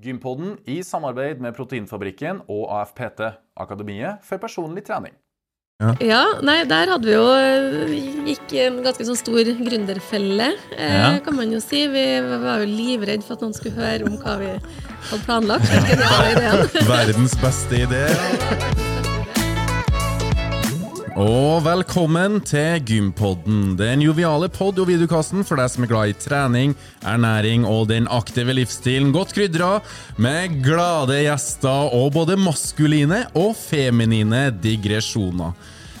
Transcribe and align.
Gympodden 0.00 0.54
i 0.70 0.80
samarbeid 0.86 1.40
med 1.44 1.54
Proteinfabrikken 1.56 2.42
og 2.48 2.70
AFPT, 2.80 3.20
Akademiet 3.60 4.22
for 4.24 4.40
personlig 4.42 4.84
trening. 4.88 5.12
Ja, 6.04 6.34
nei, 6.44 6.58
der 6.68 6.90
hadde 6.92 7.08
vi 7.08 7.14
jo 7.14 7.22
eh, 7.32 7.94
gikk 8.28 8.52
en 8.66 8.82
ganske 8.84 9.06
sånn 9.08 9.16
stor 9.16 9.40
gründerfelle, 9.62 10.50
eh, 10.76 10.96
Ja. 10.98 11.18
kan 11.24 11.36
man 11.38 11.52
jo 11.52 11.60
si. 11.64 11.86
Vi 11.88 12.04
var 12.44 12.60
jo 12.60 12.68
livredd 12.68 13.24
for 13.24 13.38
at 13.38 13.40
noen 13.46 13.56
skulle 13.56 13.76
høre 13.80 14.04
om 14.04 14.18
hva 14.20 14.36
vi 14.42 14.50
hadde 14.52 15.24
planlagt. 15.24 15.72
Ja. 16.36 16.52
Verdens 16.84 17.32
beste 17.40 17.84
idé. 17.88 18.04
Og 21.20 21.58
velkommen 21.66 22.38
til 22.48 22.78
Gympodden, 22.88 23.74
den 23.76 24.00
joviale 24.00 24.46
pod- 24.48 24.78
og 24.80 24.86
videokassen 24.88 25.44
for 25.44 25.60
deg 25.60 25.68
som 25.68 25.84
er 25.84 25.90
glad 25.90 26.12
i 26.12 26.14
trening, 26.16 26.72
ernæring 27.04 27.66
og 27.68 27.90
den 27.90 28.06
aktive 28.08 28.54
livsstilen, 28.56 29.10
godt 29.12 29.34
krydra 29.36 29.82
med 30.16 30.62
glade 30.64 31.18
gjester 31.26 31.92
og 31.92 32.14
både 32.14 32.38
maskuline 32.40 33.26
og 33.36 33.52
feminine 33.58 34.46
digresjoner. 34.64 35.52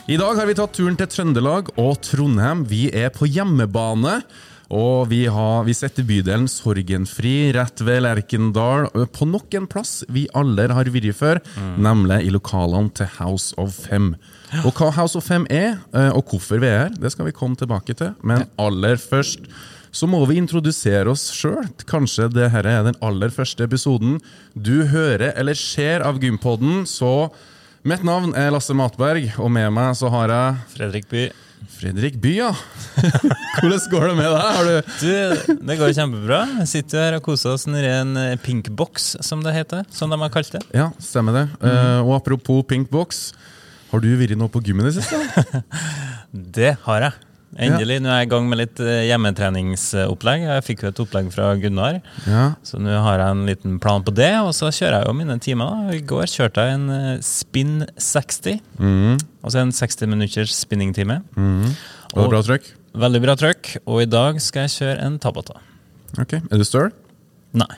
I 0.08 0.16
dag 0.16 0.40
har 0.40 0.48
vi 0.48 0.56
tatt 0.56 0.72
turen 0.78 0.96
til 0.96 1.12
Trøndelag 1.12 1.68
og 1.76 2.00
Trondheim. 2.06 2.64
Vi 2.64 2.88
er 2.88 3.12
på 3.12 3.28
hjemmebane. 3.28 4.22
Og 4.70 5.08
vi, 5.10 5.24
har, 5.26 5.64
vi 5.66 5.74
setter 5.74 6.06
bydelen 6.06 6.46
Sorgenfri 6.48 7.50
rett 7.56 7.82
ved 7.82 8.04
Lerkendal 8.06 8.86
på 9.10 9.26
nok 9.26 9.56
en 9.58 9.66
plass 9.66 10.04
vi 10.08 10.28
alle 10.30 10.68
har 10.70 10.88
vært 10.94 11.16
før, 11.18 11.40
nemlig 11.74 12.22
i 12.22 12.30
lokalene 12.30 12.94
til 12.94 13.10
House 13.18 13.50
of 13.58 13.74
Fem. 13.74 14.14
Og 14.64 14.72
hva 14.74 14.90
House 14.96 15.18
of 15.18 15.26
Fem 15.26 15.44
er, 15.50 15.76
og 16.10 16.24
hvorfor 16.32 16.58
vi 16.62 16.66
er 16.66 16.86
her, 16.86 16.94
det 16.98 17.12
skal 17.14 17.28
vi 17.28 17.34
komme 17.36 17.58
tilbake 17.58 17.94
til. 17.96 18.14
Men 18.26 18.48
aller 18.58 18.98
først 18.98 19.46
så 19.94 20.06
må 20.06 20.20
vi 20.30 20.38
introdusere 20.38 21.10
oss 21.10 21.28
sjøl. 21.34 21.66
Kanskje 21.90 22.28
det 22.32 22.50
her 22.54 22.66
er 22.68 22.84
den 22.86 22.98
aller 23.02 23.32
første 23.34 23.66
episoden 23.66 24.18
du 24.54 24.86
hører 24.90 25.32
eller 25.34 25.58
ser 25.58 26.04
av 26.06 26.20
Gympodden. 26.22 26.84
Så 26.86 27.30
mitt 27.86 28.04
navn 28.06 28.34
er 28.38 28.52
Lasse 28.54 28.76
Matberg, 28.76 29.32
og 29.40 29.50
med 29.54 29.70
meg 29.74 29.96
så 29.98 30.10
har 30.14 30.34
jeg 30.34 30.60
Fredrik 30.76 31.08
By. 31.10 31.24
Fredrik 31.80 32.16
By, 32.22 32.32
ja. 32.38 32.50
Hvordan 33.60 33.82
går 33.92 34.06
det 34.08 34.14
med 34.16 34.30
deg? 34.30 34.46
Har 34.56 34.68
du 34.68 34.94
Du, 35.00 35.56
det 35.68 35.76
går 35.80 35.92
kjempebra. 35.96 36.40
Jeg 36.62 36.70
sitter 36.70 37.02
her 37.04 37.18
og 37.18 37.24
koser 37.26 37.54
oss 37.56 37.66
nedi 37.68 37.90
en 37.90 38.14
eh, 38.20 38.36
pink 38.40 38.70
box, 38.76 39.12
som 39.24 39.42
det 39.44 39.54
heter. 39.56 39.84
Som 39.92 40.12
de 40.12 40.18
har 40.22 40.32
kalt 40.32 40.54
det. 40.54 40.62
Ja, 40.76 40.90
stemmer 41.02 41.36
det. 41.36 41.44
Eh, 41.60 42.00
og 42.04 42.14
apropos 42.20 42.62
pink 42.68 42.88
box, 42.92 43.30
har 43.90 44.00
du 44.04 44.08
vært 44.20 44.36
noe 44.38 44.48
på 44.52 44.62
gymmet 44.64 44.86
i 44.86 44.92
det 44.92 45.02
siste? 45.02 45.64
Det 46.60 46.76
har 46.84 47.00
jeg. 47.02 47.12
Endelig. 47.58 47.96
Nå 48.04 48.06
er 48.12 48.20
jeg 48.20 48.28
i 48.28 48.30
gang 48.30 48.44
med 48.46 48.60
litt 48.60 48.78
eh, 48.84 49.00
hjemmetreningsopplegg. 49.08 50.44
Jeg 50.46 50.62
fikk 50.68 50.84
jo 50.84 50.90
et 50.92 51.00
opplegg 51.02 51.30
fra 51.34 51.48
Gunnar, 51.58 51.96
Ja. 52.22 52.44
så 52.62 52.78
nå 52.78 52.94
har 53.02 53.18
jeg 53.18 53.34
en 53.34 53.42
liten 53.48 53.80
plan 53.82 54.04
på 54.06 54.14
det. 54.14 54.28
Og 54.44 54.52
så 54.54 54.70
kjører 54.70 55.00
jeg 55.00 55.08
jo 55.10 55.14
mine 55.18 55.34
timer. 55.42 55.72
da. 55.90 55.96
I 55.98 56.04
går 56.06 56.30
kjørte 56.30 56.62
jeg 56.68 56.76
en 56.78 56.86
eh, 56.94 57.18
Spin 57.26 57.72
60. 57.98 58.60
Mhm. 58.78 59.18
Altså 59.42 59.58
en 59.64 59.72
60 59.74 60.06
minutters 60.12 60.54
spinningtime. 60.62 61.18
Var 61.34 62.22
det 62.22 62.30
bra 62.30 62.42
trøkk? 62.46 62.70
Veldig 62.94 63.22
bra 63.26 63.34
trøkk. 63.42 63.74
Og 63.86 64.02
i 64.04 64.08
dag 64.10 64.38
skal 64.42 64.68
jeg 64.68 64.76
kjøre 64.78 64.96
en 65.08 65.18
Tabata. 65.22 65.58
Ok. 66.18 66.38
Er 66.38 66.58
du 66.62 66.66
støl? 66.66 66.92
Nei. 67.58 67.72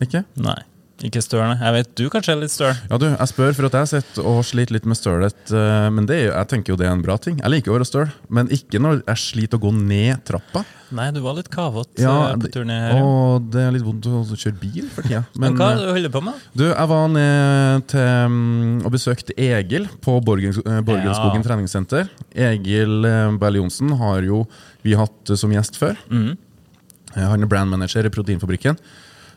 Ikke? 0.00 0.24
Nei. 0.40 0.56
Ikke 1.02 1.18
støl. 1.24 1.56
Jeg 1.58 1.72
vet 1.74 1.88
du 1.98 2.04
kanskje 2.12 2.32
er 2.36 2.38
litt 2.38 2.52
støl. 2.54 2.74
Ja, 2.90 2.98
du, 3.00 3.08
jeg 3.10 3.28
spør 3.30 3.54
for 3.58 3.66
at 3.66 3.74
jeg 3.80 3.88
sitter 3.90 4.26
og 4.30 4.44
sliter 4.46 4.76
litt 4.76 4.84
med 4.86 4.98
stølet, 4.98 5.40
eh, 5.50 5.88
men 5.90 6.06
det 6.06 6.18
jeg 6.28 6.48
tenker 6.52 6.72
jo 6.74 6.76
det 6.78 6.86
er 6.86 6.92
en 6.94 7.02
bra 7.02 7.16
ting. 7.18 7.40
Jeg 7.42 7.50
liker 7.50 7.72
å 7.72 7.78
være 7.80 7.88
støl, 7.88 8.12
men 8.30 8.50
ikke 8.54 8.78
når 8.82 9.00
jeg 9.08 9.22
sliter 9.24 9.58
å 9.58 9.64
gå 9.64 9.72
ned 9.74 10.22
trappa. 10.28 10.62
Nei, 10.92 11.08
du 11.10 11.22
var 11.24 11.34
litt 11.38 11.48
kavete 11.50 12.02
Ja, 12.04 12.12
eh, 12.30 12.36
på 12.36 12.50
turen 12.52 12.68
turen 12.68 12.70
her. 12.70 12.94
ja. 12.94 13.02
Og 13.02 13.48
det 13.50 13.64
er 13.66 13.74
litt 13.74 13.82
vondt 13.86 14.06
å 14.06 14.22
kjøre 14.36 14.58
bil 14.60 14.88
for 14.92 15.08
tida. 15.08 15.24
Men 15.40 15.56
hva 15.58 15.72
er 15.72 15.80
eh, 15.80 15.82
du 15.88 15.92
holder 15.96 16.14
på 16.14 16.22
med? 16.28 16.46
Du, 16.54 16.64
jeg 16.68 16.88
var 16.94 17.08
ned 17.16 17.86
til 17.88 18.36
mm, 18.36 18.84
og 18.86 18.92
besøkte 18.94 19.36
Egil 19.40 19.88
på 20.04 20.18
Borgenskogen 20.22 21.42
Ja. 21.42 21.42
treningssenter. 21.48 22.10
Egil 22.36 23.02
Berl-Johnsen 23.42 23.96
har 23.98 24.22
jo 24.28 24.44
vi 24.84 24.94
hatt 24.98 25.34
som 25.38 25.50
gjest 25.54 25.78
før. 25.80 25.96
Eh, 26.12 27.26
Han 27.26 27.42
er 27.42 27.50
brandmanager 27.50 28.06
i 28.06 28.12
Proteinfabrikken. 28.12 28.78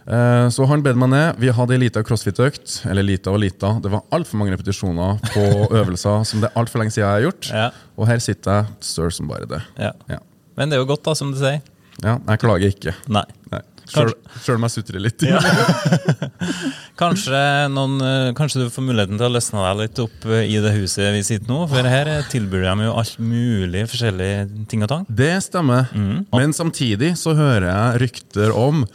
Eh, 0.07 0.47
Så 0.53 0.65
han 0.69 0.83
bedde 0.85 0.99
meg 1.01 1.09
ned. 1.09 1.39
Vi 1.41 1.49
hadde 1.49 1.73
ei 1.77 1.81
lita 1.81 2.03
crossfit-økt. 2.05 2.81
Eller 2.89 3.03
lita 3.07 3.31
og 3.33 3.39
lita. 3.41 3.75
Det 3.81 3.89
var 3.93 4.03
altfor 4.13 4.37
mange 4.41 4.53
repetisjoner 4.55 5.17
på 5.33 5.45
øvelser 5.81 6.25
som 6.29 6.41
det 6.43 6.51
er 6.51 6.59
altfor 6.61 6.83
lenge 6.83 6.93
siden 6.93 7.07
jeg 7.07 7.13
har 7.15 7.25
gjort. 7.29 7.49
Ja, 7.51 7.69
Og 7.97 8.07
her 8.11 8.19
sitter 8.21 8.59
jeg 8.59 8.89
støl 8.91 9.11
som 9.15 9.27
bare 9.31 9.47
det. 9.49 9.61
ja. 9.81 9.91
Ja, 10.09 10.19
Men 10.57 10.69
det 10.69 10.77
er 10.77 10.83
jo 10.85 10.91
godt, 10.93 11.03
da, 11.07 11.13
som 11.17 11.31
du 11.33 11.39
sier. 11.41 11.61
ja 12.03 12.19
jeg 12.27 12.39
klager 12.43 12.69
ikke. 12.75 12.93
Nei. 13.09 13.25
Nei. 13.51 13.61
Sjøl 13.85 14.55
om 14.57 14.63
jeg 14.65 14.73
sutrer 14.73 14.97
litt. 15.03 15.21
Kanskje, 16.97 17.39
noen, 17.73 17.97
eh, 18.01 18.29
kanskje 18.37 18.63
du 18.63 18.69
får 18.73 18.85
muligheten 18.87 19.19
til 19.19 19.27
å 19.27 19.33
løsne 19.35 19.61
deg 19.61 19.81
litt 19.83 19.99
opp 20.01 20.25
eh, 20.31 20.45
i 20.49 20.57
det 20.63 20.71
huset 20.77 21.11
vi 21.13 21.21
sitter 21.27 21.51
nå, 21.51 21.65
for 21.69 21.89
her 21.91 22.09
tilbyr 22.31 22.63
de 22.69 22.87
jo 22.87 22.93
alt 22.97 23.17
mulig 23.19 23.83
forskjellige 23.91 24.65
ting 24.71 24.85
og 24.85 24.91
tang. 24.93 25.05
Det 25.09 25.33
stemmer. 25.45 25.91
Men 25.93 26.55
samtidig 26.55 27.13
så 27.19 27.35
hører 27.37 27.67
jeg 27.69 28.01
rykter 28.07 28.55
om 28.55 28.85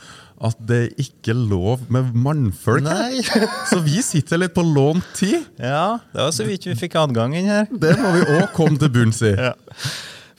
at 0.40 0.60
det 0.64 0.94
ikke 1.00 1.34
er 1.34 1.40
lov 1.50 1.82
med 1.92 2.14
mannfolk 2.16 2.86
her. 2.88 3.48
Så 3.70 3.80
vi 3.84 4.00
sitter 4.04 4.40
litt 4.40 4.54
på 4.56 4.64
lånt 4.64 5.04
tid. 5.18 5.44
Ja, 5.60 5.98
det 6.14 6.22
var 6.22 6.32
så 6.32 6.46
vidt 6.48 6.64
vi 6.70 6.76
fikk 6.80 6.96
adgang 7.00 7.34
inn 7.36 7.50
her. 7.50 7.68
Det 7.68 7.92
må 8.00 8.14
vi 8.16 8.24
òg 8.38 8.46
komme 8.56 8.80
til 8.80 8.92
bunns 8.94 9.22
i. 9.26 9.34
Ja. 9.50 9.54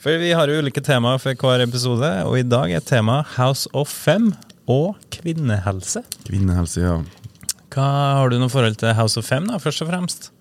For 0.02 0.18
vi 0.18 0.32
har 0.34 0.50
jo 0.50 0.58
ulike 0.64 0.82
temaer 0.82 1.20
for 1.22 1.38
hver 1.38 1.62
episode, 1.62 2.08
og 2.26 2.34
i 2.40 2.46
dag 2.46 2.72
er 2.74 2.82
temaet 2.82 3.36
House 3.36 3.70
of 3.78 3.90
Fem 3.94 4.32
og 4.66 4.96
kvinnehelse. 5.14 6.02
Kvinnehelse, 6.26 6.82
ja. 6.82 6.96
Hva 7.72 7.90
Har 8.18 8.34
du 8.34 8.40
noe 8.42 8.50
forhold 8.50 8.80
til 8.82 8.96
House 8.98 9.22
of 9.22 9.30
Fem, 9.30 9.46
da, 9.52 9.60
først 9.62 9.86
og 9.86 9.92
fremst? 9.92 10.32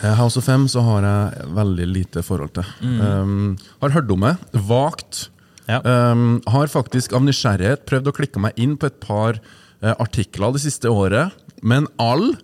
Eh, 0.00 0.14
House 0.16 0.40
of 0.40 0.48
Fem 0.48 0.64
så 0.70 0.80
har 0.86 1.04
jeg 1.04 1.50
veldig 1.58 1.88
lite 1.90 2.24
forhold 2.24 2.54
til. 2.56 2.72
Um, 2.80 3.58
har 3.84 3.92
hørt 3.98 4.10
om 4.16 4.24
det, 4.24 4.34
vagt. 4.70 5.26
Ja. 5.72 5.80
Um, 6.12 6.40
har 6.52 6.72
faktisk 6.72 7.14
av 7.16 7.24
nysgjerrighet 7.24 7.86
prøvd 7.88 8.10
å 8.10 8.16
klikke 8.16 8.42
meg 8.42 8.58
inn 8.60 8.76
på 8.76 8.90
et 8.90 8.98
par 9.02 9.40
uh, 9.40 9.94
artikler 9.96 10.54
det 10.54 10.64
siste 10.66 10.92
året, 10.92 11.32
men 11.64 11.88
all 12.02 12.34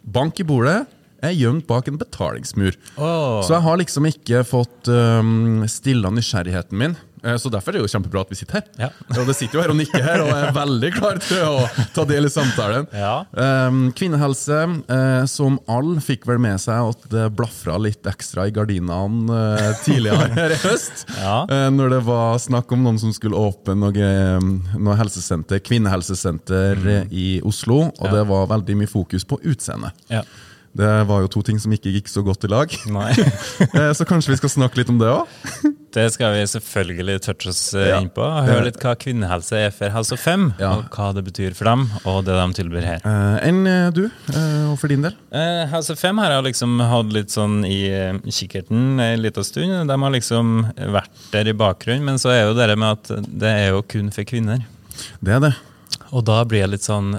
bank 0.00 0.40
i 0.40 0.46
bordet 0.48 0.82
er 1.20 1.36
gjemt 1.36 1.66
bak 1.68 1.88
en 1.90 1.98
betalingsmur. 2.00 2.76
Oh. 2.96 3.40
Så 3.44 3.52
jeg 3.52 3.64
har 3.66 3.80
liksom 3.80 4.08
ikke 4.08 4.42
fått 4.48 4.88
um, 4.88 5.66
stilla 5.68 6.12
nysgjerrigheten 6.14 6.80
min. 6.80 6.96
Eh, 7.22 7.36
Så 7.36 7.50
derfor 7.52 7.72
er 7.72 7.78
det 7.78 7.84
jo 7.84 7.90
kjempebra 7.92 8.22
at 8.24 8.32
vi 8.32 8.38
sitter 8.38 8.60
her. 8.60 8.66
Ja. 8.86 8.90
Og 9.20 9.28
det 9.28 9.36
sitter 9.38 9.58
jo 9.58 9.64
her 9.64 9.72
og 9.72 9.78
nikker 9.78 10.04
her 10.04 10.22
og 10.24 10.30
er 10.34 10.52
veldig 10.56 10.90
klar 10.94 11.20
til 11.22 11.42
å 11.44 11.64
ta 11.94 12.04
del 12.08 12.28
i 12.28 12.32
samtalen. 12.32 12.86
Ja. 12.96 13.24
Um, 13.34 13.80
kvinnehelse, 13.96 14.60
eh, 14.90 15.24
som 15.30 15.58
alle 15.70 16.02
fikk 16.04 16.26
vel 16.28 16.40
med 16.42 16.60
seg 16.62 16.92
at 16.92 17.08
det 17.12 17.26
blafra 17.36 17.76
litt 17.80 18.06
ekstra 18.08 18.46
i 18.48 18.54
gardinene 18.54 19.40
eh, 19.60 19.72
tidligere 19.84 20.30
her 20.38 20.54
i 20.54 20.60
høst. 20.64 21.06
Ja. 21.18 21.42
Når 21.72 21.96
det 21.96 22.02
var 22.06 22.38
snakk 22.42 22.72
om 22.74 22.84
noen 22.86 23.00
som 23.00 23.12
skulle 23.16 23.38
åpne 23.38 23.76
noe, 23.78 23.94
eh, 23.94 24.78
noe 24.78 24.98
helsesenter, 25.00 25.62
kvinnehelsesenter 25.64 26.80
mm. 26.80 27.10
i 27.10 27.28
Oslo, 27.46 27.82
og 27.90 28.14
det 28.14 28.24
var 28.30 28.48
veldig 28.54 28.78
mye 28.82 28.90
fokus 28.90 29.26
på 29.28 29.40
utseende. 29.50 29.92
Ja. 30.12 30.24
Det 30.76 30.90
var 31.08 31.24
jo 31.24 31.30
to 31.34 31.42
ting 31.42 31.58
som 31.58 31.72
ikke 31.74 31.90
gikk 31.96 32.08
så 32.10 32.22
godt 32.22 32.46
i 32.46 32.50
lag. 32.50 32.74
Nei. 32.94 33.10
Så 33.98 34.06
kanskje 34.06 34.36
vi 34.36 34.38
skal 34.38 34.52
snakke 34.52 34.78
litt 34.78 34.92
om 34.92 35.00
det 35.00 35.10
òg? 35.10 35.40
Det 35.90 36.04
skal 36.14 36.36
vi 36.36 36.42
selvfølgelig 36.46 37.16
touche 37.24 37.50
oss 37.50 37.62
eh, 37.74 37.88
Ja. 37.88 37.98
inn 37.98 38.10
på. 38.14 38.22
Høre 38.22 38.66
litt 38.68 38.78
hva 38.78 38.92
kvinnehelse 38.94 39.58
er 39.58 39.72
for 39.74 39.90
Helse 39.90 40.16
5, 40.20 40.44
Ja. 40.60 40.72
og 40.76 40.90
hva 40.94 41.08
det 41.16 41.24
betyr 41.26 41.54
for 41.58 41.66
dem, 41.66 41.88
og 42.04 42.24
det 42.28 42.36
de 42.38 42.62
tilbyr 42.62 42.86
her. 42.86 43.00
Enn 43.42 43.66
eh, 43.66 43.90
du, 43.90 44.04
uh, 44.06 44.70
og 44.70 44.78
for 44.78 44.88
din 44.92 45.02
del? 45.02 45.16
Uh, 45.34 45.66
Helse 45.72 45.96
5 45.98 46.22
har 46.22 46.36
jeg 46.36 46.46
liksom 46.52 46.78
hatt 46.92 47.12
litt 47.12 47.34
sånn 47.34 47.64
i 47.66 47.80
kikkerten 48.30 49.00
en 49.02 49.22
liten 49.24 49.44
stund. 49.46 49.88
De 49.90 49.98
har 50.04 50.14
liksom 50.14 50.70
vært 50.78 51.26
der 51.32 51.50
i 51.50 51.56
bakgrunnen, 51.58 52.06
men 52.06 52.22
så 52.22 52.30
er 52.36 52.44
jo 52.46 52.54
det 52.54 52.70
med 52.78 52.94
at 52.94 53.26
det 53.26 53.50
er 53.50 53.68
jo 53.74 53.82
kun 53.82 54.12
for 54.14 54.22
kvinner. 54.28 54.62
Det 55.20 55.34
er 55.34 55.40
det. 55.48 55.54
Og 56.12 56.24
da 56.26 56.44
blir 56.44 56.64
jeg 56.64 56.74
litt 56.76 56.86
sånn 56.86 57.12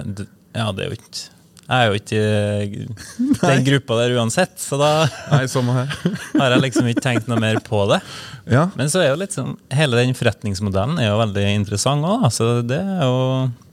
Ja, 0.52 0.70
det 0.72 0.84
er 0.84 0.90
jo 0.92 0.96
ikke 1.00 1.31
Jeg 1.62 1.78
er 1.78 1.88
jo 1.88 1.98
ikke 2.00 2.22
i 2.66 3.26
den 3.38 3.66
gruppa 3.68 3.98
der 4.00 4.16
uansett, 4.18 4.54
så 4.60 4.76
da 4.80 4.90
Nei, 5.30 5.44
har 6.40 6.54
jeg 6.56 6.64
liksom 6.64 6.88
ikke 6.90 7.04
tenkt 7.04 7.30
noe 7.30 7.38
mer 7.40 7.60
på 7.64 7.84
det. 7.92 8.00
Ja, 8.50 8.66
Men 8.78 8.90
så 8.92 9.02
er 9.02 9.12
jo 9.12 9.20
litt 9.20 9.36
sånn, 9.36 9.54
hele 9.72 10.00
den 10.00 10.16
forretningsmodellen 10.18 10.98
er 11.00 11.12
jo 11.12 11.20
veldig 11.22 11.46
interessant 11.54 12.08
òg, 12.08 12.26
så 12.34 12.56
det 12.66 12.80
er 12.82 13.06
jo 13.06 13.22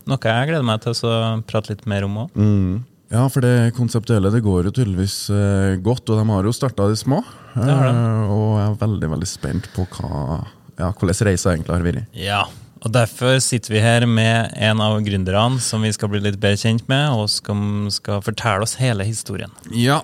noe 0.10 0.32
jeg 0.32 0.52
gleder 0.52 0.66
meg 0.66 0.86
til 0.86 0.96
å 1.10 1.18
prate 1.50 1.74
litt 1.74 1.84
mer 1.90 2.06
om 2.08 2.22
òg. 2.26 2.38
mm. 2.38 2.78
ja, 3.16 3.26
for 3.34 3.46
det 3.46 3.74
konseptuelle 3.78 4.32
det 4.34 4.44
går 4.46 4.70
jo 4.70 4.76
tydeligvis 4.80 5.18
eh, 5.34 5.76
godt, 5.82 6.06
og 6.14 6.22
de 6.22 6.30
har 6.30 6.50
jo 6.50 6.56
starta 6.56 6.88
de 6.90 6.98
små. 7.00 7.24
Det 7.58 7.68
har 7.74 7.90
de. 7.90 7.94
Eh, 7.98 8.34
og 8.38 8.48
jeg 8.62 8.70
er 8.70 8.80
veldig 8.86 9.14
veldig 9.18 9.30
spent 9.34 9.70
på 9.76 9.90
hva, 9.98 10.40
ja, 10.78 10.94
hvordan 10.94 11.24
reisa 11.30 11.56
egentlig 11.56 11.76
har 11.76 11.88
vært. 11.90 12.18
Ja, 12.18 12.44
og 12.80 12.94
derfor 12.96 13.40
sitter 13.44 13.74
vi 13.74 13.82
her 13.84 14.06
med 14.08 14.54
en 14.56 14.80
av 14.82 14.96
gründerne 15.04 15.60
som 15.60 15.82
vi 15.84 15.92
skal 15.92 16.10
bli 16.14 16.22
litt 16.24 16.38
bedre 16.40 16.60
kjent 16.62 16.86
med, 16.88 17.10
og 17.12 17.28
som 17.32 17.90
skal 17.92 18.22
fortelle 18.24 18.64
oss 18.64 18.78
hele 18.80 19.04
historien. 19.08 19.52
Ja, 19.76 20.00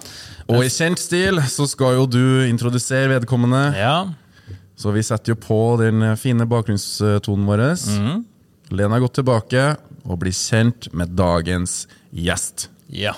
og 0.52 0.66
i 0.66 0.70
kjent 0.70 1.00
stil 1.00 1.40
så 1.50 1.68
skal 1.72 1.96
jo 2.02 2.06
du 2.06 2.24
introdusere 2.50 3.14
vedkommende. 3.16 3.70
Ja, 3.80 3.98
Så 4.76 4.92
vi 4.92 5.00
setter 5.08 5.32
jo 5.32 5.36
på 5.40 5.78
den 5.80 6.04
fine 6.20 6.44
bakgrunnstonen 6.52 7.46
vår. 7.48 7.62
Mm. 7.96 8.26
Lena 8.76 8.98
deg 8.98 9.06
godt 9.06 9.16
tilbake. 9.22 9.78
og 10.06 10.20
bli 10.20 10.30
kjent 10.36 10.92
med 10.94 11.16
dagens 11.18 11.88
gjest. 12.14 12.68
Ja. 12.92 13.16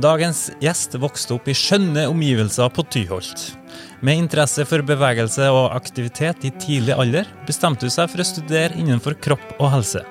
Dagens 0.00 0.50
gjest 0.58 0.96
vokste 0.98 1.36
opp 1.36 1.46
i 1.46 1.54
skjønne 1.54 2.08
omgivelser 2.10 2.72
på 2.74 2.82
Tyholt. 2.90 3.52
Med 4.02 4.18
interesse 4.18 4.64
for 4.66 4.82
bevegelse 4.82 5.46
og 5.54 5.76
aktivitet 5.76 6.42
i 6.42 6.50
tidlig 6.58 6.96
alder 6.98 7.28
bestemte 7.46 7.86
hun 7.86 7.92
seg 7.94 8.08
for 8.10 8.22
å 8.22 8.26
studere 8.26 8.74
innenfor 8.74 9.14
kropp 9.22 9.52
og 9.60 9.68
helse. 9.76 10.02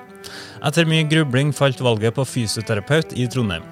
Etter 0.64 0.86
mye 0.88 1.04
grubling 1.10 1.50
falt 1.52 1.82
valget 1.84 2.16
på 2.16 2.24
fysioterapeut 2.24 3.12
i 3.20 3.26
Trondheim. 3.28 3.66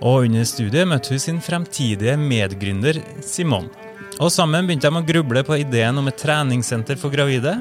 Og 0.00 0.24
under 0.24 0.46
studiet 0.48 0.88
møtte 0.88 1.12
hun 1.12 1.20
sin 1.20 1.40
fremtidige 1.44 2.14
medgründer 2.16 3.02
Simon. 3.20 3.68
Og 4.16 4.32
sammen 4.32 4.64
begynte 4.64 4.88
de 4.88 4.96
å 4.96 5.08
gruble 5.10 5.42
på 5.44 5.58
ideen 5.60 6.00
om 6.00 6.08
et 6.08 6.16
treningssenter 6.16 6.96
for 7.00 7.12
gravide. 7.12 7.58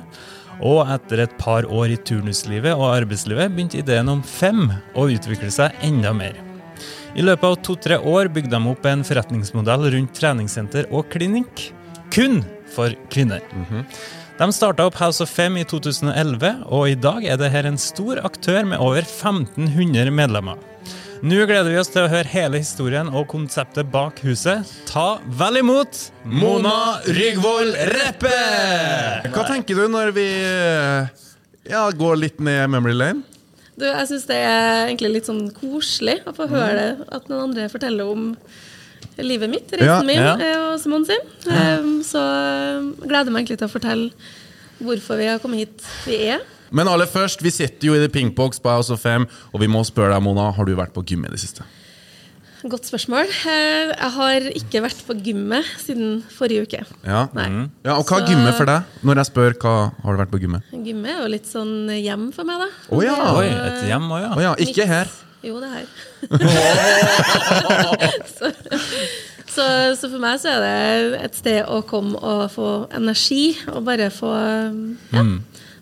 Og 0.63 0.87
etter 0.93 1.25
et 1.25 1.35
par 1.39 1.67
år 1.67 1.97
i 1.97 1.99
turnuslivet 1.99 2.77
og 2.77 2.93
arbeidslivet 2.93 3.51
begynte 3.51 3.81
ideen 3.81 4.07
om 4.11 4.23
Fem 4.23 4.69
å 4.95 5.09
utvikle 5.11 5.51
seg 5.51 5.75
enda 5.83 6.15
mer. 6.15 6.39
I 7.19 7.25
løpet 7.25 7.43
av 7.43 7.59
to-tre 7.65 7.97
år 7.99 8.31
bygde 8.31 8.55
de 8.55 8.71
opp 8.71 8.87
en 8.87 9.03
forretningsmodell 9.03 9.89
rundt 9.97 10.15
treningssenter 10.15 10.87
og 10.95 11.09
klinikk, 11.11 11.73
kun 12.13 12.41
for 12.73 12.95
kvinner. 13.13 13.43
De 14.39 14.47
starta 14.55 14.85
opp 14.87 14.95
House 15.01 15.23
of 15.23 15.29
Fem 15.29 15.57
i 15.59 15.65
2011, 15.67 16.63
og 16.71 16.89
i 16.89 16.95
dag 16.95 17.25
er 17.27 17.39
det 17.41 17.51
her 17.51 17.67
en 17.67 17.79
stor 17.81 18.21
aktør 18.23 18.63
med 18.69 18.79
over 18.79 19.03
1500 19.03 20.13
medlemmer. 20.15 20.61
Nå 21.19 21.35
gleder 21.43 21.67
vi 21.67 21.79
oss 21.81 21.89
til 21.91 22.05
å 22.05 22.11
høre 22.11 22.31
hele 22.31 22.61
historien 22.61 23.09
og 23.11 23.25
konseptet 23.27 23.89
bak 23.91 24.21
huset. 24.23 24.63
Ta 24.87 25.17
vel 25.41 25.59
imot 25.59 26.05
Mona 26.23 27.01
Rygvold 27.03 27.75
Reppe! 27.91 28.31
Hva 29.33 29.43
tenker 29.49 29.75
du 29.75 29.89
når 29.91 30.13
vi 30.15 30.29
eh, 30.47 31.11
ja, 31.67 31.83
går 31.91 32.21
litt 32.21 32.39
ned 32.39 32.71
memory 32.71 32.95
lane? 32.95 33.25
Du, 33.75 33.83
jeg 33.87 34.07
syns 34.07 34.25
det 34.31 34.39
er 34.47 34.85
egentlig 34.85 35.11
litt 35.17 35.27
sånn 35.27 35.49
koselig 35.55 36.21
å 36.27 36.31
få 36.35 36.47
høre 36.51 36.79
det, 36.79 36.89
at 37.15 37.27
noen 37.27 37.49
andre 37.49 37.67
forteller 37.71 38.07
om 38.11 38.31
livet 39.19 39.51
mitt, 39.51 39.71
reisen 39.73 39.89
Ja, 39.89 39.97
min 40.05 40.21
ja. 40.21 40.35
eh, 40.39 40.59
og 40.69 40.79
Simon 40.81 41.05
sin. 41.07 41.25
Um, 41.49 41.97
så 42.05 42.21
um, 42.79 42.93
gleder 43.01 43.27
jeg 43.27 43.35
meg 43.35 43.43
egentlig 43.43 43.59
til 43.61 43.67
å 43.69 43.73
fortelle 43.73 44.11
hvorfor 44.79 45.19
vi 45.19 45.27
har 45.27 45.41
kommet 45.43 45.65
hit 45.65 45.89
vi 46.07 46.21
er. 46.35 46.45
Men 46.71 46.87
aller 46.87 47.09
først, 47.09 47.41
vi 47.41 47.51
sitter 47.51 47.89
jo 47.89 47.97
i 47.97 47.99
The 48.03 48.11
Pinkbox 48.13 48.61
på 48.61 48.69
House 48.71 48.93
of 48.93 49.01
Fame, 49.01 49.25
og 49.51 49.63
vi 49.63 49.67
må 49.71 49.81
spørre 49.87 50.13
deg, 50.13 50.23
Mona, 50.23 50.51
har 50.55 50.67
du 50.69 50.75
vært 50.77 50.93
på 50.95 51.03
gym 51.09 51.25
i 51.25 51.31
det 51.33 51.41
siste? 51.41 51.65
Godt 52.59 52.89
spørsmål. 52.89 53.29
Eh, 53.47 53.91
Jeg 53.95 54.11
har 54.17 54.47
ikke 54.51 54.81
vært 54.83 54.99
på 55.07 55.15
gymmet 55.23 55.67
siden 55.79 56.17
forrige 56.35 56.65
uke. 56.67 56.81
Ja. 57.07 57.21
Nei. 57.33 57.45
ja 57.87 57.95
og 57.95 58.03
hva 58.09 58.19
er 58.19 58.27
gymmet 58.27 58.57
for 58.59 58.67
deg? 58.67 58.97
Når 59.07 59.21
jeg 59.21 59.29
spør 59.31 59.55
hva 59.63 59.75
har 60.03 60.11
du 60.17 60.19
vært 60.19 60.33
på 60.33 60.41
gymmet? 60.43 60.67
Gymmet 60.75 61.13
er 61.13 61.21
jo 61.23 61.29
litt 61.31 61.47
sånn 61.47 61.87
hjem 61.95 62.29
for 62.35 62.47
meg, 62.49 62.59
da. 62.59 62.67
Oh, 62.91 62.99
ja. 63.05 63.15
Oi, 63.39 63.47
et 63.47 63.87
hjem 63.87 64.09
også, 64.11 64.21
ja. 64.25 64.31
Oh, 64.35 64.43
ja, 64.43 64.53
ikke 64.67 64.87
her. 64.91 65.11
Jo, 65.43 65.59
det 65.63 65.69
er 65.69 65.75
her. 65.79 65.87
så, 68.37 68.49
så, 69.49 69.65
så 69.99 70.09
for 70.11 70.19
meg 70.21 70.39
så 70.41 70.51
er 70.57 70.59
det 71.13 71.21
et 71.29 71.37
sted 71.39 71.61
å 71.71 71.79
komme 71.87 72.19
og 72.19 72.45
få 72.53 72.67
energi, 72.97 73.53
og 73.71 73.85
bare 73.87 74.09
få, 74.13 74.31
ja, 75.15 75.23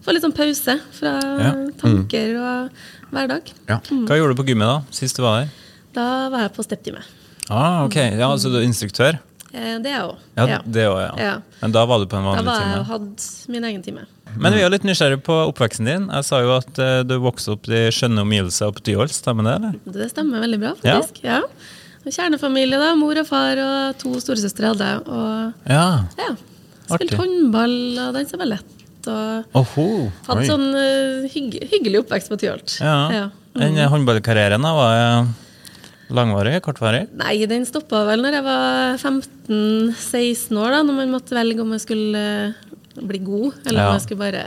få 0.06 0.14
litt 0.16 0.26
sånn 0.26 0.36
pause 0.38 0.78
fra 1.00 1.16
Ja. 1.42 1.54
tanker 1.82 2.36
og 2.38 2.84
hverdag. 3.14 3.50
Ja. 3.70 3.80
Hva 3.90 4.20
gjorde 4.20 4.36
du 4.36 4.42
på 4.44 4.48
gymmet 4.52 4.68
da, 4.70 4.78
sist 4.94 5.18
du 5.18 5.24
var 5.26 5.42
der? 5.42 5.50
Da 5.98 6.08
var 6.34 6.46
jeg 6.46 6.54
på 6.58 6.66
stepptime. 6.68 7.02
Ah, 7.50 7.86
ok, 7.88 7.96
ja, 8.20 8.28
Så 8.38 8.52
du 8.52 8.58
er 8.60 8.66
instruktør? 8.68 9.18
Eh, 9.58 9.78
Det 9.82 9.90
jeg 9.96 10.04
òg. 10.06 10.20
Ja, 10.38 10.60
det 10.66 10.84
òg, 10.88 11.00
ja. 11.02 11.12
Ja. 11.26 11.34
Men 11.64 11.72
da 11.74 11.86
var 11.90 12.00
du 12.00 12.06
på 12.12 12.18
en 12.20 12.24
Da 12.28 12.30
vanlig 12.36 12.46
var 12.46 12.60
jeg 12.62 12.70
time? 12.70 12.80
og 12.80 12.86
hadde 12.94 13.52
min 13.56 13.64
egen 13.72 13.82
time. 13.84 14.06
Men 14.38 14.54
vi 14.54 14.62
er 14.62 14.70
litt 14.70 14.84
nysgjerrig 14.86 15.22
på 15.26 15.34
oppveksten 15.50 15.86
din. 15.90 16.06
Jeg 16.14 16.26
sa 16.28 16.42
jo 16.44 16.52
at 16.60 16.78
eh, 16.84 17.02
du 17.08 17.16
vokste 17.24 17.56
opp 17.56 17.68
i 17.74 17.88
skjønne 17.96 18.22
omgivelser 18.22 18.72
på 18.76 18.84
Tyholt, 18.86 19.16
stemmer 19.16 19.48
det? 19.48 19.56
eller? 19.58 19.98
Det 19.98 20.10
stemmer 20.14 20.44
veldig 20.46 20.60
bra, 20.62 20.76
faktisk. 20.84 21.24
Ja. 21.26 21.42
Kjernefamilie, 22.08 22.78
da. 22.80 22.94
Mor 22.96 23.18
og 23.20 23.28
far 23.28 23.60
og 23.60 23.98
to 24.00 24.14
storesøstre 24.24 24.70
hadde 24.72 24.86
jeg. 24.86 25.02
Og 25.08 25.54
Ja. 25.68 26.06
ja, 26.18 26.30
Artig. 26.90 27.10
spilte 27.10 27.18
håndball 27.20 27.76
og 28.06 28.14
dansa 28.16 28.38
ballett. 28.40 28.64
Og 29.08 29.44
Oho. 29.56 30.12
hadde 30.28 30.42
Oi. 30.44 30.48
sånn 30.48 30.68
uh, 30.76 31.28
hygg, 31.32 31.58
hyggelig 31.72 32.02
oppvekst 32.06 32.30
på 32.32 32.38
Tyholt. 32.40 32.78
Ja. 32.84 32.96
Ja. 33.12 33.26
Den 33.58 33.78
eh, 33.78 33.88
håndballkarrieren 33.90 34.62
da, 34.62 34.72
var 34.76 34.96
eh, 34.96 35.28
langvarig? 36.10 36.62
Kortvarig? 36.66 37.08
Nei, 37.20 37.46
den 37.50 37.66
stoppa 37.68 38.06
vel 38.08 38.22
når 38.24 38.38
jeg 38.38 38.44
var 38.46 38.98
15-16 39.02 40.58
år, 40.62 40.72
da, 40.78 40.84
når 40.88 40.98
man 41.02 41.12
måtte 41.18 41.36
velge 41.38 41.62
om 41.64 41.74
jeg 41.76 41.84
skulle 41.84 42.22
eh, 42.24 42.54
bli 43.04 43.20
god, 43.26 43.54
eller 43.68 43.82
Ja. 43.82 43.90
om 43.90 43.98
jeg 44.00 44.06
skulle 44.08 44.24
bare 44.24 44.46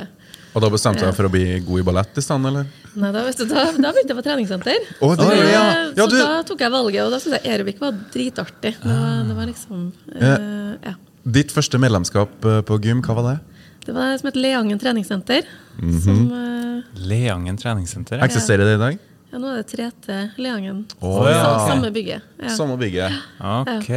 Og 0.55 0.63
da 0.65 0.69
bestemte 0.73 0.99
du 1.01 1.07
deg 1.07 1.15
for 1.15 1.29
å 1.29 1.31
bli 1.31 1.45
god 1.63 1.79
i 1.79 1.83
ballett 1.87 2.17
i 2.19 2.23
stedet, 2.25 2.47
eller? 2.51 2.67
Nei, 2.99 3.11
da, 3.15 3.21
vet 3.23 3.39
du, 3.39 3.45
da, 3.47 3.67
da 3.71 3.93
begynte 3.95 4.11
jeg 4.11 4.19
på 4.19 4.25
treningssenter. 4.27 4.89
Oh, 5.01 5.13
det 5.15 5.23
Så, 5.29 5.37
ja. 5.37 5.45
eh, 5.45 5.93
Ja, 5.95 6.07
så 6.07 6.11
du- 6.11 6.19
da 6.19 6.43
tok 6.43 6.59
jeg 6.65 6.73
valget, 6.75 7.05
og 7.05 7.11
da 7.13 7.19
syntes 7.23 7.39
jeg 7.45 7.53
aerobic 7.53 7.79
var 7.79 7.93
dritartig. 8.11 8.73
Det 8.83 8.97
var, 8.97 9.23
det 9.29 9.37
var 9.37 9.47
liksom 9.47 9.93
uh, 10.17 10.75
ja. 10.83 10.95
Ditt 11.31 11.53
første 11.55 11.79
medlemskap 11.79 12.31
eh, 12.45 12.63
på 12.67 12.81
gym, 12.83 13.03
hva 13.05 13.15
var 13.15 13.29
det? 13.29 13.39
Det 13.87 13.95
var 13.95 14.11
det 14.11 14.21
som 14.21 14.27
het 14.33 14.37
Leangen 14.41 14.79
treningssenter. 14.81 15.47
Mhm. 15.79 16.01
som, 16.03 16.33
uh, 16.33 16.83
Leangen 17.07 17.57
treningssenter? 17.57 18.19
ja. 18.19 18.25
Eksisterer 18.27 18.65
det 18.67 18.75
i 18.75 18.83
dag? 18.83 18.99
Ja, 19.31 19.39
nå 19.39 19.47
er 19.53 19.61
det 19.63 19.69
3T 19.71 20.17
Leangen. 20.43 20.81
Å, 21.01 21.11
ja. 21.31 21.39
Sa- 21.45 21.69
Samme 21.71 21.91
bygget. 21.95 22.23
Ja. 22.43 22.49
Samme 22.57 22.77
bygget. 22.81 23.15
Ok. 23.41 23.91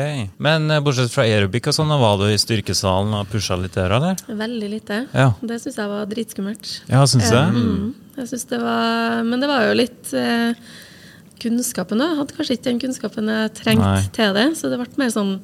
Men 0.45 0.69
eh, 0.71 0.79
bortsett 0.85 1.09
fra 1.13 1.25
aerobic 1.25 1.67
og 1.71 1.73
sånn, 1.79 1.89
var 2.01 2.19
du 2.21 2.27
i 2.29 2.37
styrkesalen 2.37 3.15
og 3.17 3.27
pusha 3.31 3.57
litt 3.57 3.73
der, 3.79 3.95
eller? 3.97 4.21
Veldig 4.29 4.69
lite. 4.75 5.01
Ja. 5.13 5.31
Det 5.41 5.57
syns 5.63 5.79
jeg 5.81 5.89
var 5.89 6.05
dritskummelt. 6.11 6.71
Ja, 6.91 7.01
syns 7.09 7.31
du 7.31 7.37
jeg. 7.39 7.49
mm, 7.57 7.91
jeg 8.19 8.29
synes 8.29 8.45
det 8.53 8.61
var, 8.61 9.23
men 9.25 9.41
det 9.41 9.49
var 9.49 9.65
jo 9.71 9.73
litt 9.81 10.13
eh, 10.13 10.53
kunnskapen 11.43 12.01
òg. 12.05 12.15
Hadde 12.21 12.37
kanskje 12.37 12.57
ikke 12.59 12.69
den 12.69 12.81
kunnskapen 12.85 13.33
jeg 13.33 13.53
trengte 13.57 13.89
Nei. 13.89 14.07
til 14.15 14.33
det. 14.37 14.47
Så 14.59 14.69
det 14.71 14.79
ble 14.79 14.89
mer 15.01 15.11
sånn 15.13 15.35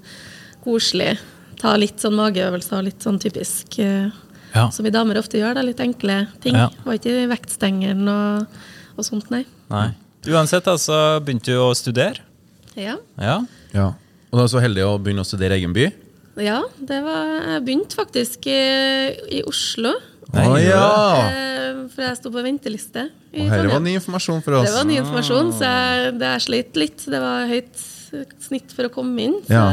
koselig. 0.64 1.16
Ta 1.60 1.74
litt 1.80 2.00
sånn 2.00 2.16
mageøvelser, 2.16 2.86
litt 2.86 3.04
sånn 3.04 3.18
typisk 3.20 3.80
eh, 3.84 4.10
Ja. 4.54 4.70
som 4.74 4.86
vi 4.86 4.90
damer 4.94 5.18
ofte 5.20 5.38
gjør. 5.42 5.58
Da, 5.58 5.62
litt 5.66 5.82
enkle 5.84 6.22
ting. 6.42 6.56
Ja. 6.58 6.70
Var 6.86 6.98
ikke 7.02 7.26
vektstengeren 7.34 8.08
og, 8.10 8.62
og 9.00 9.07
sånt, 9.07 9.30
nei. 9.34 9.46
Nei. 9.72 9.88
Uansett, 10.30 10.68
altså, 10.68 10.96
begynte 11.24 11.54
du 11.56 11.62
å 11.63 11.72
studere? 11.78 12.22
Ja. 12.75 12.98
Ja. 13.19 13.40
Ja. 13.74 13.88
Og 14.30 14.38
da 14.38 14.44
er 14.44 14.50
du 14.50 14.54
så 14.54 14.62
heldig 14.63 14.84
å 14.86 14.98
begynne 15.01 15.24
å 15.24 15.28
studere 15.28 15.56
i 15.57 15.63
egen 15.63 15.74
by? 15.75 15.90
ja, 16.40 16.62
det 16.80 17.01
var 17.04 17.31
Jeg 17.50 17.63
begynte 17.68 17.98
faktisk 18.00 18.46
i, 18.48 18.60
i 19.40 19.42
Oslo. 19.50 19.92
Nei, 20.31 20.46
oh, 20.46 20.56
ja! 20.62 20.84
Eh, 21.25 21.80
for 21.92 22.06
jeg 22.06 22.19
sto 22.19 22.30
på 22.31 22.44
venteliste 22.46 23.07
i 23.34 23.44
Og 23.44 23.50
her 23.51 23.68
var 23.72 23.81
ny 23.84 23.96
informasjon 23.98 24.44
for 24.46 24.60
oss. 24.60 24.69
Det 24.69 24.75
var 24.78 24.88
ny 24.88 25.00
informasjon, 25.02 25.50
så 25.57 25.72
jeg, 25.74 26.13
det 26.22 26.30
jeg 26.36 26.45
slet 26.45 26.80
litt. 26.80 27.04
Det 27.12 27.19
var 27.24 27.50
høyt 27.50 27.81
snitt 28.45 28.71
for 28.78 28.88
å 28.88 28.94
komme 28.94 29.26
inn. 29.26 29.35
Så, 29.47 29.52
Ja. 29.57 29.66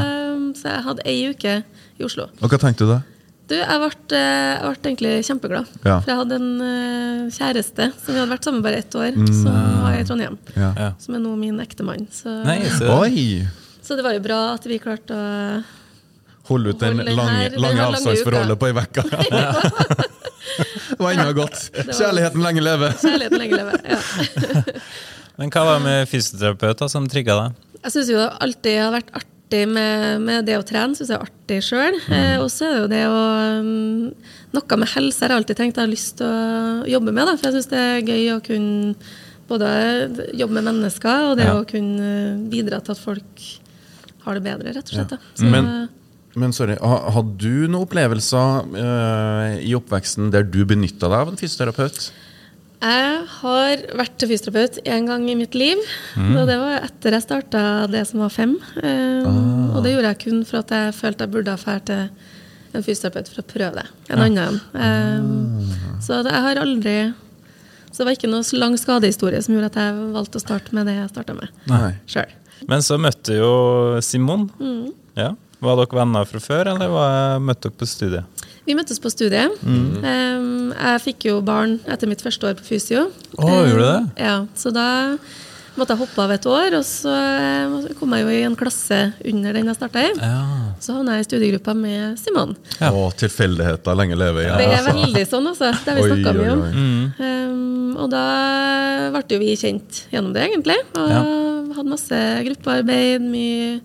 så 0.59 0.73
jeg 0.73 0.87
hadde 0.89 1.07
ei 1.07 1.19
uke 1.31 1.55
i 2.01 2.05
Oslo. 2.09 2.27
Og 2.41 2.51
hva 2.51 2.59
tenkte 2.61 2.85
du 2.89 2.93
da? 2.97 2.99
Du, 3.47 3.55
jeg 3.55 3.79
ble, 3.79 3.89
eh, 4.19 4.53
jeg 4.59 4.63
ble 4.67 4.91
egentlig 4.91 5.11
kjempeglad. 5.29 5.69
Ja. 5.87 5.97
For 6.03 6.11
jeg 6.11 6.19
hadde 6.19 6.39
en 6.41 6.49
eh, 6.67 7.21
kjæreste 7.37 7.85
som 7.95 8.11
vi 8.11 8.19
hadde 8.19 8.33
vært 8.35 8.49
sammen 8.49 8.65
bare 8.65 8.81
ett 8.83 8.97
år, 8.99 9.15
som 9.31 9.55
var 9.85 9.95
i 10.01 10.05
Trondheim. 10.09 10.39
Ja. 10.57 10.71
Ja. 10.75 10.89
Som 10.99 11.15
er 11.15 11.23
nå 11.23 11.35
min 11.39 11.61
ektemann. 11.63 12.09
Så, 12.11 12.41
så 12.43 13.03
så 13.87 13.95
det 13.95 14.03
var 14.03 14.17
jo 14.17 14.23
bra 14.25 14.39
at 14.57 14.65
vi 14.67 14.81
klarte 14.83 15.15
å 15.15 15.61
Holde 16.47 16.71
ut 16.75 16.79
den 16.83 16.95
Holde 16.99 17.05
den 17.09 17.17
lange, 17.19 17.37
her- 17.39 17.55
lange 17.59 17.77
lange 17.79 17.87
avstandsforholdet 17.97 18.59
på 18.59 18.67
ei 18.67 18.75
uke. 18.79 19.03
det 20.91 20.99
var 21.01 21.13
ennå 21.13 21.33
godt. 21.41 21.59
Kjærligheten 21.91 22.43
lenge 22.43 22.63
leve. 22.67 22.91
Kjærligheten 23.03 23.41
lenge 23.43 23.59
leve. 23.61 23.79
Ja. 23.87 24.75
Men 25.37 25.51
hva 25.53 25.65
var 25.69 25.79
det 25.81 25.85
med 25.87 26.09
fysioterapeuter 26.11 26.89
som 26.91 27.07
trigga 27.11 27.35
deg? 27.41 27.57
Jeg 27.83 27.95
syns 27.97 28.11
jo 28.11 28.19
det 28.23 28.29
alltid 28.47 28.79
har 28.83 28.95
vært 28.95 29.11
artig 29.19 29.36
med, 29.51 30.23
med 30.27 30.45
det 30.49 30.57
å 30.59 30.65
trene. 30.67 30.97
Synes 30.99 31.13
jeg 31.13 31.19
er 31.21 31.27
artig 31.27 31.59
sjøl. 31.63 31.99
Eh, 32.11 32.37
og 32.43 32.49
så 32.51 32.67
er 32.67 32.73
det 32.75 32.81
jo 32.83 32.89
det 32.91 33.05
å 33.07 33.21
mm, 33.63 34.15
Noe 34.57 34.79
med 34.81 34.89
helse 34.89 35.23
har 35.23 35.35
jeg 35.35 35.43
alltid 35.43 35.59
tenkt 35.61 35.77
jeg 35.79 35.85
har 35.85 35.93
lyst 35.93 36.17
til 36.19 36.27
å 36.27 36.87
jobbe 36.89 37.13
med. 37.13 37.27
Da, 37.29 37.37
for 37.37 37.49
jeg 37.51 37.59
syns 37.61 37.71
det 37.71 37.79
er 37.85 38.07
gøy 38.09 38.25
å 38.35 38.41
kunne 38.45 38.95
både 39.47 39.69
jobbe 40.35 40.57
med 40.59 40.67
mennesker 40.73 41.29
og 41.31 41.37
det 41.39 41.47
Ja. 41.47 41.55
å 41.61 41.67
kunne 41.69 42.09
bidra 42.51 42.81
til 42.83 42.97
at 42.97 42.99
folk 42.99 43.45
har 44.27 44.35
det 44.35 44.43
bedre, 44.43 44.73
rett 44.75 44.89
og 44.91 44.95
slett. 44.97 45.13
Da. 45.15 45.19
Så, 45.39 45.45
Men- 45.51 45.89
Men 46.37 46.53
sorry, 46.53 46.75
Hadde 46.83 47.39
du 47.39 47.67
noen 47.69 47.87
opplevelser 47.87 48.67
eh, 48.77 49.61
i 49.65 49.73
oppveksten 49.79 50.31
der 50.31 50.43
du 50.43 50.65
benytta 50.67 51.09
deg 51.09 51.21
av 51.23 51.29
en 51.31 51.37
fysioterapeut? 51.41 52.11
Jeg 52.87 53.23
har 53.41 53.81
vært 53.99 54.25
fysioterapeut 54.29 54.77
én 54.87 55.09
gang 55.09 55.25
i 55.31 55.35
mitt 55.39 55.57
liv. 55.59 55.81
Og 56.21 56.43
det 56.47 56.57
var 56.61 56.85
etter 56.87 57.17
jeg 57.17 57.25
starta 57.25 57.63
det 57.91 58.05
som 58.07 58.23
var 58.23 58.31
fem. 58.35 58.55
Ah. 58.79 59.75
Og 59.75 59.83
det 59.85 59.95
gjorde 59.97 60.13
jeg 60.13 60.21
kun 60.23 60.43
for 60.47 60.63
at 60.63 60.75
jeg 60.75 60.95
følte 60.97 61.27
jeg 61.27 61.35
burde 61.35 61.55
ha 61.57 61.59
dra 61.59 61.79
til 61.89 62.05
en 62.77 62.85
fysioterapeut 62.87 63.31
for 63.33 63.43
å 63.43 63.47
prøve 63.51 63.81
det. 63.81 63.87
En 64.13 64.23
annen 64.23 64.39
en. 64.45 64.61
Eh, 64.77 66.01
Så 66.05 66.21
jeg 66.23 66.43
har 66.45 66.61
aldri 66.61 66.97
Så 67.91 68.03
det 68.03 68.07
var 68.07 68.17
ikke 68.19 68.29
noe 68.29 68.45
så 68.45 68.59
lang 68.61 68.75
skadehistorie 68.77 69.41
som 69.43 69.55
gjorde 69.55 69.71
at 69.73 69.79
jeg 69.81 70.11
valgte 70.13 70.37
å 70.37 70.45
starte 70.45 70.75
med 70.77 70.87
det 70.87 70.99
jeg 70.99 71.09
starta 71.15 71.35
med 71.39 71.97
sjøl. 72.07 72.35
Men 72.69 72.85
så 72.85 72.99
møtte 73.01 73.39
jo 73.39 73.51
Simon. 74.05 74.51
Mm. 74.61 74.93
Ja. 75.17 75.31
Var 75.65 75.79
dere 75.81 75.97
venner 75.97 76.29
fra 76.29 76.41
før, 76.45 76.75
eller 76.75 76.93
var, 76.93 77.41
møtte 77.41 77.71
dere 77.71 77.79
på 77.81 77.89
studiet? 77.89 78.45
Vi 78.67 78.75
møttes 78.75 78.99
på 79.03 79.11
studiet. 79.13 79.53
Um, 79.63 80.73
jeg 80.75 81.03
fikk 81.05 81.29
jo 81.31 81.41
barn 81.47 81.79
etter 81.87 82.11
mitt 82.11 82.23
første 82.25 82.49
år 82.51 82.57
på 82.59 82.67
fysio. 82.67 83.09
Å, 83.39 83.51
gjorde 83.51 83.77
du 83.77 83.85
det? 83.85 83.99
Ja, 84.27 84.39
så 84.59 84.73
da 84.75 84.87
måtte 85.77 85.93
jeg 85.93 86.01
hoppe 86.01 86.23
av 86.25 86.31
et 86.33 86.47
år, 86.49 86.75
og 86.79 86.85
så 86.89 87.13
eh, 87.13 87.89
kom 87.99 88.15
jeg 88.17 88.25
jo 88.25 88.31
i 88.33 88.39
en 88.49 88.55
klasse 88.57 88.97
under 89.29 89.53
den 89.59 89.69
jeg 89.69 89.77
starta 89.77 90.03
i. 90.07 90.13
Ja. 90.17 90.39
Så 90.81 90.95
havna 90.97 91.19
jeg 91.19 91.27
i 91.27 91.29
studiegruppa 91.29 91.75
med 91.77 92.17
Simon. 92.21 92.55
Ja. 92.81 92.91
Å, 92.97 93.11
tilfeldigheter 93.21 93.99
lenge 94.01 94.17
leve 94.17 94.47
igjen. 94.47 94.57
Det 94.57 94.71
er 94.73 94.87
veldig 94.89 95.25
sånn, 95.29 95.51
altså. 95.53 95.71
Det 95.85 95.93
har 95.93 96.01
vi 96.01 96.09
snakka 96.15 96.33
mye 96.39 96.55
om. 96.55 96.65
oi, 96.65 96.71
oi. 96.73 97.35
Um, 97.53 97.91
og 98.01 98.09
da 98.13 98.25
ble 99.13 99.37
jo 99.37 99.43
vi 99.45 99.53
kjent 99.61 100.03
gjennom 100.15 100.33
det, 100.37 100.49
egentlig. 100.49 100.81
Og 100.97 101.13
Ja. 101.13 101.23
hadde 101.77 101.93
masse 101.93 102.23
gruppearbeid, 102.49 103.21
mye 103.29 103.81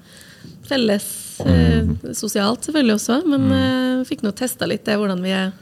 felles 0.72 1.12
eh, 1.50 2.14
sosialt 2.18 2.68
selvfølgelig 2.68 2.98
også. 2.98 3.22
Men 3.30 3.48
mm. 3.50 4.04
fikk 4.10 4.26
nå 4.26 4.34
testa 4.38 4.70
litt 4.70 4.86
det, 4.88 4.98
hvordan 5.00 5.24
vi 5.26 5.34
er 5.36 5.54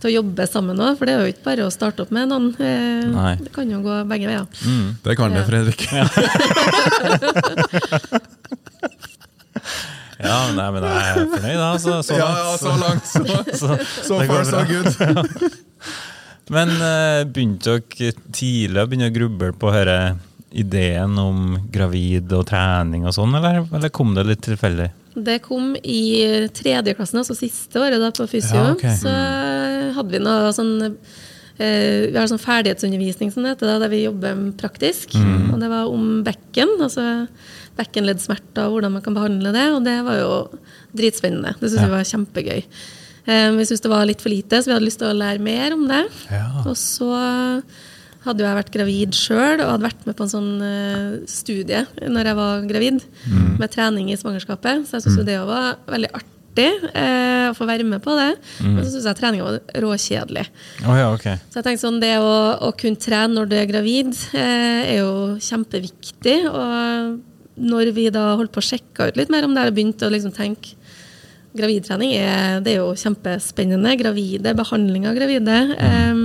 til 0.00 0.10
å 0.10 0.14
jobbe 0.20 0.46
sammen 0.48 0.80
òg. 0.80 0.96
For 0.98 1.08
det 1.08 1.14
er 1.14 1.24
jo 1.24 1.34
ikke 1.34 1.46
bare 1.46 1.66
å 1.66 1.72
starte 1.74 2.04
opp 2.04 2.12
med 2.14 2.30
noen. 2.30 2.50
Eh, 2.58 3.08
Nei. 3.12 3.34
det 3.40 3.52
kan 3.54 3.70
jo 3.70 3.82
gå 3.84 4.00
begge 4.10 4.30
veier. 4.30 4.46
Det 5.04 5.16
kan 5.18 5.36
det, 5.36 5.44
Fredrik. 5.48 5.86
Ja, 10.20 10.38
nei, 10.58 10.68
men 10.74 10.86
jeg 10.86 11.10
er 11.10 11.26
fornøyd, 11.34 11.58
da. 11.60 11.68
Så, 11.80 11.98
så 12.06 12.20
langt. 12.20 12.40
ja, 12.40 12.56
så 12.60 12.76
langt. 12.80 13.10
Så, 13.10 13.20
Så, 14.08 14.22
far, 14.28 14.48
så 14.48 14.64
good. 14.68 14.88
Men 16.50 16.72
uh, 16.82 17.22
begynte 17.30 17.76
dere 17.78 18.10
tidlig 18.34 18.82
å 18.82 18.88
begynne 18.90 19.06
å 19.12 19.14
gruble 19.14 19.52
på 19.54 19.70
denne 19.70 20.18
ideen 20.50 21.14
om 21.22 21.52
gravid 21.70 22.32
og 22.34 22.48
trening 22.48 23.04
og 23.06 23.14
sånn, 23.14 23.36
eller, 23.38 23.60
eller 23.70 23.92
kom 23.94 24.16
det 24.16 24.24
litt 24.26 24.42
tilfeldig? 24.42 24.88
Det 25.14 25.40
kom 25.42 25.72
i 25.82 26.02
tredje 26.54 26.94
klassen, 26.94 27.20
altså 27.22 27.34
siste 27.38 27.80
året 27.82 27.98
da 28.02 28.12
på 28.14 28.28
fysio. 28.30 28.56
Ja, 28.56 28.70
okay. 28.76 28.94
Så 29.00 29.14
hadde 29.96 30.14
vi 30.14 30.22
noe 30.22 30.52
sånn 30.54 30.74
eh, 30.86 32.06
Vi 32.10 32.14
har 32.14 32.28
sånn 32.30 32.42
ferdighetsundervisning 32.42 33.32
som 33.34 33.44
det 33.44 33.56
heter, 33.56 33.72
da, 33.72 33.80
der 33.82 33.92
vi 33.92 34.04
jobber 34.04 34.44
praktisk. 34.60 35.16
Og 35.18 35.58
det 35.62 35.72
var 35.72 35.90
om 35.90 36.22
bekken, 36.26 36.76
altså 36.78 37.26
bekkenleddsmerter 37.80 38.66
og 38.66 38.76
hvordan 38.76 38.96
man 38.96 39.04
kan 39.04 39.16
behandle 39.16 39.52
det. 39.56 39.66
Og 39.74 39.84
det 39.86 39.98
var 40.06 40.18
jo 40.20 40.32
dritspennende. 40.96 41.56
Det 41.58 41.68
syntes 41.68 41.86
vi 41.86 41.94
var 41.94 42.10
kjempegøy. 42.12 42.64
Eh, 43.30 43.48
vi 43.56 43.66
syntes 43.66 43.84
det 43.84 43.92
var 43.92 44.08
litt 44.08 44.22
for 44.22 44.32
lite, 44.32 44.60
så 44.60 44.70
vi 44.70 44.76
hadde 44.76 44.88
lyst 44.88 45.02
til 45.02 45.10
å 45.10 45.16
lære 45.16 45.42
mer 45.42 45.76
om 45.76 45.86
det. 45.90 46.04
Ja. 46.30 46.46
Og 46.64 46.76
så 46.78 47.10
hadde 48.24 48.42
jo 48.42 48.48
jeg 48.48 48.58
vært 48.58 48.74
gravid 48.74 49.16
sjøl 49.16 49.62
og 49.62 49.70
hadde 49.72 49.86
vært 49.86 50.02
med 50.08 50.16
på 50.18 50.26
en 50.26 50.32
sånn 50.32 50.50
uh, 50.60 51.20
studie 51.30 51.84
når 52.00 52.30
jeg 52.30 52.38
var 52.40 52.66
gravid, 52.68 53.00
med 53.60 53.72
trening 53.72 54.10
i 54.12 54.18
svangerskapet. 54.20 54.84
Så 54.88 54.98
jeg 54.98 55.06
syntes 55.06 55.22
jo 55.22 55.26
det 55.28 55.38
var 55.48 55.80
veldig 55.88 56.10
artig 56.18 56.68
uh, 56.90 57.46
å 57.50 57.56
få 57.56 57.68
være 57.70 57.86
med 57.88 58.02
på 58.04 58.16
det. 58.18 58.28
Men 58.64 58.82
så 58.82 58.90
syntes 58.90 59.08
jeg 59.08 59.20
treninga 59.20 59.48
var 59.48 59.80
råkjedelig. 59.86 60.44
Oh, 60.84 60.96
ja, 60.98 61.08
okay. 61.14 61.40
Så 61.48 61.60
jeg 61.60 61.68
tenkte 61.68 61.86
sånn, 61.86 62.02
det 62.02 62.14
å, 62.20 62.34
å 62.68 62.72
kunne 62.76 63.00
trene 63.00 63.36
når 63.38 63.50
du 63.50 63.56
er 63.60 63.70
gravid, 63.70 64.12
uh, 64.34 64.82
er 64.84 65.00
jo 65.00 65.14
kjempeviktig. 65.40 66.38
Og 66.50 67.16
når 67.60 67.94
vi 67.96 68.10
da 68.12 68.34
holdt 68.40 68.52
på 68.52 68.62
å 68.62 68.68
sjekke 68.68 69.10
ut 69.10 69.18
litt 69.20 69.32
mer 69.32 69.48
om 69.48 69.56
det 69.56 69.68
og 69.68 69.76
begynte 69.76 70.08
å 70.08 70.12
liksom 70.12 70.36
tenke 70.36 70.76
Gravidtrening 71.50 72.12
er, 72.14 72.60
det 72.62 72.76
er 72.76 72.76
jo 72.78 72.92
kjempespennende. 72.94 73.96
Gravide, 73.98 74.52
behandling 74.54 75.08
av 75.10 75.16
gravide. 75.18 75.56
Em, 75.82 76.20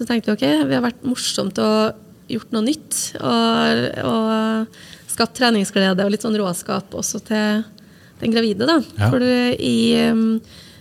så 0.00 0.06
tenkte 0.08 0.32
vi 0.32 0.38
ok, 0.38 0.64
vi 0.70 0.76
har 0.78 0.84
vært 0.84 1.04
morsomt 1.04 1.58
og 1.60 2.30
gjort 2.30 2.54
noe 2.54 2.64
nytt. 2.64 2.96
Og, 3.20 3.84
og 4.08 5.10
skapt 5.10 5.36
treningsglede 5.36 6.06
og 6.06 6.14
litt 6.14 6.24
sånn 6.24 6.38
råskap 6.40 6.94
også 6.96 7.20
til 7.28 7.64
den 8.22 8.32
gravide. 8.32 8.64
da. 8.68 8.78
Ja. 8.96 9.10
For 9.12 9.24
i 9.24 9.76
um, 10.08 10.38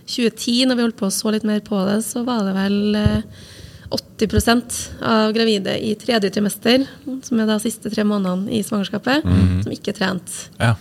2010, 0.08 0.70
når 0.70 0.80
vi 0.80 0.86
holdt 0.88 1.00
på 1.02 1.10
å 1.10 1.14
så 1.14 1.34
litt 1.36 1.48
mer 1.48 1.60
på 1.66 1.82
det, 1.90 2.00
så 2.08 2.24
var 2.28 2.46
det 2.48 2.56
vel 2.56 3.00
uh, 3.00 3.50
80% 3.96 4.78
av 5.10 5.34
gravide 5.36 5.76
i 5.84 5.96
tredje 6.00 6.32
trimester, 6.36 6.86
som 7.26 7.42
er 7.42 7.50
da 7.50 7.58
siste 7.62 7.92
tre 7.92 8.06
månedene 8.08 8.54
i 8.56 8.64
svangerskapet, 8.64 9.26
som 9.66 9.74
ikke 9.74 9.96
trente. 9.98 10.48
Ja. 10.62 10.76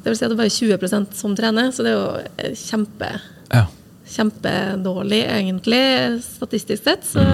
Det 0.00 0.08
vil 0.08 0.16
si 0.16 0.24
at 0.24 0.32
det 0.32 0.36
er 0.38 0.42
bare 0.44 0.54
20% 0.54 1.18
som 1.18 1.36
trener, 1.36 1.74
så 1.74 1.84
det 1.84 1.92
er 1.92 1.98
jo 1.98 2.06
eh, 2.40 2.54
kjempe, 2.56 3.10
ja. 3.50 3.66
Kjempedårlig, 4.10 5.22
egentlig, 5.30 5.82
statistisk 6.26 6.84
sett. 6.84 7.06
Så 7.06 7.24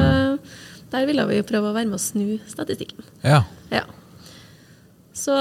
der 0.92 1.06
ville 1.08 1.24
vi 1.30 1.42
prøve 1.46 1.70
å 1.70 1.76
være 1.76 1.88
med 1.90 1.98
å 1.98 2.02
snu 2.02 2.36
statistikken. 2.50 3.04
ja. 3.24 3.44
Ja. 3.74 3.84
Så, 5.16 5.32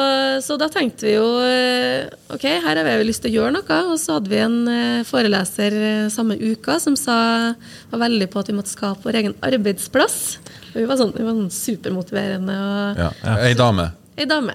så 0.42 0.56
da 0.56 0.70
tenkte 0.72 1.04
vi 1.04 1.18
jo 1.18 1.25
eh, 1.44 2.06
ok, 2.32 2.46
her 2.63 2.80
har 2.80 2.88
vi 2.88 3.08
lyst 3.10 3.25
til 3.25 3.34
å 3.34 3.36
gjøre 3.42 3.56
noe. 3.58 3.80
Og 3.92 3.98
så 4.00 4.15
hadde 4.15 4.32
vi 4.32 4.39
en 4.39 4.56
eh, 4.72 5.01
foreleser 5.04 5.75
eh, 5.75 6.06
samme 6.13 6.38
uka 6.39 6.77
som 6.80 6.96
sa, 6.96 7.18
var 7.92 8.04
veldig 8.06 8.30
på 8.32 8.39
at 8.39 8.50
vi 8.50 8.56
måtte 8.56 8.72
skape 8.72 9.04
vår 9.04 9.20
egen 9.20 9.36
arbeidsplass. 9.44 10.18
Og 10.72 10.80
vi 10.80 10.88
var 10.88 11.01
sånn, 11.01 11.12
vi 11.18 11.27
var 11.27 11.36
sånn 11.36 11.51
supermotiverende. 11.51 12.56
Og 12.56 13.04
Ja. 13.04 13.12
Ei 13.44 13.51
dame. 13.60 13.89
Ei 14.15 14.25
dame. 14.25 14.53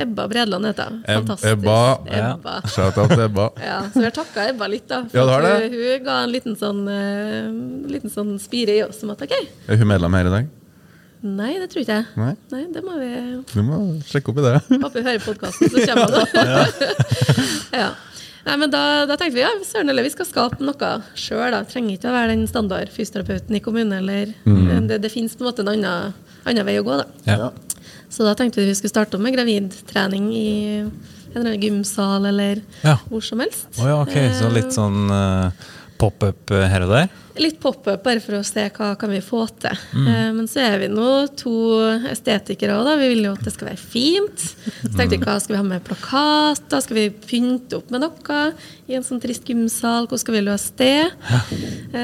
Ebba 0.00 0.24
Bredland 0.28 0.64
heter 0.70 0.88
hun. 0.88 1.02
Fantastisk. 1.04 1.50
Ebba. 1.52 1.76
Ja. 2.08 2.30
Ebba. 2.32 2.54
Shout 2.72 2.96
out 2.98 3.10
til 3.12 3.20
Ebba. 3.26 3.50
Ja, 3.60 3.82
så 3.92 4.00
vi 4.00 4.06
har 4.06 4.14
takka 4.16 4.46
Ebba 4.48 4.68
litt, 4.72 4.86
da. 4.88 5.02
For 5.12 5.18
Ja? 5.20 5.58
Hun, 5.60 5.74
hun 5.76 6.06
ga 6.06 6.14
en 6.24 6.32
liten 6.32 6.56
sånn, 6.56 6.80
uh, 6.88 7.90
liten 7.92 8.12
sånn 8.12 8.38
spire 8.40 8.78
i 8.78 8.82
oss 8.86 9.02
om 9.04 9.12
at 9.12 9.20
OK. 9.26 9.34
Er 9.68 9.76
hun 9.82 9.90
medlem 9.90 10.16
her 10.16 10.30
i 10.30 10.34
dag? 10.38 10.48
Nei, 11.22 11.52
det 11.60 11.68
tror 11.70 11.84
ikke 11.84 11.98
jeg. 12.00 12.06
Nei? 12.18 12.62
det 12.74 12.80
må 12.82 12.96
vi 12.98 13.10
Du 13.52 13.60
må 13.62 13.76
sjekke 14.08 14.32
opp 14.32 14.40
i 14.40 14.46
det. 14.48 14.54
Håper 14.82 14.96
vi 14.96 15.04
hører 15.06 15.22
podkasten, 15.22 15.70
så 15.70 15.84
kommer 15.92 16.16
han. 16.16 16.96
ja. 17.82 17.90
Nei, 18.42 18.56
men 18.58 18.72
da, 18.72 18.80
da 19.06 19.14
tenkte 19.14 19.36
vi 19.36 19.44
ja, 19.44 19.52
søren 19.62 19.92
eller 19.92 20.02
vi 20.02 20.10
skal 20.10 20.26
skape 20.26 20.64
noe 20.66 20.88
sjøl. 21.14 21.54
Trenger 21.70 21.94
ikke 21.94 22.10
å 22.10 22.16
være 22.16 22.32
den 22.32 22.48
standard 22.50 22.90
fysioterapeuten 22.90 23.54
i 23.54 23.62
kommunen. 23.62 23.94
Eller, 24.00 24.32
Det, 24.88 24.98
det 25.04 25.12
finnes 25.12 25.36
på 25.36 25.44
en 25.44 25.50
måte 25.52 25.62
en 25.62 25.70
annen, 25.76 26.16
annen 26.48 26.66
vei 26.66 26.80
å 26.80 26.86
gå. 26.88 26.96
da. 27.04 27.06
ja. 27.28 27.52
Så 28.12 28.26
da 28.26 28.34
tenkte 28.36 28.60
vi 28.60 28.68
vi 28.68 28.74
skulle 28.76 28.92
starte 28.92 29.18
med 29.18 29.32
gravidtrening 29.34 30.26
i 30.36 30.50
en 31.34 31.46
gymsal 31.60 32.26
eller 32.28 32.60
Ja. 32.84 32.98
hvor 33.08 33.20
som 33.24 33.40
helst. 33.40 33.66
Oh, 33.78 33.86
ja, 33.88 34.02
ok. 34.02 34.16
Så 34.36 34.50
litt 34.52 34.72
sånn 34.74 35.06
eh, 35.10 35.70
pop-up 36.02 36.52
eh, 36.54 36.66
her 36.70 36.84
og 36.84 36.92
der? 36.92 37.10
Litt 37.40 37.56
pop-up, 37.62 38.02
bare 38.04 38.20
for 38.20 38.36
å 38.36 38.42
se 38.44 38.66
hva 38.76 38.90
kan 39.00 39.08
vi 39.08 39.22
få 39.24 39.46
til. 39.62 39.78
Mm. 39.96 40.36
men 40.36 40.48
så 40.50 40.60
er 40.66 40.82
vi 40.82 40.88
nå 40.92 41.06
to 41.38 41.54
estetikere 42.10 42.74
òg. 42.76 42.90
Vi 43.00 43.08
vil 43.14 43.24
jo 43.24 43.32
at 43.32 43.46
det 43.46 43.54
skal 43.54 43.70
være 43.70 43.80
fint. 43.80 44.44
Så 44.82 44.92
tenkte 44.98 45.16
vi 45.16 45.22
hva 45.24 45.38
skal 45.40 45.54
vi 45.54 45.60
ha 45.62 45.64
med 45.70 45.86
plakater? 45.86 46.82
Skal 46.84 46.98
vi 46.98 47.06
pynte 47.30 47.78
opp 47.78 47.88
med 47.94 48.04
noe 48.04 48.42
i 48.90 48.98
en 48.98 49.06
sånn 49.06 49.22
trist 49.22 49.48
gymsal? 49.48 50.10
Hvordan 50.10 50.24
skal 50.26 50.36
vi 50.36 50.44
løse 50.44 50.76
det? 50.82 51.08
Ja. 51.08 51.40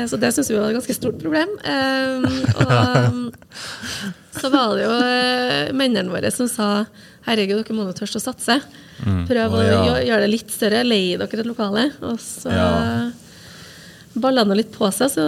så 0.08 0.16
det 0.22 0.32
syns 0.36 0.48
vi 0.48 0.56
var 0.56 0.70
et 0.72 0.78
ganske 0.78 0.96
stort 0.96 1.20
problem. 1.20 1.52
Eh, 1.60 2.24
og 2.64 4.40
så 4.40 4.50
var 4.54 4.74
det 4.78 4.84
jo 4.86 4.96
eh, 5.02 5.76
mennene 5.76 6.12
våre 6.14 6.32
som 6.32 6.48
sa 6.48 6.70
herregud, 7.28 7.60
dere 7.60 7.76
må 7.76 7.84
nå 7.84 7.94
tørste 7.96 8.20
å 8.20 8.24
satse. 8.30 8.58
Prøv 9.04 9.54
Å, 9.54 9.58
å 9.58 9.64
ja. 9.64 9.78
gjøre, 9.84 10.04
gjøre 10.08 10.24
det 10.24 10.32
litt 10.32 10.52
større. 10.54 10.84
Leie 10.86 11.18
dere 11.20 11.42
et 11.44 11.48
lokale. 11.48 11.90
Og 12.08 12.20
så 12.22 12.52
Ja. 12.54 12.68
Balla 14.16 14.44
nå 14.44 14.56
litt 14.56 14.72
på 14.72 14.88
seg, 14.94 15.10
så 15.10 15.24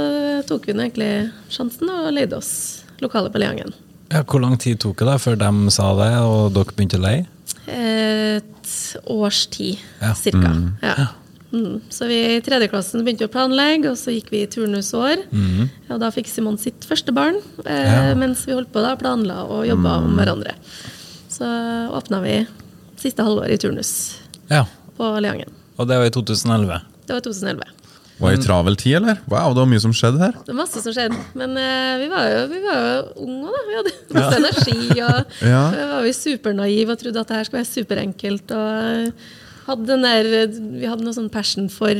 tok 0.48 0.66
vi 0.66 0.72
nå 0.74 0.86
egentlig 0.88 1.30
sjansen 1.52 1.90
og 1.92 2.12
leide 2.12 2.36
oss 2.38 2.82
lokale 3.00 3.30
på 3.30 3.38
Leangen. 3.42 3.72
Ja, 4.10 4.22
Hvor 4.26 4.40
lang 4.42 4.56
tid 4.58 4.80
tok 4.82 4.98
det 4.98 5.06
da 5.06 5.16
før 5.18 5.36
de 5.38 5.70
sa 5.70 5.94
det, 5.94 6.10
og 6.26 6.52
dere 6.56 6.74
begynte 6.74 6.98
å 6.98 7.04
leie? 7.04 7.26
Et 7.70 8.96
års 9.06 9.46
tid, 9.46 9.78
Ja. 10.00 10.14
cirka. 10.14 10.50
Ja. 10.82 11.06
Mm. 11.52 11.80
Så 11.90 12.06
vi 12.06 12.36
i 12.36 12.40
tredjeklassen 12.40 13.02
begynte 13.04 13.26
å 13.26 13.32
planlegge, 13.32 13.90
og 13.90 13.96
så 13.98 14.10
gikk 14.14 14.30
vi 14.30 14.42
i 14.42 14.46
turnusår. 14.46 15.24
Og 15.90 15.98
da 16.00 16.10
fikk 16.10 16.26
Simon 16.30 16.58
sitt 16.58 16.80
første 16.86 17.12
barn, 17.14 17.36
eh, 17.66 18.08
Ja. 18.10 18.14
mens 18.14 18.44
vi 18.46 18.52
holdt 18.52 18.72
på 18.72 18.82
da 18.82 18.94
planla 18.96 19.44
og 19.48 19.66
jobba 19.66 19.98
om 20.04 20.16
hverandre. 20.16 20.54
Så 21.28 21.44
åpna 21.90 22.22
vi 22.22 22.46
siste 22.96 23.22
halvår 23.22 23.50
i 23.50 23.56
turnus 23.56 24.16
Ja. 24.50 24.64
på 24.98 25.20
Leangen. 25.20 25.50
Og 25.78 25.88
det 25.88 25.96
var 25.96 26.04
i 26.06 26.10
2011? 26.10 26.82
Det 27.06 27.14
var 27.14 27.20
2011. 27.20 27.62
Var 28.20 28.34
det 28.36 28.42
travel 28.44 28.76
tid, 28.76 28.96
eller? 29.00 29.16
Wow, 29.32 29.54
det 29.56 29.62
var 29.62 29.68
mye 29.70 29.80
som 29.80 29.92
skjedde 29.96 30.20
her. 30.20 30.32
Det 30.44 30.52
var 30.52 30.58
masse 30.60 30.82
som 30.84 30.92
skjedde. 30.92 31.16
Men 31.40 31.54
uh, 31.56 31.92
vi 32.02 32.08
var 32.12 32.26
jo, 32.28 32.40
vi 32.52 32.60
var 32.66 32.80
jo 32.84 33.26
unge 33.26 33.52
da. 33.54 33.60
Vi 33.68 33.76
hadde 33.78 33.92
masse 34.18 34.40
energi. 34.40 34.78
Og 35.00 35.36
Ja. 35.54 35.62
var 35.94 36.02
vi 36.04 36.12
supernaive 36.16 36.92
og 36.96 37.00
trodde 37.00 37.20
at 37.24 37.30
det 37.32 37.38
her 37.40 37.48
skulle 37.48 37.62
være 37.62 37.70
superenkelt. 37.72 38.52
Og 38.52 38.70
eh, 38.90 39.30
hadde 39.70 39.86
den 39.88 40.04
der, 40.04 40.30
vi 40.82 40.90
hadde 40.90 41.06
noe 41.06 41.16
sånn 41.16 41.30
passion 41.32 41.70
for 41.72 41.96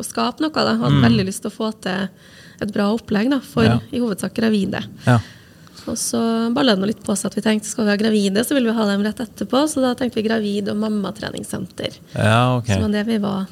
å 0.00 0.06
skape 0.06 0.40
noe. 0.44 0.54
da. 0.54 0.78
Hadde 0.80 1.02
veldig 1.04 1.26
lyst 1.28 1.44
til 1.44 1.52
å 1.52 1.56
få 1.58 1.70
til 1.84 2.08
et 2.60 2.72
bra 2.72 2.88
opplegg 2.96 3.28
da, 3.32 3.38
for 3.44 3.64
Ja. 3.68 3.76
i 3.92 4.00
hovedsak 4.00 4.32
gravide. 4.36 4.80
Ja. 5.06 5.18
Og 5.88 5.96
så 5.96 6.20
balla 6.54 6.74
det 6.76 6.90
litt 6.90 7.04
på 7.04 7.14
seg 7.16 7.30
at 7.30 7.36
vi 7.38 7.44
tenkte 7.44 7.68
skal 7.70 7.86
vi 7.88 7.92
ha 7.94 7.96
gravide, 8.00 8.42
så 8.44 8.52
vil 8.56 8.66
vi 8.68 8.74
ha 8.76 8.84
dem 8.88 9.00
rett 9.04 9.20
etterpå. 9.24 9.62
Så 9.68 9.80
da 9.84 9.92
tenkte 9.96 10.20
vi 10.20 10.26
gravid- 10.28 10.68
og 10.72 10.76
mammatreningssenter. 10.80 11.96
Ja, 12.16 12.56
okay. 12.58 12.74
Som 12.76 12.84
var 12.88 12.92
det 12.98 13.04
vi 13.08 13.16
var 13.22 13.46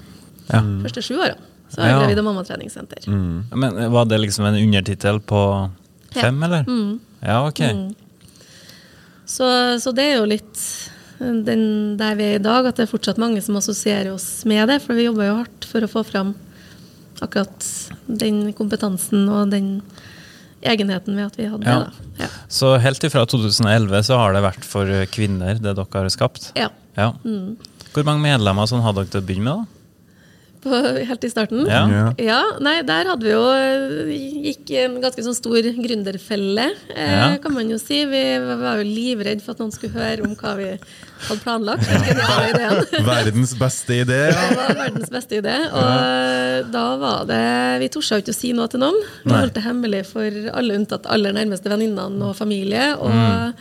Ja. 0.53 0.61
første 0.85 1.03
sju 1.05 1.17
åra. 1.21 1.37
Så 1.69 1.81
Ja. 1.85 1.99
gravid- 2.01 2.19
og 2.19 2.25
mammatreningssenter. 2.25 3.07
Men 3.55 3.91
var 3.93 4.05
det 4.07 4.19
liksom 4.21 4.45
en 4.47 4.55
undertittel 4.57 5.21
på 5.21 5.71
fem, 6.13 6.43
eller? 6.43 6.65
Ja, 7.23 7.47
ok. 7.47 7.61
Så, 9.27 9.45
så 9.81 9.93
det 9.95 10.05
er 10.05 10.17
jo 10.21 10.25
litt 10.31 10.63
den 11.19 11.97
der 11.99 12.15
vi 12.17 12.25
er 12.33 12.37
i 12.39 12.43
dag, 12.43 12.67
at 12.71 12.77
det 12.79 12.87
er 12.87 12.93
fortsatt 12.93 13.19
mange 13.19 13.43
som 13.45 13.57
assosierer 13.59 14.13
oss 14.15 14.45
med 14.49 14.69
det. 14.71 14.81
For 14.85 14.95
vi 14.95 15.05
jobber 15.09 15.27
jo 15.29 15.39
hardt 15.43 15.67
for 15.69 15.85
å 15.85 15.91
få 15.91 16.05
fram 16.07 16.35
akkurat 17.21 17.67
den 18.07 18.53
kompetansen 18.55 19.27
og 19.29 19.51
den 19.51 19.83
egenheten 20.63 21.17
ved 21.19 21.27
at 21.27 21.37
vi 21.39 21.49
hadde 21.51 21.67
Ja. 21.67 21.79
det. 21.81 22.23
Ja. 22.23 22.27
Så 22.49 22.79
helt 22.81 23.03
ifra 23.05 23.27
2011 23.27 24.03
så 24.07 24.17
har 24.17 24.33
det 24.33 24.43
vært 24.43 24.65
for 24.65 24.87
kvinner, 25.13 25.59
det 25.61 25.75
dere 25.77 25.87
har 25.93 26.09
skapt? 26.09 26.53
Ja. 26.57 26.69
Ja. 26.97 27.13
Mm. 27.25 27.57
Hvor 27.93 28.05
mange 28.05 28.23
medlemmer 28.23 28.67
sånn 28.71 28.83
hadde 28.83 29.03
dere 29.05 29.11
til 29.11 29.21
å 29.21 29.27
begynne 29.27 29.45
med? 29.45 29.55
da? 29.55 29.65
På, 30.63 30.71
helt 31.07 31.23
i 31.25 31.31
starten? 31.31 31.61
Ja. 31.71 32.13
Ja. 32.19 32.39
Nei, 32.65 32.81
der 32.83 33.07
hadde 33.13 33.23
vi 33.23 33.31
jo 33.31 33.45
eh, 33.55 34.11
gikk 34.49 34.73
en 34.83 34.97
ganske 35.05 35.23
sånn 35.23 35.37
stor 35.39 35.63
gründerfelle, 35.63 36.65
eh, 36.95 37.13
Ja. 37.15 37.29
kan 37.43 37.55
man 37.55 37.71
jo 37.71 37.79
si. 37.79 38.01
Vi 38.11 38.23
var 38.43 38.81
jo 38.81 38.87
livredd 38.89 39.41
for 39.45 39.53
at 39.55 39.63
noen 39.63 39.73
skulle 39.73 39.95
høre 39.95 40.27
om 40.27 40.35
hva 40.35 40.57
vi 40.59 40.69
hadde 40.75 41.41
planlagt. 41.45 41.87
Ja. 42.59 42.71
Verdens 43.13 43.55
beste 43.59 44.01
idé. 44.03 44.21
Ja. 44.33 44.47
Det 44.51 44.57
var 44.59 44.75
verdens 44.85 45.11
beste 45.15 45.39
idé. 45.43 45.57
Og 45.73 46.71
da 46.75 46.85
var 47.01 47.25
det 47.29 47.43
Vi 47.85 47.89
torde 47.95 48.19
ikke 48.23 48.35
å 48.35 48.39
si 48.43 48.53
noe 48.57 48.69
til 48.73 48.81
noen. 48.83 48.99
Vi 49.25 49.35
holdt 49.35 49.55
det 49.59 49.65
hemmelig 49.67 50.05
for 50.11 50.27
alle 50.59 50.79
unntatt 50.79 51.07
aller 51.11 51.33
nærmeste 51.37 51.71
venninnene 51.71 52.33
og 52.33 52.37
familie. 52.39 52.95
Og 52.99 53.11
Mm. 53.15 53.55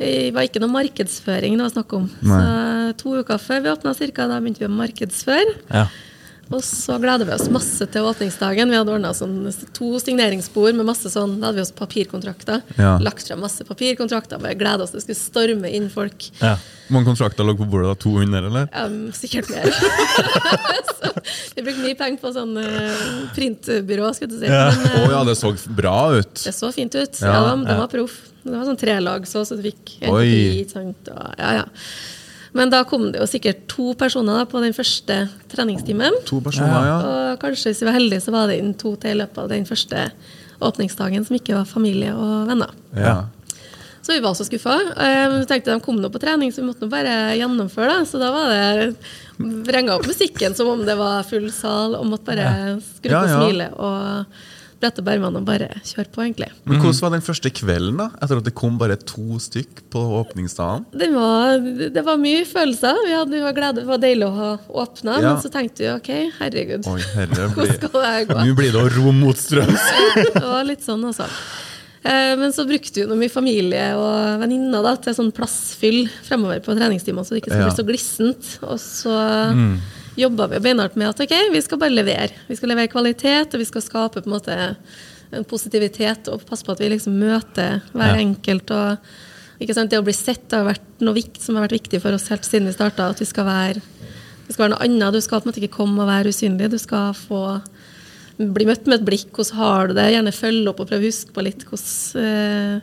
det 0.00 0.32
var 0.32 0.46
ikke 0.48 0.60
noe 0.62 0.72
markedsføring 0.72 1.56
det 1.58 1.64
var 1.66 1.74
snakk 1.74 1.92
om. 1.98 2.06
Så 2.24 2.96
to 2.96 3.18
uker 3.20 3.36
før 3.38 3.60
vi 3.62 3.68
åpna 3.74 3.92
cirka, 3.94 4.26
da 4.28 4.38
begynte 4.40 4.62
vi 4.64 4.68
å 4.70 4.72
markedsføre. 4.78 5.54
Ja. 5.70 5.86
Og 6.50 6.64
så 6.66 6.96
gleder 6.98 7.28
vi 7.28 7.34
oss 7.36 7.46
masse 7.52 7.86
til 7.94 8.06
åpningsdagen. 8.10 8.72
Vi 8.72 8.78
hadde 8.80 8.90
ordna 8.90 9.12
sånn, 9.14 9.36
to 9.76 9.92
signeringsbord 10.02 10.74
med 10.74 10.88
masse 10.88 11.12
sånn, 11.12 11.36
da 11.38 11.48
hadde 11.50 11.60
vi 11.60 11.62
også 11.62 11.76
papirkontrakter. 11.78 12.64
Ja. 12.74 12.96
Lagt 13.02 13.28
frem 13.28 13.38
masse 13.44 13.62
papirkontrakter. 13.68 14.40
Bare 14.42 14.58
gleda 14.58 14.82
oss 14.82 14.90
til 14.90 14.98
det 14.98 15.04
skulle 15.04 15.20
storme 15.20 15.70
inn 15.70 15.86
folk. 15.92 16.26
Ja. 16.40 16.56
Hvor 16.88 16.96
mange 16.96 17.12
kontrakter 17.12 17.46
lå 17.46 17.54
på 17.54 17.68
bordet? 17.70 17.92
da? 17.92 18.00
200, 18.02 18.50
eller? 18.50 18.66
Um, 18.82 18.98
sikkert 19.14 19.52
mer. 19.54 19.70
så, 20.90 21.12
vi 21.54 21.62
brukte 21.62 21.84
mye 21.84 21.98
penger 22.02 22.18
på 22.24 22.34
sånn 22.34 22.58
eh, 22.58 23.06
printbyrå, 23.36 24.10
skulle 24.18 24.34
du 24.34 24.40
si. 24.42 24.50
Ja. 24.50 24.66
Men 24.74 25.04
eh, 25.04 25.10
ja, 25.14 25.24
det 25.30 25.38
så 25.38 25.54
bra 25.70 25.98
ut. 26.18 26.34
det 26.34 26.56
så 26.56 26.72
fint 26.74 26.98
ut. 26.98 27.22
Ja, 27.22 27.36
Ja, 27.36 27.44
de, 27.52 27.68
de 27.70 27.78
var 27.78 27.92
proff. 27.94 28.18
Det 28.42 28.56
var 28.56 28.66
sånn 28.66 28.80
trelag, 28.80 29.28
så, 29.30 29.46
så 29.46 29.54
du 29.54 29.68
fikk 29.70 30.00
en 30.00 30.18
bit. 30.18 30.74
kopi. 30.74 31.14
Ja, 31.38 31.60
ja. 31.62 31.68
Men 32.52 32.70
da 32.72 32.82
kom 32.84 33.12
det 33.12 33.20
jo 33.20 33.26
sikkert 33.30 33.66
to 33.70 33.92
personer 33.94 34.40
da, 34.40 34.44
på 34.50 34.60
den 34.64 34.72
første 34.74 35.28
treningstimen. 35.52 36.16
To 36.26 36.40
personer, 36.42 36.86
ja. 36.88 36.96
Og 37.34 37.42
kanskje 37.42 37.70
hvis 37.70 37.82
vi 37.84 37.86
var 37.86 37.94
heldige, 37.98 38.20
så 38.24 38.32
var 38.34 38.48
det 38.50 38.58
inn 38.58 38.72
to 38.74 38.96
til 38.98 39.14
i 39.14 39.20
løpet 39.20 39.38
av 39.44 39.48
den 39.52 39.66
første 39.68 40.08
åpningsdagen 40.60 41.24
som 41.26 41.36
ikke 41.38 41.54
var 41.60 41.68
familie 41.68 42.14
og 42.14 42.48
venner. 42.50 42.72
ja. 42.96 43.20
Så 44.00 44.14
vi 44.16 44.22
var 44.24 44.32
så 44.34 44.46
skuffa. 44.48 44.72
Eh, 44.96 45.28
Vi 45.28 45.44
tenkte 45.46 45.74
de 45.74 45.80
kom 45.84 45.98
nå 46.00 46.08
på 46.10 46.18
trening, 46.18 46.48
så 46.50 46.62
vi 46.62 46.68
måtte 46.70 46.86
nå 46.86 46.88
bare 46.90 47.36
gjennomføre 47.36 47.98
det. 47.98 48.06
Så 48.08 48.18
da 48.18 48.30
var 48.32 48.48
det 48.48 48.94
vrenga 49.68 49.92
opp 49.98 50.06
musikken 50.08 50.54
som 50.56 50.70
om 50.72 50.80
det 50.86 50.94
var 50.96 51.22
full 51.28 51.50
sal, 51.52 51.94
og 51.98 52.06
måtte 52.08 52.24
bare 52.32 52.78
skru 52.80 53.10
Ja, 53.12 53.20
på 53.20 53.28
ja. 53.28 53.36
smilet 53.36 53.76
og 53.76 54.24
brette 54.80 55.02
bermene 55.04 55.20
ermene 55.20 55.40
og 55.42 55.46
bare 55.48 55.66
kjøre 55.84 56.08
på, 56.14 56.22
egentlig. 56.24 56.48
Men 56.64 56.80
Hvordan 56.80 57.00
var 57.04 57.12
den 57.14 57.24
første 57.26 57.50
kvelden, 57.52 57.98
da? 58.00 58.06
Etter 58.24 58.40
at 58.40 58.46
det 58.48 58.54
kom 58.56 58.78
bare 58.80 58.96
to 58.96 59.38
stykk 59.42 59.82
på 59.92 60.00
åpningsdagen? 60.20 60.86
Det 60.96 61.10
var, 61.14 61.58
det 61.96 62.04
var 62.06 62.20
mye 62.20 62.44
følelser. 62.48 62.96
Vi, 63.06 63.12
hadde, 63.12 63.34
vi 63.36 63.42
var 63.44 63.56
glede, 63.56 63.82
det 63.82 63.90
var 63.90 64.00
deilig 64.02 64.26
å 64.28 64.34
ha 64.38 64.50
åpna, 64.84 65.18
Ja. 65.20 65.34
men 65.34 65.42
så 65.44 65.52
tenkte 65.52 65.84
vi 65.84 65.90
ok, 65.92 66.10
herregud, 66.40 66.86
Oi, 66.88 67.00
herre 67.14 67.48
hvordan 67.52 67.56
blir 67.58 67.74
skal 67.76 67.96
det 68.00 68.28
gå? 68.30 68.38
Nå 68.40 68.56
blir 68.56 68.72
det 68.72 68.80
å 68.84 68.88
ro 68.96 69.12
motstrøms. 69.12 69.88
Det 70.40 70.46
var 70.46 70.64
litt 70.64 70.82
sånn, 70.86 71.04
altså. 71.04 71.28
Eh, 72.00 72.32
Men 72.40 72.52
så 72.56 72.64
brukte 72.64 73.02
vi 73.02 73.06
noe 73.08 73.20
mye 73.20 73.32
familie 73.32 73.90
og 74.00 74.40
venninner 74.40 74.82
da, 74.86 74.94
til 74.96 75.12
sånn 75.16 75.32
plassfyll 75.36 76.06
fremover 76.24 76.62
på 76.64 76.72
treningstimene, 76.78 77.26
så 77.28 77.36
det 77.36 77.42
ikke 77.44 77.52
skulle 77.52 77.66
Ja. 77.68 77.74
bli 77.74 77.82
så 77.82 77.88
glissent. 77.92 78.52
Og 78.64 78.78
så 78.80 79.16
jobba 80.20 80.46
vi 80.52 80.60
beinhardt 80.64 80.98
med 81.00 81.10
at 81.10 81.22
ok, 81.24 81.34
vi 81.54 81.62
skal 81.64 81.80
bare 81.80 81.94
levere. 81.94 82.30
Vi 82.48 82.56
skal 82.58 82.72
levere 82.72 82.92
kvalitet, 82.92 83.54
og 83.54 83.62
vi 83.62 83.68
skal 83.68 83.84
skape 83.84 84.20
på 84.20 84.28
en 84.30 84.36
måte 84.36 84.58
en 85.32 85.46
positivitet 85.46 86.28
og 86.32 86.42
passe 86.48 86.66
på 86.66 86.74
at 86.74 86.82
vi 86.82 86.90
liksom 86.92 87.18
møter 87.20 87.80
hver 87.94 88.14
Ja. 88.16 88.20
enkelt. 88.20 88.70
og 88.70 88.98
Det 89.60 89.98
å 89.98 90.04
bli 90.04 90.12
sett 90.12 90.50
har 90.52 90.64
vært 90.64 91.00
noe 91.00 91.14
vikt, 91.14 91.40
som 91.40 91.54
har 91.54 91.68
vært 91.68 91.80
viktig 91.82 92.00
for 92.00 92.12
oss 92.12 92.28
helt 92.28 92.42
siden 92.44 92.66
vi 92.66 92.72
starta. 92.72 93.10
At 93.10 93.20
vi 93.20 93.26
skal 93.26 93.44
være 93.44 93.82
det 94.50 94.54
skal 94.56 94.64
være 94.66 94.74
noe 94.74 94.82
annet. 94.82 95.12
Du 95.14 95.20
skal 95.20 95.40
på 95.40 95.46
en 95.46 95.52
måte 95.52 95.60
ikke 95.62 95.76
komme 95.76 96.02
og 96.02 96.08
være 96.10 96.32
usynlig. 96.32 96.70
Du 96.72 96.78
skal 96.82 97.12
få 97.14 97.62
bli 98.40 98.64
møtt 98.66 98.88
med 98.90 98.98
et 98.98 99.06
blikk. 99.06 99.28
Hvordan 99.30 99.54
har 99.60 99.86
du 99.86 99.94
det? 99.94 100.06
Gjerne 100.10 100.32
følge 100.34 100.72
opp 100.72 100.80
og 100.80 100.88
prøve 100.90 101.04
å 101.04 101.06
huske 101.06 101.30
på 101.36 101.44
litt 101.46 101.62
hvordan, 101.68 102.16
eh, 102.18 102.80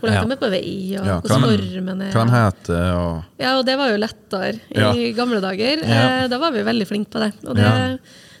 hvor 0.00 0.10
Ja. 0.12 0.22
de 0.24 0.32
er 0.32 0.36
på 0.36 0.50
vei, 0.50 0.96
og 0.98 1.06
Ja, 1.06 1.20
hvordan 1.20 1.42
formen 1.42 2.02
er. 2.06 2.12
Hva 2.12 2.24
de 2.24 2.30
heter 2.36 2.92
og 2.94 3.24
Ja, 3.38 3.58
og 3.58 3.64
det 3.66 3.76
var 3.78 3.90
jo 3.90 3.96
lettere 3.98 4.54
i 4.54 4.78
Ja. 4.78 4.92
gamle 5.14 5.40
dager. 5.40 5.82
Ja. 5.82 6.24
Eh, 6.24 6.28
Da 6.28 6.38
var 6.38 6.50
vi 6.52 6.62
veldig 6.62 6.86
flinke 6.86 7.10
på 7.10 7.18
det. 7.20 7.32
Og 7.46 7.56
det 7.56 7.64
Ja. 7.64 7.96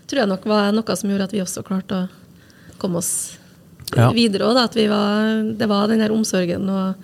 tror 0.06 0.18
jeg 0.20 0.28
nok 0.28 0.44
var 0.46 0.72
noe 0.72 0.96
som 0.96 1.10
gjorde 1.10 1.24
at 1.24 1.32
vi 1.32 1.40
også 1.40 1.62
klarte 1.64 1.94
å 2.06 2.08
komme 2.78 2.96
oss 2.96 3.36
Ja. 3.96 4.10
videre 4.12 4.52
da, 4.54 4.64
At 4.64 4.74
vi 4.74 4.86
var, 4.86 5.42
det 5.56 5.66
var 5.68 5.86
den 5.88 6.00
her 6.00 6.10
omsorgen 6.10 6.68
og, 6.68 6.94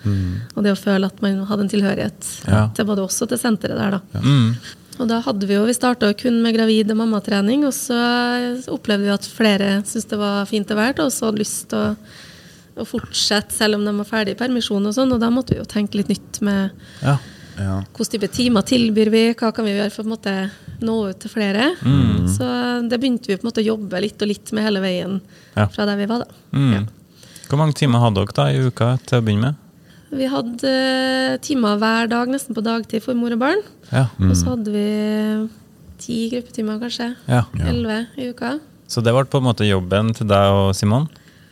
og 0.56 0.62
det 0.62 0.72
å 0.72 0.76
føle 0.78 1.06
at 1.06 1.20
man 1.22 1.44
hadde 1.46 1.60
en 1.62 1.68
tilhørighet 1.68 2.46
Ja. 2.46 2.68
til 2.74 2.84
både 2.84 2.98
oss 3.04 3.22
og 3.22 3.28
til 3.30 3.38
senteret 3.38 3.76
der, 3.78 3.90
da. 3.90 4.00
Mm. 4.20 4.56
Og 5.00 5.08
da 5.08 5.20
hadde 5.20 5.46
vi 5.48 5.54
jo, 5.54 5.64
vi 5.66 5.72
starta 5.72 6.12
kun 6.16 6.40
med 6.42 6.54
gravid 6.54 6.88
og 6.92 6.96
mammatrening, 6.98 7.64
og 7.64 7.72
så 7.72 8.62
opplevde 8.68 9.02
vi 9.04 9.08
at 9.10 9.22
flere 9.26 9.82
syntes 9.82 10.06
det 10.08 10.18
var 10.18 10.44
fint 10.46 10.68
å 10.70 10.76
være 10.76 11.00
og 11.04 11.10
så 11.10 11.26
hadde 11.32 11.38
lyst 11.40 11.68
til 11.70 11.78
å, 11.78 11.96
å 12.76 12.84
fortsette 12.88 13.54
selv 13.54 13.76
om 13.78 13.84
de 13.86 13.92
var 14.00 14.08
ferdig 14.08 14.34
i 14.34 14.38
permisjon 14.40 14.86
og 14.86 14.94
sånn, 14.96 15.12
og 15.14 15.20
da 15.22 15.28
måtte 15.30 15.54
vi 15.54 15.60
jo 15.60 15.68
tenke 15.70 16.00
litt 16.00 16.08
nytt 16.10 16.40
med 16.42 16.70
Ja. 17.04 17.18
ja. 17.58 17.76
hvilke 17.94 18.10
type 18.16 18.28
timer 18.34 18.62
tilbyr 18.66 19.10
vi, 19.14 19.22
hva 19.38 19.52
kan 19.54 19.64
vi 19.68 19.76
gjøre 19.76 19.92
for 19.94 20.02
å 20.02 20.04
på 20.04 20.10
en 20.10 20.16
måte 20.16 20.34
nå 20.84 20.96
ut 21.10 21.20
til 21.22 21.30
flere. 21.30 21.68
Så 22.34 22.48
det 22.90 22.98
begynte 23.00 23.30
vi 23.30 23.36
på 23.38 23.44
en 23.46 23.50
måte 23.52 23.62
å 23.62 23.68
jobbe 23.68 24.00
litt 24.02 24.20
og 24.22 24.28
litt 24.28 24.52
med 24.52 24.64
hele 24.66 24.80
veien 24.82 25.20
Ja. 25.56 25.68
fra 25.68 25.86
der 25.86 25.96
vi 25.96 26.06
var 26.10 26.24
da. 26.24 26.26
Mm. 26.52 26.72
Ja. 26.74 26.80
Hvor 27.48 27.58
mange 27.60 27.74
timer 27.78 28.00
hadde 28.02 28.24
dere 28.24 28.34
da 28.34 28.48
i 28.50 28.58
uka 28.66 28.98
til 29.06 29.20
å 29.20 29.22
begynne 29.24 29.52
med? 29.52 29.60
Vi 30.14 30.26
hadde 30.30 30.70
eh, 30.70 31.36
timer 31.42 31.78
hver 31.78 32.08
dag, 32.10 32.28
nesten 32.30 32.54
på 32.54 32.62
dagtid 32.62 33.02
for 33.02 33.14
mor 33.14 33.32
og 33.34 33.38
barn. 33.38 33.62
Ja. 33.92 34.08
Og 34.18 34.34
så 34.38 34.52
hadde 34.54 34.70
vi 34.74 35.48
ti 35.98 36.28
gruppetimer, 36.30 36.78
kanskje. 36.82 37.14
ja. 37.28 37.44
Elleve 37.64 38.06
i 38.18 38.28
uka. 38.30 38.58
Så 38.90 39.02
det 39.02 39.14
ble 39.14 39.24
på 39.30 39.38
en 39.40 39.46
måte 39.46 39.66
jobben 39.66 40.12
til 40.14 40.26
deg 40.26 40.52
og 40.58 40.74
Simon? 40.76 41.08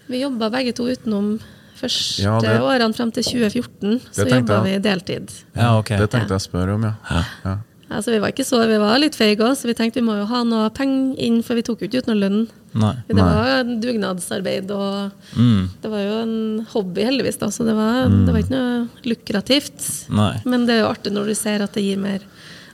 Vi 0.09 0.23
jobba 0.23 0.51
begge 0.51 0.73
to 0.75 0.85
utenom 0.91 1.39
første 1.81 2.23
Ja, 2.23 2.39
det- 2.41 2.61
årene 2.61 2.95
frem 2.95 3.11
til 3.13 3.23
2014. 3.25 4.01
Så 4.13 4.27
jobba 4.29 4.63
vi 4.65 4.79
deltid. 4.79 5.31
Ja, 5.57 5.77
okay. 5.79 5.99
Det 5.99 6.11
tenkte 6.11 6.31
jeg 6.35 6.41
å 6.41 6.49
spørre 6.51 6.75
om, 6.75 6.83
ja. 6.83 7.25
ja. 7.45 7.59
Altså, 7.93 8.09
vi 8.15 8.19
var 8.21 8.31
ikke 8.33 8.47
så, 8.47 8.67
vi 8.67 8.79
var 8.81 8.97
litt 8.99 9.15
feige 9.15 9.41
òg, 9.45 9.53
så 9.59 9.67
vi 9.69 9.75
tenkte 9.75 10.01
vi 10.01 10.07
må 10.07 10.15
jo 10.17 10.25
ha 10.25 10.43
noe 10.49 10.71
penger 10.73 11.19
inn, 11.21 11.43
for 11.45 11.55
vi 11.59 11.63
tok 11.67 11.83
jo 11.83 11.89
ikke 11.91 11.99
ut 11.99 12.07
noe 12.09 12.17
lønn. 12.23 12.39
Nei. 12.73 12.95
Det 13.07 13.17
var 13.19 13.65
dugnadsarbeid, 13.83 14.71
og 14.71 15.13
Mm. 15.37 15.69
det 15.83 15.91
var 15.91 15.99
jo 16.01 16.15
en 16.23 16.67
hobby, 16.73 17.03
heldigvis, 17.05 17.39
da, 17.39 17.47
så 17.53 17.67
det 17.67 17.75
var, 17.77 18.09
det 18.09 18.33
var 18.33 18.41
ikke 18.41 18.57
noe 18.57 18.89
lukrativt. 19.05 20.09
Nei. 20.09 20.41
Men 20.47 20.65
det 20.65 20.77
er 20.79 20.81
jo 20.87 20.89
artig 20.95 21.13
når 21.13 21.27
du 21.27 21.35
ser 21.35 21.61
at 21.63 21.73
det 21.75 21.83
gir 21.85 21.99
mer 21.99 22.21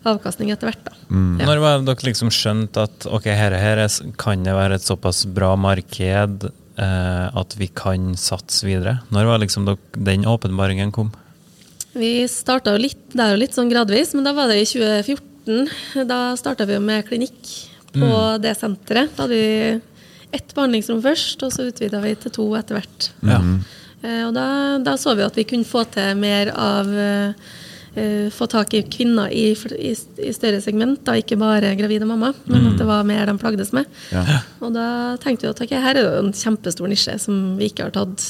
avkastning 0.07 0.53
etter 0.53 0.71
hvert, 0.71 0.85
da. 0.85 0.93
Ja. 1.11 1.47
Når 1.51 1.59
var 1.61 1.83
dere 1.83 2.07
liksom 2.13 2.31
skjønt 2.31 2.77
at 2.77 3.07
ok, 3.11 3.25
her, 3.25 3.51
her 3.59 3.79
er, 3.89 3.89
kan 4.17 4.45
det 4.45 4.55
være 4.55 4.75
et 4.79 4.87
såpass 4.87 5.25
bra 5.27 5.57
marked 5.57 6.53
at 6.79 7.55
vi 7.59 7.67
kan 7.75 8.13
satse 8.15 8.63
videre? 8.63 9.01
Når 9.11 9.27
var 9.27 9.41
liksom 9.43 9.65
den 9.97 10.27
åpenbaringen 10.31 10.93
kom? 10.95 11.09
Vi 11.99 12.23
starta 12.31 12.77
jo 12.77 12.83
litt, 12.85 13.01
det 13.11 13.25
er 13.25 13.35
jo 13.35 13.41
litt 13.41 13.57
sånn 13.57 13.71
gradvis, 13.73 14.13
men 14.15 14.29
da 14.29 14.35
var 14.37 14.51
det 14.51 14.61
i 14.63 14.69
2014. 14.69 16.07
Da 16.07 16.21
starta 16.39 16.69
vi 16.69 16.77
jo 16.77 16.85
med 16.85 17.07
klinikk 17.09 17.51
på 17.95 18.13
det 18.43 18.55
senteret. 18.61 19.15
Da 19.17 19.27
hadde 19.27 19.39
vi 19.39 19.81
ett 20.37 20.55
behandlingsrom 20.55 21.01
først, 21.05 21.43
og 21.43 21.55
så 21.55 21.69
utvida 21.71 22.03
vi 22.05 22.15
til 22.21 22.35
to 22.35 22.47
etter 22.59 22.79
hvert. 22.79 23.11
Ja. 23.27 23.41
Eh, 24.05 24.23
og 24.29 24.35
da, 24.37 24.49
da 24.85 24.95
så 25.01 25.17
vi 25.19 25.27
at 25.27 25.39
vi 25.39 25.47
kunne 25.49 25.69
få 25.69 25.85
til 25.91 26.19
mer 26.21 26.53
av 26.55 26.91
eh, 26.93 27.33
eh, 27.33 27.58
Få 28.35 28.47
tak 28.51 28.75
i 28.77 28.83
kvinner 28.87 29.33
i, 29.35 29.47
i, 29.57 29.93
i 30.23 30.33
større 30.37 30.61
segment, 30.63 31.01
da, 31.07 31.17
ikke 31.19 31.39
bare 31.41 31.73
gravide 31.79 32.07
mamma, 32.07 32.31
men 32.47 32.69
at 32.69 32.77
det 32.79 32.87
var 32.87 33.07
mer 33.09 33.27
de 33.27 33.35
plagdes 33.41 33.73
med. 33.75 33.89
Ja. 34.15 34.41
Og 34.63 34.75
da 34.77 35.17
tenkte 35.23 35.49
vi 35.49 35.51
at 35.51 35.63
okay, 35.65 35.81
her 35.83 35.97
er 35.97 35.99
det 35.99 36.05
jo 36.05 36.21
en 36.21 36.37
kjempestor 36.37 36.91
nisje 36.91 37.17
som 37.23 37.57
vi 37.59 37.73
ikke 37.73 37.89
har 37.89 37.97
tatt 37.97 38.27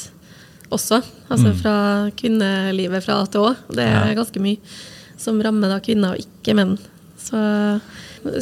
også. 0.73 1.03
Altså 1.29 1.53
fra 1.59 1.75
kvinnelivet 2.16 3.05
fra 3.05 3.18
A 3.23 3.29
til 3.29 3.49
Å. 3.49 3.53
Det 3.73 3.85
er 3.85 4.16
ganske 4.16 4.42
mye 4.42 4.61
som 5.18 5.40
rammer 5.42 5.73
da 5.73 5.81
kvinner 5.85 6.14
og 6.14 6.23
ikke 6.23 6.55
menn. 6.57 6.77
Så 7.18 7.38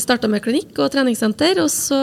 starta 0.02 0.29
med 0.31 0.44
klinikk 0.44 0.76
og 0.79 0.92
treningssenter, 0.92 1.59
og 1.62 1.70
så 1.72 1.98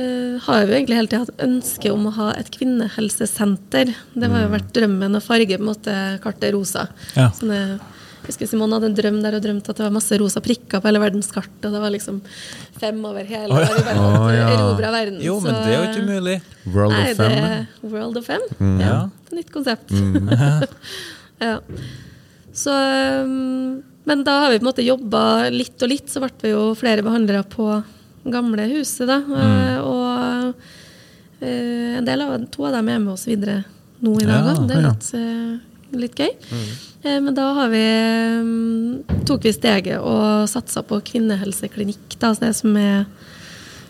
eh, 0.00 0.38
har 0.46 0.66
vi 0.66 0.72
jo 0.72 0.78
egentlig 0.78 0.96
hele 0.98 1.10
tida 1.10 1.24
hatt 1.24 1.42
ønske 1.44 1.90
om 1.92 2.06
å 2.08 2.12
ha 2.16 2.28
et 2.38 2.50
kvinnehelsesenter. 2.54 3.92
Det 4.14 4.30
har 4.32 4.46
jo 4.46 4.52
vært 4.54 4.70
drømmen 4.76 5.18
å 5.18 5.22
farge 5.24 5.58
på 5.58 5.62
en 5.64 5.68
måte 5.72 5.96
kartet 6.24 6.54
rosa. 6.54 6.86
Ja. 7.16 7.28
Sånne, 7.36 7.58
jeg 8.22 8.28
husker 8.30 8.46
Simone 8.46 8.76
hadde 8.78 8.90
en 8.92 8.96
drøm 8.98 9.16
der 9.24 9.34
og 9.34 9.42
drømte 9.42 9.72
at 9.72 9.80
det 9.80 9.84
var 9.86 9.94
masse 9.96 10.18
rosa 10.20 10.40
prikker 10.44 10.78
på 10.80 10.86
hele 10.88 11.00
verdenskartet. 11.02 11.64
Og 11.66 11.72
det 11.74 11.80
var 11.82 11.90
liksom 11.94 12.20
fem 12.78 13.00
over 13.04 13.24
hele. 13.26 13.50
Oh, 13.50 14.28
ja. 14.30 14.46
Verden, 14.48 14.66
måtte 14.68 14.86
ja. 14.86 14.92
verden. 14.98 15.18
Jo, 15.26 15.38
men 15.42 15.54
så- 15.54 15.62
det 15.64 15.72
er 15.72 15.78
jo 15.80 15.88
ikke 15.90 16.04
umulig. 16.06 16.36
World 16.66 16.94
Nei, 16.94 17.10
of 17.10 17.16
Fem. 17.16 17.32
det 17.82 17.90
World 17.96 18.16
of 18.20 18.28
Fem. 18.30 18.44
Ja. 18.60 18.76
Ja, 18.86 18.98
et 19.26 19.34
nytt 19.40 19.50
konsept. 19.54 19.90
ja. 21.42 21.56
Så, 22.52 22.70
um, 23.24 23.82
men 24.04 24.22
da 24.26 24.36
har 24.44 24.52
vi 24.52 24.58
på 24.60 24.62
en 24.66 24.68
måte 24.70 24.84
jobba 24.86 25.48
litt 25.50 25.82
og 25.82 25.90
litt, 25.90 26.10
så 26.12 26.20
ble 26.22 26.30
vi 26.42 26.52
jo 26.52 26.62
flere 26.78 27.02
behandlere 27.06 27.42
på 27.48 27.66
gamle 28.24 28.68
huset, 28.76 29.06
da. 29.08 29.18
Mm. 29.18 29.82
Og 29.88 30.54
eh, 31.42 31.98
en 31.98 32.06
del 32.06 32.22
av, 32.24 32.36
to 32.54 32.66
av 32.68 32.76
dem 32.76 32.88
er 32.92 32.98
med 33.02 33.14
oss 33.14 33.26
videre 33.26 33.62
nå 34.02 34.16
i 34.20 34.26
dag 34.26 34.46
Ja. 34.52 34.54
Det 34.66 34.76
er 34.76 34.86
litt, 34.88 35.10
eh, 35.18 35.98
litt 36.04 36.18
gøy. 36.18 36.32
Mm. 36.52 36.72
Men 37.26 37.34
da 37.34 37.48
har 37.56 37.68
vi, 37.72 37.82
um, 38.38 39.00
tok 39.26 39.42
vi 39.42 39.52
steget 39.52 39.98
og 39.98 40.46
satsa 40.50 40.84
på 40.86 41.00
kvinnehelseklinikk, 41.02 42.14
da, 42.22 42.30
det 42.38 42.52
som 42.54 42.76
er 42.78 43.06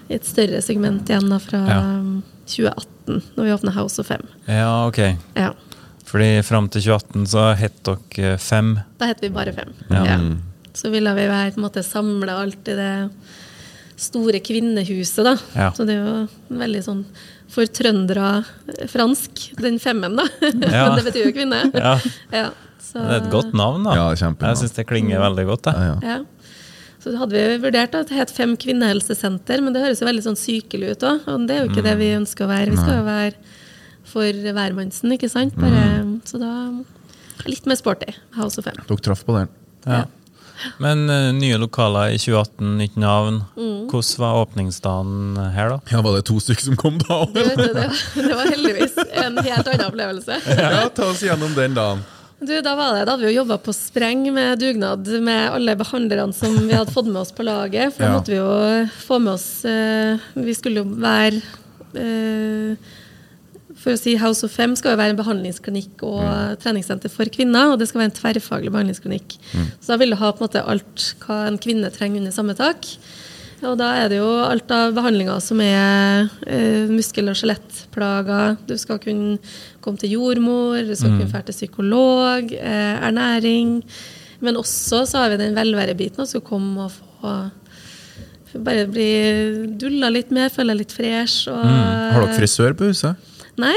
et 0.08 0.24
større 0.24 0.62
segment 0.64 1.08
igjen 1.12 1.28
da, 1.28 1.38
fra 1.38 1.60
Ja. 1.68 1.80
um, 2.00 2.22
2018, 2.46 3.20
når 3.36 3.44
vi 3.44 3.52
åpna 3.52 3.72
House 3.76 4.00
of 4.00 4.06
Fem. 4.08 4.24
Ja, 4.48 4.86
ok. 4.88 4.98
Ja. 5.36 5.52
Fordi 6.08 6.42
fram 6.44 6.68
til 6.68 6.82
2018 6.82 7.26
så 7.26 7.44
het 7.56 7.76
dere 7.84 8.38
Fem. 8.38 8.78
Da 8.98 9.06
het 9.06 9.20
vi 9.20 9.28
bare 9.32 9.52
Fem. 9.52 9.72
Ja. 9.90 10.04
Ja. 10.04 10.18
Så 10.74 10.90
ville 10.90 11.12
vi 11.14 11.28
være, 11.28 11.52
på 11.52 11.60
en 11.60 11.66
måte 11.68 11.82
samla 11.84 12.38
alt 12.42 12.68
i 12.68 12.74
det 12.76 13.10
store 14.02 14.40
kvinnehuset, 14.44 15.22
da. 15.26 15.36
Ja. 15.56 15.70
Så 15.76 15.86
det 15.88 15.96
er 15.96 16.02
jo 16.02 16.58
veldig 16.62 16.82
sånn 16.86 17.04
for 17.52 17.68
trøndere 17.68 18.42
fransk, 18.88 19.48
den 19.60 19.78
femmen, 19.82 20.16
da. 20.20 20.26
Ja. 20.72 20.86
Men 20.88 20.98
det 21.00 21.06
betyr 21.10 21.26
jo 21.28 21.32
kvinne. 21.36 21.64
Ja, 21.76 21.96
Ja, 22.32 22.50
så, 22.82 23.00
Det 23.00 23.08
er 23.16 23.18
et 23.22 23.32
godt 23.32 23.52
navn, 23.56 23.84
da. 23.86 23.96
Jeg 24.12 24.60
syns 24.60 24.76
det 24.76 24.86
klinger 24.88 25.22
veldig 25.22 25.48
godt. 25.48 25.68
Da. 25.68 25.74
ja. 25.90 25.96
Ja. 26.14 26.20
Så 27.02 27.16
hadde 27.18 27.34
vi 27.34 27.56
vurdert 27.64 27.96
at 27.98 28.10
det 28.12 28.14
het 28.14 28.30
Fem 28.30 28.52
kvinnehelsesenter, 28.62 29.58
men 29.64 29.74
det 29.74 29.82
høres 29.82 29.98
jo 30.02 30.06
veldig 30.06 30.22
sånn 30.22 30.38
sykelig 30.38 30.92
ut 30.94 31.06
òg. 31.08 31.24
Og 31.32 31.46
det 31.48 31.56
er 31.56 31.64
jo 31.64 31.70
ikke 31.72 31.82
det 31.82 31.96
vi 31.98 32.12
ønsker 32.14 32.46
å 32.46 32.50
være. 32.52 32.70
Vi 32.70 32.78
skal 32.78 33.00
jo 33.00 33.06
være 33.08 33.32
for 34.12 34.42
hvermannsen, 34.54 35.14
ikke 35.16 35.30
sant? 35.32 35.56
Bare, 35.58 35.82
Så 36.28 36.38
da 36.38 36.52
litt 37.48 37.66
mer 37.66 37.78
sporty. 37.80 38.12
House 38.38 38.60
of 38.60 38.68
Fem. 38.68 38.78
Dere 38.86 39.02
traff 39.08 39.24
på 39.26 39.34
den. 39.34 39.50
Ja. 39.86 40.04
Men 40.82 41.04
uh, 41.10 41.30
nye 41.36 41.58
lokaler 41.60 42.14
i 42.14 42.18
2018, 42.22 42.76
nytt 42.78 42.96
navn. 43.00 43.42
Mm. 43.56 43.88
Hvordan 43.90 44.18
var 44.22 44.40
åpningsdagen 44.44 45.36
her, 45.56 45.74
da? 45.74 45.80
Ja, 45.92 46.00
Var 46.04 46.16
det 46.18 46.24
to 46.28 46.38
stykker 46.40 46.64
som 46.70 46.76
kom 46.80 46.98
da? 47.02 47.20
Du 47.32 47.38
det, 47.40 47.56
det, 47.56 47.72
var, 47.76 48.00
det 48.28 48.34
var 48.40 48.50
heldigvis 48.54 48.96
en 49.24 49.38
helt 49.38 49.68
annen 49.68 49.86
opplevelse. 49.90 50.40
Ja, 50.62 50.88
ta 50.94 51.10
oss 51.12 51.22
gjennom 51.24 51.54
den 51.58 51.74
dagen. 51.76 52.02
Du, 52.42 52.56
da, 52.64 52.72
var 52.74 52.96
det, 52.96 53.04
da 53.06 53.12
hadde 53.14 53.22
vi 53.22 53.30
jo 53.30 53.40
jobba 53.44 53.54
på 53.62 53.70
spreng 53.76 54.24
med 54.34 54.58
dugnad 54.58 55.06
med 55.22 55.52
alle 55.54 55.76
behandlerne 55.78 56.34
som 56.34 56.56
vi 56.66 56.74
hadde 56.74 56.90
fått 56.90 57.06
med 57.06 57.20
oss 57.22 57.30
på 57.36 57.44
laget. 57.46 57.94
For 57.94 58.02
da 58.02 58.08
Ja. 58.08 58.16
måtte 58.18 58.32
vi 58.34 58.40
jo 58.40 58.88
få 59.06 59.18
med 59.22 59.36
oss 59.36 59.46
uh, 59.62 60.18
Vi 60.34 60.54
skulle 60.58 60.82
jo 60.82 60.88
være 60.98 61.38
eh, 61.94 62.74
For 63.82 63.96
å 63.96 63.98
si 63.98 64.14
House 64.20 64.46
of 64.46 64.54
Fem 64.54 64.76
skal 64.78 64.94
jo 64.94 65.00
være 65.00 65.16
en 65.16 65.18
behandlingsklinikk 65.18 66.04
og 66.06 66.22
treningssenter 66.62 67.10
for 67.10 67.26
kvinner. 67.34 67.72
Og 67.72 67.80
det 67.80 67.88
skal 67.90 68.04
være 68.04 68.12
en 68.12 68.18
tverrfaglig 68.20 68.70
behandlingsklinikk. 68.74 69.36
Så 69.80 69.90
da 69.92 69.98
vil 69.98 70.14
du 70.14 70.20
ha 70.20 70.30
på 70.30 70.42
en 70.42 70.46
måte 70.46 70.62
alt 70.74 71.08
hva 71.24 71.42
en 71.48 71.58
kvinne 71.62 71.90
trenger 71.94 72.22
under 72.22 72.34
samme 72.34 72.54
tak. 72.58 72.86
Og 73.62 73.76
da 73.78 73.92
er 74.00 74.08
det 74.10 74.18
jo 74.18 74.30
alt 74.42 74.70
av 74.74 74.94
behandlinger 74.96 75.38
som 75.42 75.60
er 75.62 76.26
eh, 76.50 76.88
muskel- 76.90 77.30
og 77.30 77.38
skjelettplager. 77.38 78.56
Du 78.66 78.74
skal 78.80 78.98
kunne 79.02 79.38
komme 79.84 80.02
til 80.02 80.16
jordmor, 80.16 80.80
du 80.82 80.94
skal 80.98 81.14
kunne 81.14 81.30
dra 81.30 81.44
til 81.46 81.54
psykolog, 81.54 82.50
eh, 82.58 82.94
ernæring. 83.06 83.80
Men 84.42 84.58
også 84.58 85.04
så 85.06 85.22
har 85.22 85.30
vi 85.30 85.42
den 85.44 85.54
velværebiten, 85.54 86.24
du 86.24 86.26
skal 86.26 86.42
komme 86.42 86.88
og 86.88 86.94
få 86.94 87.34
bare 88.62 88.84
bli 88.90 89.06
dulla 89.80 90.10
litt 90.12 90.32
mer, 90.34 90.50
føle 90.52 90.74
deg 90.74 90.82
litt 90.82 90.92
fresh. 90.92 91.46
Og, 91.48 91.62
Har 91.62 92.26
dere 92.26 92.40
frisør 92.40 92.74
på 92.76 92.90
huset? 92.90 93.30
Nei, 93.60 93.76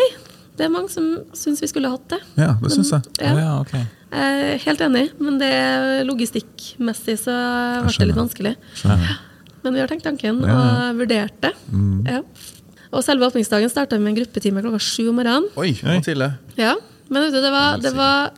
det 0.56 0.66
er 0.68 0.72
mange 0.72 0.90
som 0.94 1.04
syns 1.36 1.60
vi 1.64 1.68
skulle 1.68 1.90
hatt 1.92 2.08
det. 2.14 2.20
Ja, 2.40 2.54
det 2.62 2.72
syns 2.72 2.92
jeg. 2.94 3.02
Ja. 3.20 3.34
Ja, 3.42 3.52
okay. 3.60 3.84
Er 4.16 4.58
helt 4.64 4.80
enig, 4.86 5.10
men 5.20 5.40
det 5.42 5.52
logistikkmessig 6.08 7.18
så 7.26 7.34
ble 7.84 7.96
det 7.98 8.08
litt 8.12 8.20
vanskelig. 8.22 8.54
Men 9.66 9.74
vi 9.76 9.82
har 9.82 9.90
tenkt 9.92 10.06
tanken 10.08 10.44
og 10.46 11.00
vurdert 11.02 11.36
det. 11.44 11.52
Ja. 12.08 12.22
Og 12.96 13.04
selve 13.04 13.28
åpningsdagen 13.28 13.68
starta 13.74 13.98
med 14.00 14.14
en 14.14 14.20
gruppetime 14.22 14.62
klokka 14.64 14.80
sju 14.80 15.10
om 15.10 15.18
morgenen. 15.20 15.50
Oi, 15.60 15.74
tidlig. 16.06 16.32
Ja. 16.56 16.76
Men 17.10 17.26
vet 17.26 17.36
du, 17.36 17.42
det 17.44 17.52
var, 17.52 17.82
det 17.84 17.92
var 17.98 18.32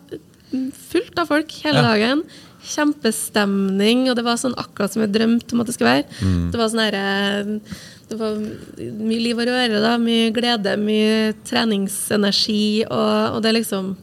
fullt 0.89 1.19
av 1.21 1.30
folk 1.30 1.52
hele 1.63 1.84
Ja. 1.84 1.91
dagen. 1.93 2.23
Kjempestemning, 2.67 4.08
og 4.10 4.15
det 4.17 4.23
var 4.26 4.36
sånn 4.41 4.56
akkurat 4.60 4.91
som 4.91 5.04
jeg 5.06 5.13
drømte 5.13 5.54
om 5.54 5.62
at 5.62 5.69
det 5.69 5.76
skulle 5.78 5.93
være. 6.00 6.08
Mm. 6.26 6.50
Det 6.52 6.60
var 6.60 6.71
sånn 6.73 6.84
herre 6.84 7.60
det 8.08 8.17
var 8.20 8.38
mye 8.39 9.20
liv 9.20 9.39
og 9.39 9.50
røre, 9.50 9.82
da, 9.84 9.96
mye 10.00 10.30
glede, 10.36 10.76
mye 10.80 11.34
treningsenergi. 11.48 12.86
Og, 12.88 13.36
og 13.36 13.41
det 13.43 13.52
er 13.52 13.60
liksom 13.60 13.96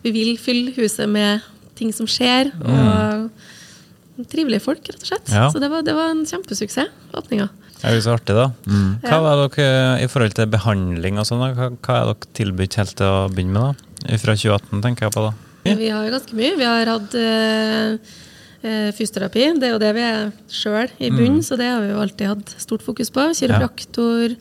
Vi 0.00 0.12
vil 0.14 0.36
fylle 0.40 0.72
huset 0.78 1.10
med 1.10 1.42
ting 1.76 1.90
som 1.92 2.06
skjer. 2.08 2.52
Og 2.60 4.28
trivelige 4.30 4.62
folk, 4.64 4.84
rett 4.84 5.02
og 5.02 5.08
slett. 5.08 5.32
Ja. 5.32 5.48
Så 5.52 5.60
det 5.62 5.70
var, 5.72 5.84
det 5.84 5.96
var 5.96 6.12
en 6.12 6.26
kjempesuksess, 6.28 6.92
åpninga. 7.16 7.48
Det 7.80 7.88
er 7.88 7.94
jo 7.96 8.02
så 8.04 8.14
artig, 8.18 8.34
da. 8.36 8.50
Mm. 8.68 8.88
Hva 9.06 9.18
var 9.24 9.38
dere 9.40 10.00
i 10.04 10.08
forhold 10.12 10.34
til 10.36 10.50
behandling 10.52 11.20
og 11.20 11.28
sånn? 11.28 11.44
Hva, 11.56 11.70
hva 11.72 11.94
er 11.96 12.10
dere 12.10 12.32
tilbudt 12.36 12.76
helt 12.76 12.96
til 12.98 13.08
å 13.08 13.28
begynne 13.32 13.56
med? 13.56 13.86
da? 14.02 14.18
Fra 14.20 14.34
2018, 14.36 14.82
tenker 14.84 15.08
jeg 15.08 15.14
på 15.16 15.24
da. 15.24 15.30
Vi 15.64 15.88
har 15.92 16.10
ganske 16.12 16.36
mye. 16.36 16.56
Vi 16.60 16.68
har 16.68 16.90
hatt 16.92 17.16
eh, 17.16 18.18
fysioterapi. 18.60 19.46
Det 19.56 19.68
er 19.68 19.72
jo 19.72 19.80
det 19.80 19.90
vi 19.96 20.02
er 20.04 20.32
sjøl 20.52 20.90
i 21.00 21.08
bunnen, 21.14 21.40
så 21.44 21.56
det 21.56 21.70
har 21.70 21.80
vi 21.80 21.94
jo 21.94 22.02
alltid 22.02 22.28
hatt 22.28 22.52
stort 22.60 22.84
fokus 22.84 23.08
på. 23.14 23.24
Kiropraktor, 23.38 24.34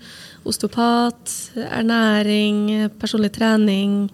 osteopat, 0.50 1.36
ernæring, 1.70 2.90
personlig 3.00 3.32
trening, 3.38 4.10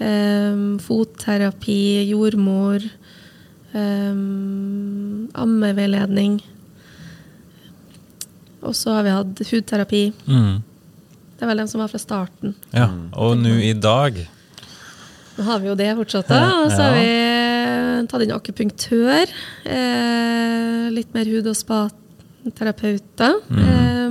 eh, 0.00 0.56
fotterapi, 0.80 2.08
jordmor, 2.08 2.84
eh, 3.74 4.14
ammeveiledning. 5.44 6.40
Og 8.64 8.74
så 8.74 8.96
har 8.96 9.02
vi 9.04 9.10
hatt 9.10 9.42
hudterapi. 9.50 10.12
Mm. 10.26 10.62
Det 11.34 11.42
er 11.42 11.50
vel 11.50 11.60
dem 11.60 11.68
som 11.68 11.82
var 11.82 11.90
fra 11.92 12.00
starten. 12.00 12.54
Ja. 12.72 12.88
Og 13.12 13.36
nå 13.36 13.58
i 13.60 13.74
dag 13.76 14.26
Nå 15.34 15.42
har 15.42 15.58
vi 15.58 15.66
jo 15.66 15.74
det 15.74 15.88
fortsatt, 15.98 16.28
da. 16.30 16.44
Og 16.62 16.70
så 16.70 16.78
har 16.78 16.92
vi 16.94 17.53
tatt 18.10 18.22
inn 18.24 18.32
akupunktør. 18.34 19.30
Eh, 19.64 20.90
litt 20.94 21.12
mer 21.16 21.24
hud- 21.30 21.50
og 21.50 21.56
spaterapeuter. 21.58 23.38
Mm. 23.50 23.62
Eh, 23.64 24.10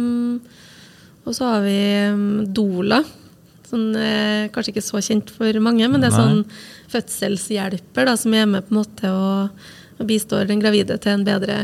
og 1.23 1.35
så 1.37 1.47
har 1.53 1.61
vi 1.63 1.77
mm, 2.13 2.53
Dola. 2.55 2.99
Sånn, 3.69 3.87
eh, 3.97 4.49
kanskje 4.53 4.73
ikke 4.75 4.83
så 4.85 4.99
kjent 5.01 5.31
for 5.33 5.59
mange, 5.63 5.87
men 5.89 6.01
det 6.03 6.11
er 6.11 6.17
sånn 6.19 6.43
fødselshjelper 6.93 8.05
da, 8.09 8.17
som 8.19 8.33
er 8.37 8.45
med 8.49 8.67
på 8.67 8.73
en 8.75 8.81
måte 8.81 9.09
og, 9.09 9.63
og 9.97 10.09
bistår 10.09 10.45
den 10.49 10.61
gravide 10.61 10.97
til 11.01 11.15
en 11.15 11.23
bedre, 11.25 11.55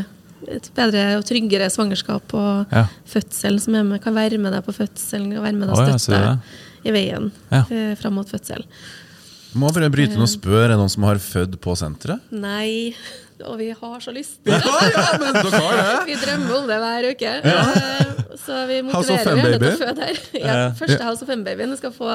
et 0.49 0.69
bedre 0.77 1.03
og 1.19 1.27
tryggere 1.27 1.67
svangerskap 1.69 2.33
og 2.39 2.71
Ja. 2.73 2.85
fødsel. 3.05 3.59
Som 3.61 3.75
er 3.75 3.83
med, 3.83 4.01
kan 4.01 4.15
være 4.17 4.39
med 4.41 4.55
deg 4.55 4.65
på 4.65 4.73
fødselen, 4.79 5.33
kan 5.35 5.43
være 5.45 5.59
med 5.59 5.67
deg 5.69 5.75
og 5.77 5.99
støtte 5.99 6.17
oh, 6.17 6.25
ja, 6.25 6.37
i 6.89 6.95
veien 6.95 7.29
Ja. 7.51 7.65
eh, 7.69 7.93
fram 7.99 8.15
mot 8.17 8.29
fødsel. 8.31 8.63
Må 9.57 9.71
bare 9.73 9.89
bryte 9.89 10.13
inn 10.13 10.21
og 10.21 10.29
spørre, 10.29 10.67
er 10.67 10.73
det 10.73 10.77
noen 10.81 10.91
som 10.93 11.05
har 11.07 11.21
født 11.23 11.55
på 11.63 11.73
senteret? 11.79 12.21
Nei, 12.29 12.93
og 13.45 13.57
vi 13.59 13.69
har 13.71 13.99
så 14.03 14.11
lyst. 14.15 14.39
Ja, 14.47 14.59
ja, 14.63 15.05
men 15.21 15.33
dere 15.37 15.51
har 15.63 15.77
det! 15.79 15.97
Vi 16.09 16.15
drømmer 16.21 16.55
om 16.57 16.67
det 16.69 16.77
hver 16.83 17.07
uke. 17.11 17.33
Ja. 17.43 17.63
Så 18.39 18.55
vi 18.69 18.77
motiverer 18.85 19.25
Fem 19.25 19.39
til 19.43 19.65
å 19.67 19.71
føde 19.77 20.05
her. 20.07 20.19
Ja, 20.39 20.53
første 20.77 21.03
House 21.05 21.25
of 21.25 21.29
Fem-babyen 21.29 21.73
skal 21.77 21.91
få 21.93 22.09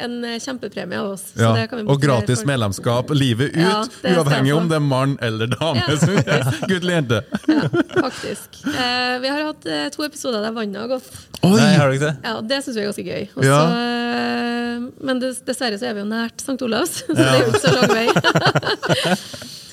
en 0.00 0.14
eh, 0.24 0.36
kjempepremie 0.40 0.98
av 1.00 1.10
oss. 1.14 1.24
Så 1.34 1.42
Ja, 1.42 1.50
det 1.56 1.64
kan 1.70 1.80
vi 1.80 1.84
og 1.92 2.00
gratis 2.02 2.40
for. 2.42 2.48
medlemskap 2.52 3.10
livet 3.16 3.52
ut, 3.56 3.60
Ja, 3.60 3.82
uavhengig 4.14 4.54
om 4.56 4.68
det 4.70 4.78
er 4.78 4.84
mann 4.84 5.16
eller 5.24 5.50
dame. 5.52 5.82
Ja. 5.82 5.96
er 6.38 6.46
Gutt 6.68 6.78
eller 6.80 6.94
jente. 6.94 7.20
Ja, 7.50 7.66
faktisk. 7.98 8.60
Eh, 8.70 9.16
vi 9.24 9.32
har 9.34 9.44
hatt 9.50 9.66
eh, 9.66 9.88
to 9.94 10.06
episoder 10.06 10.44
der 10.46 10.54
vannet 10.56 10.80
har 10.84 10.92
gått. 10.94 11.10
Nei, 11.44 11.74
har 11.76 11.90
du 11.92 11.98
ikke 11.98 12.12
det? 12.12 12.16
Ja, 12.24 12.38
Det 12.40 12.62
syns 12.64 12.78
vi 12.78 12.84
er 12.84 12.88
ganske 12.92 13.06
gøy. 13.10 13.28
Også, 13.34 13.50
Ja. 13.50 13.60
eh, 13.74 14.88
men 15.04 15.20
dessverre 15.20 15.76
så 15.80 15.90
er 15.90 15.98
vi 15.98 16.04
jo 16.04 16.08
nært 16.08 16.40
St. 16.44 16.56
Olavs, 16.64 17.02
så 17.06 17.18
det 17.18 17.28
er 17.28 17.42
jo 17.42 17.52
ikke 17.52 17.64
så 17.66 17.74
lang 17.76 17.90
vei. 17.92 18.08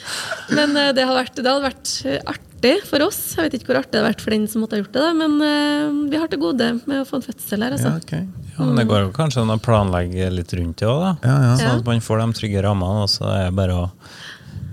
men 0.50 0.74
eh, 0.78 0.92
det, 0.96 1.06
hadde, 1.06 1.20
vært, 1.20 1.38
det 1.38 1.48
hadde 1.50 1.66
vært 1.66 1.94
eh, 2.10 2.24
artig 2.34 2.74
for 2.88 3.06
oss. 3.06 3.20
Jeg 3.38 3.48
vet 3.48 3.58
ikke 3.60 3.72
hvor 3.72 3.82
artig 3.82 3.94
det 3.94 4.02
hadde 4.02 4.12
vært 4.12 4.26
for 4.26 4.36
den 4.36 4.48
som 4.52 4.64
måtte 4.64 4.78
ha 4.78 4.82
gjort 4.84 4.94
det, 4.96 5.06
da, 5.06 5.14
men 5.18 5.38
eh, 5.46 6.00
vi 6.12 6.22
har 6.22 6.32
til 6.32 6.42
gode 6.42 6.72
med 6.90 7.04
å 7.04 7.08
få 7.08 7.20
en 7.20 7.26
fødsel 7.26 7.66
her. 7.66 7.78
Altså. 7.78 7.94
Ja, 7.94 8.02
okay. 8.04 8.28
Ja, 8.52 8.66
men 8.66 8.82
det 8.82 8.88
går 8.90 9.08
jo 9.08 9.14
kanskje 9.16 9.46
an 9.46 9.54
å 9.54 9.62
planlegge 9.62 10.28
litt 10.34 10.54
rundt 10.58 10.82
det 10.82 10.90
òg, 10.90 11.02
da. 11.06 11.14
Ja, 11.26 11.38
ja. 11.48 11.56
Sånn 11.62 11.82
at 11.82 11.88
man 11.88 12.04
får 12.04 12.24
de 12.24 12.40
trygge 12.42 12.66
rammene, 12.66 13.08
og 13.08 13.12
så 13.14 13.30
er 13.32 13.48
det 13.50 13.56
bare 13.58 13.80
å 13.80 13.88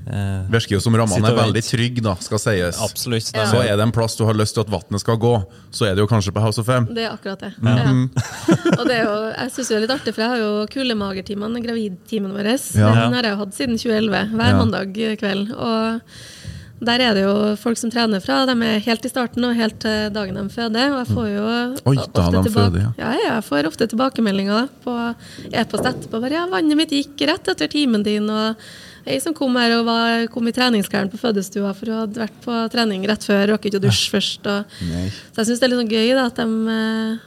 eh, 0.08 0.48
Virker 0.50 0.76
jo 0.76 0.80
som 0.80 0.96
rammene 0.96 1.28
er 1.30 1.36
veldig 1.36 1.62
trygge, 1.66 2.02
da, 2.04 2.14
skal 2.24 2.40
sies. 2.42 2.80
Absolutt. 2.84 3.30
Ja. 3.36 3.44
Så 3.50 3.60
er 3.62 3.76
det 3.76 3.84
en 3.86 3.92
plass 3.94 4.16
du 4.16 4.24
har 4.28 4.34
lyst 4.38 4.56
til 4.56 4.64
at 4.64 4.72
vannet 4.72 5.00
skal 5.04 5.16
gå, 5.20 5.34
så 5.70 5.86
er 5.90 5.94
det 5.94 6.04
jo 6.04 6.08
kanskje 6.10 6.32
på 6.34 6.40
House 6.44 6.58
of 6.62 6.66
Fem. 6.66 6.88
Det 6.94 7.04
er 7.06 7.12
akkurat 7.12 7.40
det. 7.44 7.52
Ja. 7.62 7.86
Og 8.78 8.84
det 8.88 8.98
er 8.98 9.04
jo, 9.04 9.16
jeg 9.36 9.54
synes 9.54 9.68
det 9.68 9.76
er 9.76 9.84
litt 9.86 9.94
artig, 9.98 10.14
for 10.16 10.24
jeg 10.24 10.34
har 10.34 10.42
jo 10.42 10.66
kulemagertimene, 10.74 11.62
gravidtimen 11.64 12.32
vår. 12.36 12.52
Ja. 12.78 12.92
Den 13.04 13.16
har 13.18 13.22
jeg 13.28 13.36
jo 13.36 13.40
hatt 13.44 13.54
siden 13.58 13.78
2011, 13.78 14.34
hver 14.34 14.52
Ja. 14.54 14.58
mandag 14.58 14.94
kveld. 15.20 15.52
Og 15.54 16.00
der 16.80 17.02
er 17.02 17.14
det 17.16 17.24
jo 17.24 17.56
folk 17.58 17.76
som 17.80 17.90
trener 17.90 18.20
fra. 18.22 18.44
De 18.46 18.54
er 18.62 18.78
helt 18.84 19.04
i 19.04 19.10
starten 19.10 19.42
og 19.48 19.56
helt 19.58 19.80
til 19.82 20.10
dagen 20.14 20.36
de 20.38 20.44
føder. 20.54 20.92
Og 20.94 21.00
jeg 21.02 21.08
får 21.16 21.28
jo 21.32 21.46
Oi, 21.90 21.96
da 21.96 22.04
ofte 22.04 22.42
tilbake- 22.46 22.52
føder, 22.54 22.80
ja. 22.84 22.92
ja. 23.02 23.08
ja, 23.18 23.32
jeg 23.34 23.44
får 23.48 23.66
ofte 23.66 23.88
tilbakemeldinger 23.90 24.68
på 24.84 24.94
e-post 25.52 25.84
etterpå. 25.90 26.20
Bare, 26.22 26.36
ja, 26.38 26.46
'Vannet 26.46 26.76
mitt 26.78 26.90
gikk 26.94 27.26
rett 27.26 27.48
etter 27.50 27.66
timen 27.68 28.04
din', 28.06 28.30
og 28.30 28.56
Ei 29.08 29.18
som 29.24 29.32
kom 29.36 29.54
her 29.56 29.72
og 29.78 29.86
var, 29.88 30.26
kom 30.32 30.48
i 30.50 30.52
treningsklærne 30.52 31.08
på 31.12 31.16
fødestua 31.20 31.70
for 31.76 31.88
hun 31.88 32.02
hadde 32.02 32.20
vært 32.20 32.38
på 32.44 32.56
trening 32.74 33.06
rett 33.08 33.24
før, 33.24 33.46
rakk 33.54 33.64
ikke 33.70 33.80
å 33.80 33.84
dusje 33.86 34.10
først. 34.12 34.44
Og, 34.52 34.76
så 35.32 35.40
jeg 35.42 35.48
syns 35.48 35.62
det 35.62 35.66
er 35.68 35.72
litt 35.72 35.80
sånn 35.80 35.92
gøy 35.94 36.10
da, 36.18 36.26
at 36.28 36.40
de, 36.42 36.76
eh, 36.76 37.18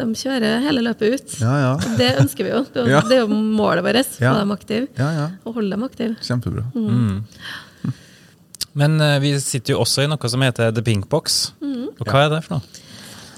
de 0.00 0.06
kjører 0.18 0.64
hele 0.66 0.82
løpet 0.88 1.14
ut. 1.14 1.36
Ja, 1.44 1.54
ja. 1.62 1.72
Det 2.00 2.10
ønsker 2.24 2.48
vi 2.48 2.50
jo. 2.54 2.62
Det, 2.74 2.86
Ja. 2.90 3.00
det 3.06 3.18
er 3.18 3.22
jo 3.22 3.28
målet 3.38 3.84
vårt. 3.86 4.10
Få 4.18 4.24
Ja. 4.24 4.34
dem 4.40 4.50
aktive. 4.56 4.88
Ja, 4.98 5.10
ja. 5.20 5.26
Og 5.46 5.54
holde 5.60 5.70
dem 5.76 5.82
aktive. 5.86 6.16
Kjempebra. 6.24 6.64
Men 8.74 9.00
eh, 9.04 9.18
vi 9.20 9.34
sitter 9.40 9.74
jo 9.74 9.82
også 9.84 10.04
i 10.06 10.08
noe 10.08 10.28
som 10.32 10.40
heter 10.44 10.72
The 10.74 10.82
Pink 10.82 11.08
Box. 11.12 11.52
Og 11.62 12.06
hva 12.08 12.24
er 12.26 12.30
det 12.32 12.44
for 12.46 12.56
noe? 12.56 12.81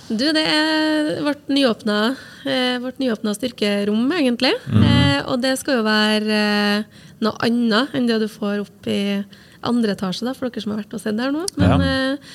Du, 0.09 0.27
det 0.37 0.43
er 0.45 1.23
vårt 1.25 1.49
nyåpna, 1.49 1.99
eh, 2.45 2.77
vårt 2.83 2.99
nyåpna 3.01 3.33
styrkerom, 3.35 4.03
egentlig. 4.13 4.53
Eh, 4.85 5.21
og 5.31 5.41
det 5.41 5.55
skal 5.59 5.79
jo 5.81 5.87
være 5.87 6.41
eh, 6.41 7.05
noe 7.25 7.39
annet 7.47 7.95
enn 7.97 8.07
det 8.11 8.19
du 8.21 8.29
får 8.29 8.61
opp 8.67 8.87
i 8.91 9.25
andre 9.65 9.95
etasje, 9.97 10.27
da, 10.29 10.35
for 10.37 10.51
dere 10.51 10.61
som 10.61 10.75
har 10.75 10.83
vært 10.83 10.93
og 10.99 11.01
sett 11.01 11.17
der 11.17 11.33
nå. 11.33 11.47
Men 11.57 11.81
eh, 11.89 12.35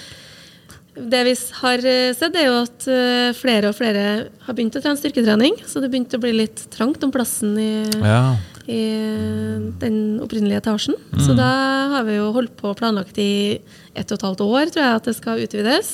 det 1.14 1.22
vi 1.30 1.36
har 1.62 1.86
eh, 1.94 2.14
sett, 2.18 2.36
er 2.42 2.50
jo 2.50 2.58
at 2.64 2.90
flere 3.38 3.70
og 3.70 3.78
flere 3.78 4.06
har 4.48 4.58
begynt 4.58 4.76
å 4.76 4.82
trene 4.82 4.98
styrketrening. 4.98 5.62
Så 5.70 5.80
det 5.84 5.92
begynte 5.94 6.18
å 6.18 6.24
bli 6.26 6.34
litt 6.42 6.66
trangt 6.74 7.06
om 7.06 7.14
plassen 7.14 7.54
i, 7.62 7.72
Ja. 8.02 8.34
I 8.70 8.82
den 9.82 9.96
opprinnelige 10.22 10.62
etasjen. 10.62 10.98
Så 11.26 11.34
da 11.38 11.50
har 11.96 12.06
vi 12.08 12.20
jo 12.20 12.30
holdt 12.36 12.54
på 12.60 12.70
og 12.72 12.78
planlagt 12.80 13.18
i 13.22 13.58
ett 13.98 14.12
og 14.12 14.20
et 14.20 14.26
halvt 14.28 14.44
år, 14.46 14.72
tror 14.74 14.84
jeg, 14.86 15.00
at 15.00 15.10
det 15.10 15.16
skal 15.18 15.42
utvides. 15.44 15.90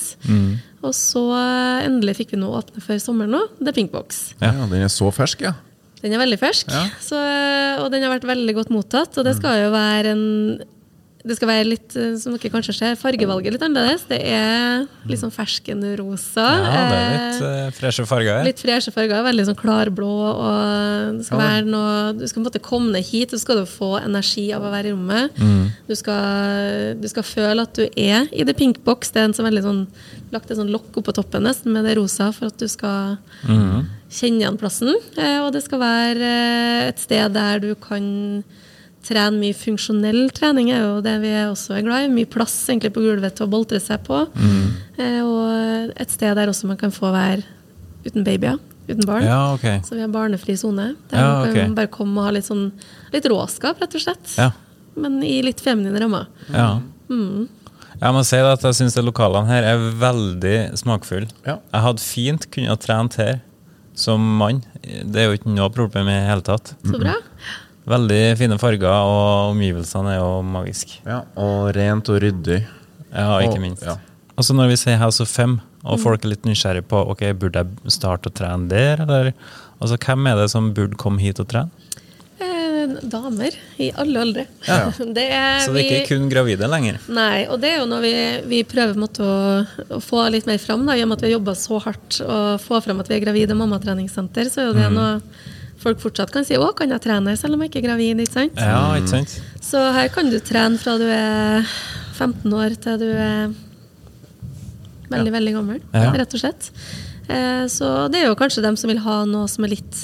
Og 0.84 0.92
så 0.94 1.22
eh, 1.34 1.86
endelig 1.88 2.18
fikk 2.20 2.34
vi 2.36 2.40
nå 2.42 2.50
åpne 2.58 2.82
før 2.84 3.00
sommeren 3.02 3.32
nå. 3.34 3.40
Det 3.58 3.72
er 3.72 3.78
Pinkbox. 3.80 4.20
Ja, 4.42 4.52
den 4.70 4.84
er 4.84 4.92
så 4.92 5.08
fersk, 5.14 5.46
ja. 5.48 5.54
Den 6.02 6.12
er 6.12 6.20
veldig 6.20 6.36
fersk, 6.38 6.68
så, 7.02 7.18
eh, 7.18 7.80
og 7.80 7.88
den 7.90 8.04
har 8.04 8.12
vært 8.12 8.28
veldig 8.28 8.54
godt 8.58 8.70
mottatt. 8.74 9.16
Og 9.16 9.26
det 9.26 9.34
skal 9.38 9.64
jo 9.64 9.72
være 9.74 10.12
en 10.12 10.26
det 11.26 11.34
skal 11.38 11.48
være 11.50 11.64
litt, 11.66 11.94
eh, 11.98 12.12
som 12.22 12.36
dere 12.36 12.50
kanskje 12.54 12.74
ser, 12.76 12.94
fargevalget 13.00 13.56
litt 13.56 13.62
annerledes. 13.66 14.04
Det 14.06 14.20
er 14.30 14.84
litt 15.10 15.18
sånn 15.20 15.32
ferskenrosa. 15.34 16.44
ja, 16.46 16.82
det 16.90 16.98
er 16.98 17.06
eh, 17.06 17.16
litt 17.16 17.40
uh, 17.42 17.70
freshe 17.74 18.06
farger. 18.06 18.44
Litt 18.46 18.62
freshe 18.62 18.92
farger, 18.94 19.24
veldig 19.26 19.46
sånn 19.48 19.58
klarblå. 19.58 20.10
Og 20.32 21.18
det 21.18 21.26
skal 21.26 21.40
Ja, 21.42 21.48
være 21.50 21.66
noe, 21.70 21.96
du 22.18 22.24
skal 22.26 22.38
på 22.40 22.44
en 22.44 22.48
måte 22.50 22.62
komme 22.62 22.92
ned 22.94 23.04
hit, 23.08 23.32
og 23.34 23.40
så 23.40 23.44
skal 23.46 23.60
du 23.62 23.66
få 23.70 23.90
energi 24.00 24.46
av 24.56 24.62
å 24.66 24.70
være 24.72 24.92
i 24.92 24.94
rommet. 24.94 25.40
Mm. 25.42 25.64
Du, 25.88 25.94
skal, 25.98 26.94
du 27.02 27.08
skal 27.10 27.26
føle 27.26 27.66
at 27.66 27.74
du 27.74 27.84
er 27.98 28.30
i 28.32 28.46
the 28.46 28.54
pink 28.56 28.82
box. 28.86 29.10
Det 29.14 29.22
er 29.24 29.28
en 29.30 29.36
sånn 29.36 29.48
veldig 29.50 29.64
sånn, 29.66 29.82
lagt 30.34 30.50
et 30.50 30.58
sånn 30.60 30.70
lokk 30.74 30.96
oppå 31.02 31.14
toppen 31.16 31.44
nesten 31.46 31.74
med 31.74 31.84
det 31.86 31.96
rosa 31.98 32.30
for 32.36 32.50
at 32.52 32.58
du 32.62 32.68
skal 32.70 33.16
Mm. 33.46 33.84
kjenne 34.10 34.40
igjen 34.40 34.56
plassen. 34.58 34.94
Eh, 35.18 35.40
og 35.42 35.52
det 35.52 35.60
skal 35.64 35.78
være 35.82 36.22
eh, 36.30 36.88
et 36.88 36.98
sted 37.02 37.34
der 37.34 37.58
du 37.62 37.74
kan 37.74 38.42
trene 39.06 39.38
mye 39.40 39.56
funksjonell 39.56 40.26
trening, 40.36 40.70
er 40.74 40.82
jo 40.84 41.00
det 41.04 41.16
vi 41.22 41.32
også 41.46 41.76
er 41.78 41.84
glad 41.86 42.06
i. 42.06 42.12
Mye 42.12 42.28
plass 42.30 42.54
egentlig 42.68 42.92
på 42.96 43.04
gulvet 43.04 43.36
til 43.38 43.46
å 43.46 43.52
boltre 43.52 43.80
seg 43.82 44.02
på. 44.06 44.24
Mm. 44.34 44.62
Eh, 44.98 45.20
og 45.24 45.92
et 45.96 46.14
sted 46.14 46.34
der 46.38 46.50
også 46.52 46.70
man 46.70 46.80
kan 46.80 46.94
få 46.94 47.12
være 47.14 47.44
uten 48.06 48.26
babyer, 48.26 48.58
uten 48.88 49.06
barn. 49.08 49.26
Ja, 49.26 49.40
okay. 49.54 49.80
Så 49.86 49.96
vi 49.98 50.02
har 50.04 50.12
barnefri 50.12 50.56
sone. 50.58 50.92
Der 51.10 51.22
Ja, 51.22 51.32
man 51.44 51.54
kan 51.54 51.74
bare 51.78 51.90
komme 51.92 52.20
og 52.22 52.28
ha 52.28 52.34
litt, 52.36 52.46
sånn, 52.46 52.68
litt 53.14 53.26
råskap, 53.30 53.80
rett 53.82 53.94
og 53.98 54.02
slett. 54.02 54.36
Ja. 54.38 54.50
Men 54.96 55.18
i 55.26 55.40
litt 55.44 55.60
feminine 55.62 56.00
rammer. 56.02 56.26
ja. 56.52 56.80
Mm. 57.06 57.46
Jeg 57.96 58.12
må 58.12 58.20
si 58.28 58.36
at 58.36 58.60
jeg 58.66 58.76
syns 58.76 58.96
lokalene 59.00 59.48
her 59.48 59.64
er 59.64 59.84
veldig 59.96 60.56
smakfulle. 60.76 61.30
Ja. 61.46 61.54
Jeg 61.72 61.84
hadde 61.86 62.02
fint 62.04 62.44
kunnet 62.52 62.82
trent 62.84 63.14
her 63.16 63.38
som 63.96 64.20
mann. 64.36 64.58
Det 64.84 65.22
er 65.22 65.30
jo 65.30 65.38
ikke 65.38 65.54
noe 65.54 65.70
problem 65.72 66.10
i 66.10 66.16
det 66.18 66.26
hele 66.28 66.44
tatt. 66.44 66.74
Så 66.84 67.00
bra. 67.00 67.14
Veldig 67.86 68.20
fine 68.40 68.56
farger, 68.58 68.88
og 68.90 69.52
omgivelsene 69.52 70.16
er 70.16 70.18
jo 70.18 70.30
magiske. 70.42 70.98
ja. 71.06 71.20
Og 71.38 71.68
rent 71.76 72.08
og 72.10 72.20
ryddig. 72.24 72.64
Ja, 73.14 73.38
ikke 73.40 73.54
Og- 73.54 73.60
minst. 73.62 73.82
ja. 73.86 73.96
så 74.40 74.52
Når 74.54 74.68
vi 74.68 74.76
sier 74.76 74.98
House 74.98 75.20
of 75.22 75.28
Fem, 75.28 75.60
og 75.84 76.00
folk 76.00 76.24
er 76.24 76.28
litt 76.34 76.42
nysgjerrige 76.42 76.82
på 76.90 76.98
ok, 77.08 77.32
burde 77.38 77.62
jeg 77.62 77.92
starte 77.94 78.26
å 78.28 78.34
trene 78.34 78.68
der, 78.68 79.00
eller 79.06 79.32
altså 79.80 79.96
Hvem 79.96 80.26
er 80.26 80.36
det 80.42 80.50
som 80.50 80.72
burde 80.74 80.96
komme 80.96 81.20
hit 81.20 81.38
og 81.38 81.46
trene? 81.48 81.70
Eh, 82.40 82.86
damer 83.08 83.50
i 83.78 83.90
alle 83.96 84.18
aldre. 84.20 84.46
Ja. 84.66 84.90
Det 85.16 85.30
er, 85.32 85.60
Så 85.64 85.72
det 85.72 85.86
er 85.86 86.02
ikke 86.02 86.08
kun 86.18 86.28
gravide 86.28 86.68
lenger? 86.68 86.98
Nei, 87.08 87.46
og 87.48 87.60
det 87.62 87.70
er 87.70 87.78
jo 87.78 87.86
når 87.86 88.02
vi, 88.02 88.12
vi 88.50 88.62
prøver 88.64 88.94
måtte, 88.98 89.22
å, 89.22 89.64
å 89.96 90.00
få 90.02 90.26
litt 90.30 90.44
mer 90.46 90.58
fram, 90.58 90.84
da, 90.84 90.92
i 90.98 91.02
og 91.02 91.08
med 91.08 91.18
at 91.18 91.22
vi 91.24 91.30
har 91.30 91.38
jobba 91.38 91.54
så 91.54 91.80
hardt 91.86 92.20
og 92.26 92.60
få 92.60 92.82
fram 92.84 93.00
at 93.00 93.08
vi 93.08 93.14
er 93.16 93.24
gravide 93.24 93.54
mammatreningssenter, 93.56 94.50
så 94.50 94.60
er 94.60 94.66
jo 94.66 94.76
det 94.76 94.90
noe 94.92 95.20
folk 95.78 96.00
fortsatt 96.00 96.32
kan 96.32 96.44
si 96.44 96.54
'Å, 96.54 96.74
kan 96.76 96.88
jeg 96.90 97.00
trene 97.04 97.36
selv 97.36 97.54
om 97.54 97.62
jeg 97.62 97.70
ikke 97.70 97.82
er 97.84 97.88
gravid?' 97.88 98.20
ikke 98.20 98.32
sant? 98.32 98.56
Ja, 98.56 98.94
ikke 98.96 99.08
sant? 99.08 99.40
Så 99.60 99.78
her 99.92 100.08
kan 100.08 100.30
du 100.30 100.38
trene 100.40 100.78
fra 100.78 100.96
du 100.98 101.04
er 101.04 101.66
15 102.16 102.52
år 102.52 102.76
til 102.80 102.98
du 102.98 103.10
er 103.12 103.54
veldig, 105.10 105.32
veldig 105.32 105.52
gammel, 105.54 105.80
Ja. 105.94 106.10
rett 106.12 106.34
og 106.34 106.40
slett. 106.40 106.70
Eh, 107.28 107.66
så 107.66 108.10
det 108.10 108.22
er 108.22 108.26
jo 108.28 108.34
kanskje 108.34 108.62
dem 108.62 108.76
som 108.76 108.88
vil 108.88 108.98
ha 109.02 109.24
noe 109.24 109.46
som 109.48 109.64
er 109.64 109.68
litt 109.74 109.96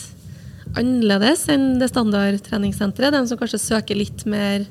annerledes 0.77 1.49
enn 1.49 1.79
det 1.79 1.91
standardtreningssenteret. 1.91 3.13
Dem 3.13 3.27
som 3.27 3.39
kanskje 3.39 3.61
søker 3.61 3.97
litt 3.97 4.25
mer 4.27 4.65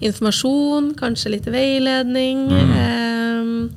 informasjon, 0.00 0.94
kanskje 0.94 1.30
litt 1.30 1.44
veiledning. 1.46 2.48
Mm. 2.50 3.70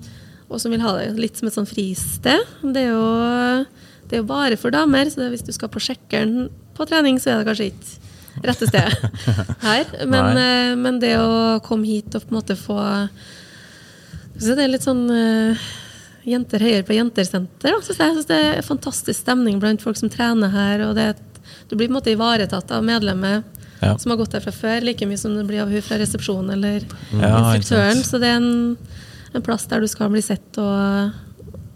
og 0.51 0.59
som 0.59 0.71
vil 0.71 0.81
ha 0.81 0.97
det 0.97 1.15
litt 1.17 1.37
som 1.37 1.47
et 1.47 1.53
sånn 1.55 1.67
fristed. 1.69 2.41
Det 2.61 2.81
er 2.83 2.89
jo, 2.91 3.65
det 4.11 4.17
er 4.19 4.23
jo 4.25 4.27
bare 4.27 4.57
for 4.59 4.73
damer, 4.75 5.07
så 5.09 5.29
hvis 5.31 5.45
du 5.47 5.53
skal 5.55 5.71
på 5.71 5.79
sjekkeren 5.79 6.49
på 6.75 6.85
trening, 6.89 7.15
så 7.23 7.31
er 7.31 7.41
det 7.41 7.47
kanskje 7.47 7.69
ikke 7.71 8.47
rette 8.47 8.67
sted 8.67 8.91
her. 9.67 9.87
Men, 10.07 10.37
eh, 10.39 10.73
men 10.79 10.99
det 10.99 11.13
å 11.19 11.59
komme 11.63 11.87
hit 11.87 12.11
og 12.15 12.25
på 12.27 12.31
en 12.35 12.39
måte 12.41 12.57
få 12.59 12.75
så 14.41 14.55
Det 14.55 14.63
er 14.63 14.71
litt 14.71 14.85
sånn 14.87 15.03
uh, 15.11 15.59
jenter 16.25 16.63
høyere 16.63 16.85
på 16.87 16.95
jentersenter. 16.95 17.75
Jeg 17.75 17.83
syns 17.93 18.29
det 18.29 18.37
er 18.37 18.63
fantastisk 18.65 19.19
stemning 19.19 19.59
blant 19.61 19.83
folk 19.83 19.99
som 19.99 20.09
trener 20.09 20.49
her. 20.49 20.81
og 20.87 20.95
det 20.97 21.11
Du 21.69 21.75
blir 21.75 21.87
på 21.87 21.91
en 21.91 21.97
måte 21.99 22.13
ivaretatt 22.15 22.71
av 22.73 22.83
medlemmet 22.87 23.43
Ja. 23.81 23.95
som 23.97 24.11
har 24.11 24.17
gått 24.17 24.31
der 24.31 24.41
fra 24.41 24.51
før, 24.53 24.81
like 24.85 25.05
mye 25.05 25.17
som 25.17 25.35
det 25.35 25.45
blir 25.49 25.61
av 25.63 25.69
hun 25.69 25.81
fra 25.81 25.97
resepsjonen 25.97 26.51
eller 26.53 26.83
Ja, 27.17 27.53
instruktøren. 27.55 28.03
Så 28.05 28.19
det 28.21 28.29
er 28.29 28.37
en, 28.37 28.77
en 29.33 29.41
plass 29.45 29.65
der 29.69 29.81
du 29.81 29.87
skal 29.89 30.09
bli 30.13 30.21
sett, 30.21 30.57
og, 30.57 31.11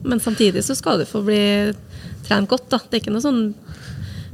men 0.06 0.20
samtidig 0.22 0.62
så 0.66 0.76
skal 0.78 1.02
du 1.02 1.06
få 1.10 1.24
bli 1.26 1.74
trent 2.28 2.50
godt. 2.52 2.70
da. 2.74 2.78
Det 2.90 3.00
er 3.00 3.04
ikke 3.06 3.16
noe 3.16 3.26
sånn 3.26 3.44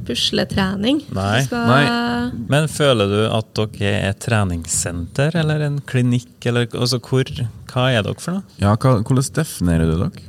pusletrening. 0.06 1.00
Nei. 1.14 1.44
Skal, 1.46 1.68
Nei. 1.70 2.42
Men 2.50 2.66
føler 2.72 3.06
du 3.12 3.20
at 3.30 3.52
dere 3.54 3.92
er 3.92 4.10
et 4.10 4.20
treningssenter 4.24 5.36
eller 5.42 5.62
en 5.68 5.78
klinikk? 5.86 6.32
Eller, 6.50 6.66
altså, 6.74 6.98
hvor, 7.02 7.28
hva 7.70 7.88
er 7.94 8.02
dere 8.06 8.18
for 8.18 8.38
noe? 8.40 8.58
Ja, 8.62 8.74
hva, 8.76 8.96
hvordan 9.02 9.32
definerer 9.38 9.90
du 9.92 9.96
dere? 10.04 10.28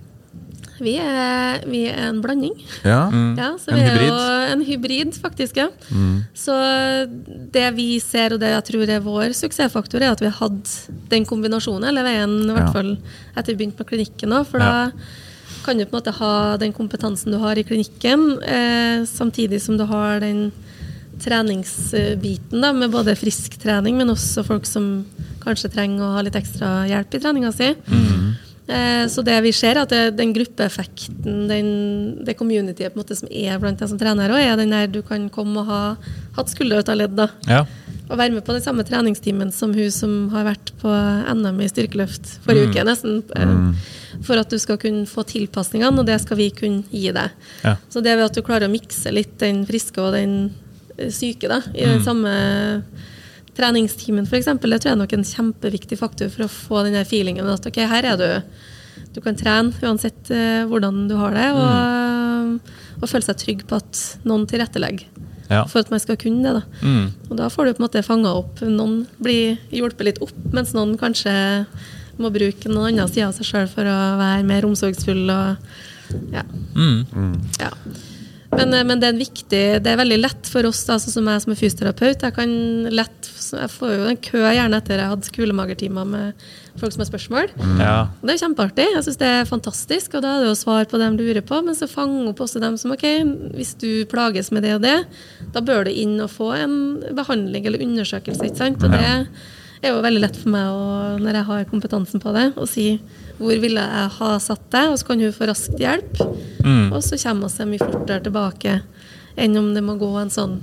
Vi 0.83 0.97
er, 0.99 1.61
vi 1.69 1.83
er 1.87 2.09
en 2.09 2.17
blanding. 2.19 2.55
Ja? 2.83 3.05
Ja, 3.37 3.51
så 3.61 3.71
En 3.71 3.79
er 3.79 3.93
hybrid? 3.93 4.09
jo 4.09 4.15
en 4.53 4.63
hybrid, 4.67 5.13
faktisk. 5.21 5.59
ja. 5.61 5.69
Så 6.35 6.55
det 7.53 7.67
vi 7.77 7.87
ser, 8.03 8.35
og 8.35 8.41
det 8.43 8.49
jeg 8.51 8.65
tror 8.71 8.91
er 8.91 9.03
vår 9.05 9.35
suksessfaktor, 9.37 10.03
er 10.03 10.11
at 10.11 10.19
vi 10.25 10.27
har 10.27 10.35
hatt 10.41 10.73
den 11.13 11.25
kombinasjonen 11.29 11.87
hele 11.87 12.03
veien, 12.03 12.35
i 12.49 12.51
hvert 12.57 12.67
Ja. 12.67 12.73
fall 12.75 12.97
etter 13.37 13.53
vi 13.53 13.61
begynte 13.63 13.79
på 13.79 13.87
klinikken. 13.93 14.33
òg, 14.35 14.45
for 14.49 14.59
Ja. 14.59 14.89
Kan 15.63 15.77
du 15.79 15.85
på 15.85 15.95
en 15.95 15.99
måte 16.01 16.13
ha 16.19 16.33
den 16.61 16.73
kompetansen 16.75 17.31
du 17.33 17.39
har 17.41 17.57
i 17.57 17.63
klinikken, 17.63 18.27
eh, 18.43 19.03
samtidig 19.09 19.61
som 19.61 19.77
du 19.79 19.85
har 19.89 20.19
den 20.23 20.51
treningsbiten 21.23 22.61
da, 22.61 22.71
med 22.73 22.91
både 22.91 23.15
frisk 23.15 23.55
trening, 23.61 23.97
men 23.99 24.11
også 24.13 24.43
folk 24.45 24.65
som 24.67 25.05
kanskje 25.43 25.71
trenger 25.73 26.03
å 26.05 26.13
ha 26.17 26.23
litt 26.25 26.37
ekstra 26.39 26.83
hjelp 26.89 27.15
i 27.15 27.21
treninga 27.23 27.51
si. 27.55 27.69
Eh, 28.67 29.07
Så 29.11 29.23
det 29.27 29.41
vi 29.43 29.51
ser, 29.51 29.75
er 29.75 29.81
at 29.83 29.89
det, 29.91 30.15
den 30.17 30.33
gruppeeffekten, 30.33 31.47
den, 31.49 32.23
det 32.23 32.37
communityet 32.39 32.95
måte 32.95 33.15
som 33.15 33.27
er 33.29 33.59
blant 33.59 33.79
de 33.79 33.87
som 33.87 33.99
trener, 33.99 34.31
også, 34.31 34.51
er 34.53 34.55
den 34.57 34.71
der 34.71 34.87
du 34.87 35.01
kan 35.03 35.29
komme 35.29 35.59
og 35.59 35.67
ha 35.67 35.81
hatt 36.37 36.49
skulder 36.49 36.79
ut 36.79 36.89
av 36.89 36.97
ledd. 36.97 37.15
da. 37.15 37.27
Ja. 37.47 37.65
Og 38.09 38.19
være 38.19 38.35
med 38.35 38.43
på 38.43 38.55
den 38.55 38.63
samme 38.63 38.83
treningstimen 38.83 39.51
som 39.55 39.71
hun 39.75 39.91
som 39.93 40.15
har 40.33 40.47
vært 40.49 40.73
på 40.81 40.91
NM 40.91 41.61
i 41.63 41.69
styrkeløft 41.71 42.33
forrige 42.43 42.71
uke, 42.71 42.83
nesten. 42.87 43.21
Mm. 43.31 43.71
For 44.27 44.39
at 44.39 44.51
du 44.51 44.59
skal 44.61 44.79
kunne 44.81 45.07
få 45.09 45.23
tilpasningene, 45.27 46.03
og 46.03 46.09
det 46.09 46.19
skal 46.21 46.39
vi 46.39 46.49
kunne 46.55 46.83
gi 46.91 47.07
deg. 47.15 47.31
Ja. 47.63 47.77
Så 47.89 48.03
det 48.03 48.17
ved 48.17 48.27
at 48.27 48.35
du 48.35 48.43
klarer 48.45 48.67
å 48.67 48.73
mikse 48.73 49.13
litt 49.13 49.37
den 49.41 49.63
friske 49.69 50.03
og 50.03 50.13
den 50.17 50.37
eh, 50.97 51.09
syke 51.13 51.51
da, 51.51 51.61
i 51.71 51.87
den 51.87 52.03
samme 52.05 52.35
treningstimen 53.57 54.27
f.eks., 54.27 54.49
det 54.49 54.61
tror 54.61 54.89
jeg 54.89 54.95
er 54.95 55.01
nok 55.01 55.15
en 55.15 55.27
kjempeviktig 55.27 55.97
faktor 55.99 56.31
for 56.33 56.47
å 56.47 56.51
få 56.51 56.85
den 56.87 56.97
feelingen 57.07 57.49
at 57.53 57.67
ok, 57.69 57.83
her 57.89 58.11
er 58.13 58.19
du. 58.19 58.29
Du 59.13 59.21
kan 59.23 59.37
trene 59.37 59.73
uansett 59.85 60.31
eh, 60.33 60.63
hvordan 60.69 61.05
du 61.09 61.15
har 61.21 61.37
det, 61.37 61.49
og, 61.55 62.73
og 62.99 63.09
føle 63.09 63.25
seg 63.25 63.39
trygg 63.39 63.67
på 63.69 63.79
at 63.79 64.01
noen 64.27 64.49
tilrettelegger 64.49 65.07
Ja. 65.49 65.65
for 65.67 65.83
at 65.83 65.91
man 65.91 65.99
skal 65.99 66.17
kunne 66.17 66.43
det. 66.43 66.61
da. 66.61 66.87
Mm. 66.87 67.09
Og 67.29 67.35
da 67.37 67.49
får 67.51 67.65
du 67.65 67.73
på 67.73 67.83
en 67.83 67.87
måte 67.87 68.05
fanga 68.05 68.31
opp 68.39 68.61
Noen 68.63 69.03
blir 69.23 69.57
hjulpet 69.73 70.07
litt 70.07 70.21
opp, 70.23 70.37
mens 70.55 70.73
noen 70.77 70.95
kanskje 70.97 71.33
må 72.21 72.29
bruke 72.33 72.69
noen 72.69 72.93
annen 72.93 73.11
side 73.11 73.27
av 73.27 73.35
seg 73.35 73.49
sjøl 73.49 73.69
for 73.71 73.89
å 73.89 73.99
være 74.19 74.45
mer 74.47 74.67
omsorgsfull. 74.67 75.23
Og, 75.33 75.77
ja. 76.33 76.43
Mm. 76.77 77.39
ja. 77.59 77.71
Men, 78.53 78.73
eh, 78.73 78.83
men 78.85 78.99
det 79.01 79.07
er 79.07 79.15
en 79.15 79.21
viktig 79.23 79.61
Det 79.81 79.89
er 79.89 79.97
veldig 79.97 80.19
lett 80.19 80.49
for 80.49 80.67
oss, 80.69 80.83
da, 80.85 80.99
sånn 81.01 81.15
som 81.15 81.29
jeg 81.29 81.45
som 81.45 81.53
er 81.53 81.59
fysioterapeut. 81.59 82.25
Jeg 82.27 82.35
kan 82.37 82.53
lett 82.93 83.31
Jeg 83.53 83.71
får 83.73 83.95
jo 83.95 84.11
en 84.11 84.21
kø 84.29 84.43
gjerne 84.45 84.79
etter 84.79 85.01
jeg 85.01 85.13
hadde 85.13 85.29
skolemagertimer 85.31 86.09
med 86.09 86.45
folk 86.79 86.93
som 86.93 87.03
har 87.03 87.09
spørsmål. 87.09 87.49
Ja. 87.79 87.95
Og 88.21 88.27
Det 88.27 88.35
er 88.35 88.41
kjempeartig. 88.41 88.85
Jeg 88.95 89.05
syns 89.05 89.19
det 89.21 89.29
er 89.29 89.49
fantastisk. 89.49 90.15
Og 90.17 90.23
da 90.25 90.35
er 90.35 90.43
det 90.43 90.51
jo 90.51 90.59
svar 90.59 90.85
på 90.89 90.99
det 90.99 91.09
de 91.11 91.23
lurer 91.23 91.45
på, 91.45 91.61
men 91.65 91.77
så 91.77 91.89
fange 91.89 92.27
opp 92.31 92.43
også 92.43 92.61
dem 92.63 92.77
som 92.81 92.93
OK, 92.95 93.05
hvis 93.57 93.75
du 93.81 93.89
plages 94.11 94.51
med 94.55 94.65
det 94.65 94.75
og 94.77 94.85
det, 94.85 94.95
da 95.53 95.63
bør 95.65 95.87
du 95.87 95.91
inn 95.91 96.15
og 96.23 96.31
få 96.33 96.53
en 96.57 96.77
behandling 97.15 97.67
eller 97.69 97.83
undersøkelse, 97.85 98.49
ikke 98.49 98.61
sant. 98.63 98.83
Og 98.83 98.93
det 98.93 99.03
er 99.83 99.91
jo 99.91 100.01
veldig 100.03 100.23
lett 100.23 100.39
for 100.39 100.53
meg 100.53 100.71
å, 100.71 100.87
når 101.21 101.39
jeg 101.39 101.49
har 101.51 101.69
kompetansen 101.69 102.23
på 102.23 102.33
det, 102.35 102.47
å 102.57 102.67
si 102.69 102.87
hvor 103.37 103.57
ville 103.59 103.81
jeg 103.81 104.09
ha 104.17 104.33
satt 104.39 104.65
deg, 104.73 104.91
og 104.93 104.99
så 104.99 105.09
kan 105.09 105.21
hun 105.21 105.33
få 105.35 105.49
raskt 105.49 105.79
hjelp. 105.81 106.21
Og 106.93 106.99
så 107.03 107.19
kommer 107.21 107.51
vi 107.51 107.69
mye 107.73 107.91
fortere 107.91 108.23
tilbake 108.23 108.81
enn 109.35 109.57
om 109.57 109.71
det 109.73 109.81
må 109.85 109.97
gå 109.97 110.11
en 110.21 110.31
sånn 110.33 110.59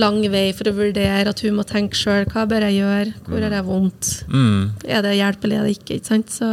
lang 0.00 0.18
vei 0.32 0.50
for 0.56 0.68
å 0.70 0.74
vurdere 0.76 1.30
at 1.32 1.40
hun 1.44 1.56
må 1.58 1.64
tenke 1.68 1.98
sjøl. 1.98 2.26
Hva 2.32 2.44
bør 2.48 2.68
jeg 2.68 2.80
gjøre? 2.80 3.14
Hvor 3.28 3.46
har 3.46 3.56
jeg 3.56 3.66
vondt? 3.66 4.12
Mm. 4.32 4.60
Er 4.84 5.02
det 5.06 5.16
hjelp 5.18 5.46
eller 5.46 5.62
er 5.62 5.66
det 5.68 5.78
ikke? 5.78 5.98
ikke 5.98 6.10
sant? 6.12 6.30
Så, 6.34 6.50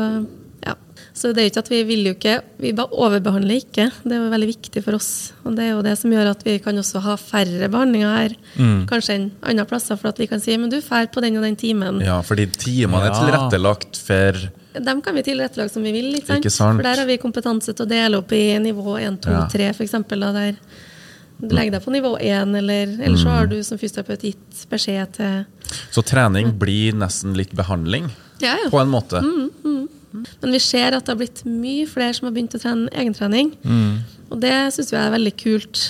ja. 0.65 0.75
så 1.13 1.31
det 1.33 1.43
er 1.43 1.47
jo 1.47 1.53
ikke 1.53 1.63
at 1.65 1.71
vi 1.73 1.81
vil 1.89 2.07
jo 2.07 2.13
ikke 2.15 2.35
Vi 2.63 2.71
bare 2.77 2.99
overbehandler 3.05 3.61
ikke. 3.63 3.89
Det 4.03 4.15
er 4.15 4.21
jo 4.21 4.31
veldig 4.33 4.49
viktig 4.53 4.83
for 4.85 4.97
oss. 4.99 5.11
Og 5.43 5.57
det 5.57 5.67
er 5.67 5.71
jo 5.73 5.83
det 5.85 5.95
som 5.99 6.15
gjør 6.15 6.31
at 6.31 6.43
vi 6.47 6.57
kan 6.63 6.79
også 6.83 7.03
ha 7.05 7.17
færre 7.19 7.69
behandlinger 7.73 8.17
her 8.17 8.35
kanskje 8.89 9.17
enn 9.19 9.29
andre 9.41 9.67
plasser. 9.69 9.99
For 9.99 10.13
at 10.13 10.21
vi 10.21 10.29
kan 10.31 10.41
si 10.43 10.57
men 10.57 10.71
du 10.73 10.79
drar 10.79 11.09
på 11.13 11.23
den 11.25 11.39
og 11.41 11.47
den 11.47 11.59
timen. 11.59 12.01
Ja, 12.05 12.21
fordi 12.25 12.47
timene 12.55 13.07
er 13.09 13.17
tilrettelagt 13.19 13.99
for 13.99 14.45
Dem 14.73 15.03
kan 15.05 15.13
vi 15.13 15.21
tilrettelegge 15.21 15.69
som 15.69 15.83
vi 15.85 15.91
vil. 15.93 16.07
Ikke 16.17 16.31
sant? 16.31 16.41
Ikke 16.41 16.49
sant? 16.49 16.79
For 16.79 16.87
der 16.87 17.03
har 17.03 17.05
vi 17.05 17.19
kompetanse 17.21 17.75
til 17.77 17.85
å 17.85 17.89
dele 17.91 18.17
opp 18.23 18.31
i 18.33 18.57
nivå 18.57 18.95
1, 18.97 19.19
2, 19.21 19.35
Ja. 19.35 19.43
3 19.51 19.67
f.eks. 19.69 19.93
Der 21.43 21.49
du 21.51 21.55
legger 21.59 21.71
deg 21.75 21.83
på 21.85 21.91
nivå 21.93 22.11
1, 22.19 22.55
eller, 22.55 22.93
eller 23.03 23.17
så 23.19 23.29
har 23.35 23.47
du 23.51 23.57
som 23.63 23.77
fysioterapeut 23.77 24.21
gitt 24.29 24.63
beskjed 24.71 25.11
til 25.17 25.45
Så 25.91 26.03
trening 26.07 26.53
blir 26.57 26.93
nesten 26.95 27.35
litt 27.35 27.51
behandling, 27.55 28.09
ja, 28.41 28.55
ja. 28.63 28.69
på 28.71 28.79
en 28.81 28.89
måte. 28.93 29.21
Men 30.43 30.51
vi 30.53 30.59
ser 30.61 30.93
at 30.93 31.05
det 31.07 31.09
har 31.13 31.17
blitt 31.19 31.41
mye 31.49 31.87
flere 31.89 32.13
som 32.13 32.27
har 32.27 32.33
begynt 32.35 32.53
å 32.53 32.61
trene 32.61 32.89
egentrening. 32.93 33.53
Og 34.31 34.39
det 34.41 34.53
syns 34.73 34.91
jeg 34.93 35.01
er 35.01 35.13
veldig 35.13 35.33
kult. 35.41 35.81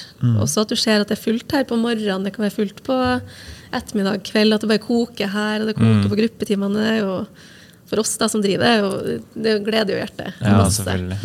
Også 0.41 0.63
at 0.63 0.71
du 0.71 0.75
ser 0.79 1.01
at 1.03 1.07
det 1.11 1.17
er 1.17 1.23
fullt 1.23 1.51
her 1.51 1.63
på 1.67 1.77
morgenen, 1.79 2.23
det 2.25 2.33
kan 2.35 2.45
være 2.47 2.55
fullt 2.55 2.79
på 2.87 2.97
ettermiddag, 3.73 4.23
kveld. 4.27 4.53
At 4.55 4.61
det 4.63 4.69
bare 4.71 4.83
koker 4.83 5.27
her, 5.33 5.61
og 5.61 5.67
det 5.71 5.75
koker 5.75 6.09
på 6.11 6.19
gruppetimene. 6.21 6.87
Er 6.97 7.27
for 7.89 7.99
oss 7.99 8.15
da 8.17 8.29
som 8.31 8.41
driver 8.41 8.63
det, 8.63 8.71
er 8.71 8.79
jo- 8.81 9.43
det 9.43 9.53
gleder 9.65 9.91
jo 9.93 9.99
hjertet. 10.01 10.33
Ja, 10.41 10.57
masse. 10.57 10.83
selvfølgelig. 10.83 11.19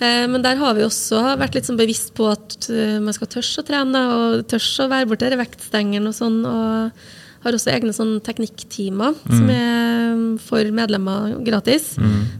Eh, 0.00 0.26
Men 0.32 0.42
der 0.42 0.56
har 0.56 0.74
vi 0.76 0.84
også 0.86 1.22
vært 1.40 1.54
litt 1.58 1.68
sånn 1.68 1.80
bevisst 1.80 2.14
på 2.16 2.28
at 2.32 2.68
eh, 2.72 2.98
man 3.02 3.12
skal 3.16 3.28
tørre 3.28 3.62
å 3.62 3.66
trene 3.68 4.04
og 4.16 4.46
tørre 4.48 4.86
å 4.86 4.92
være 4.92 5.10
borti 5.10 5.32
vektstengeren 5.40 6.08
og 6.08 6.16
sånn. 6.16 6.38
Og 6.48 7.10
har 7.40 7.56
også 7.56 7.70
egne 7.72 7.92
sånn 7.96 8.18
teknikktimer 8.20 9.14
som 9.24 9.46
er 9.48 10.38
for 10.44 10.66
medlemmer 10.76 11.38
gratis. 11.44 11.94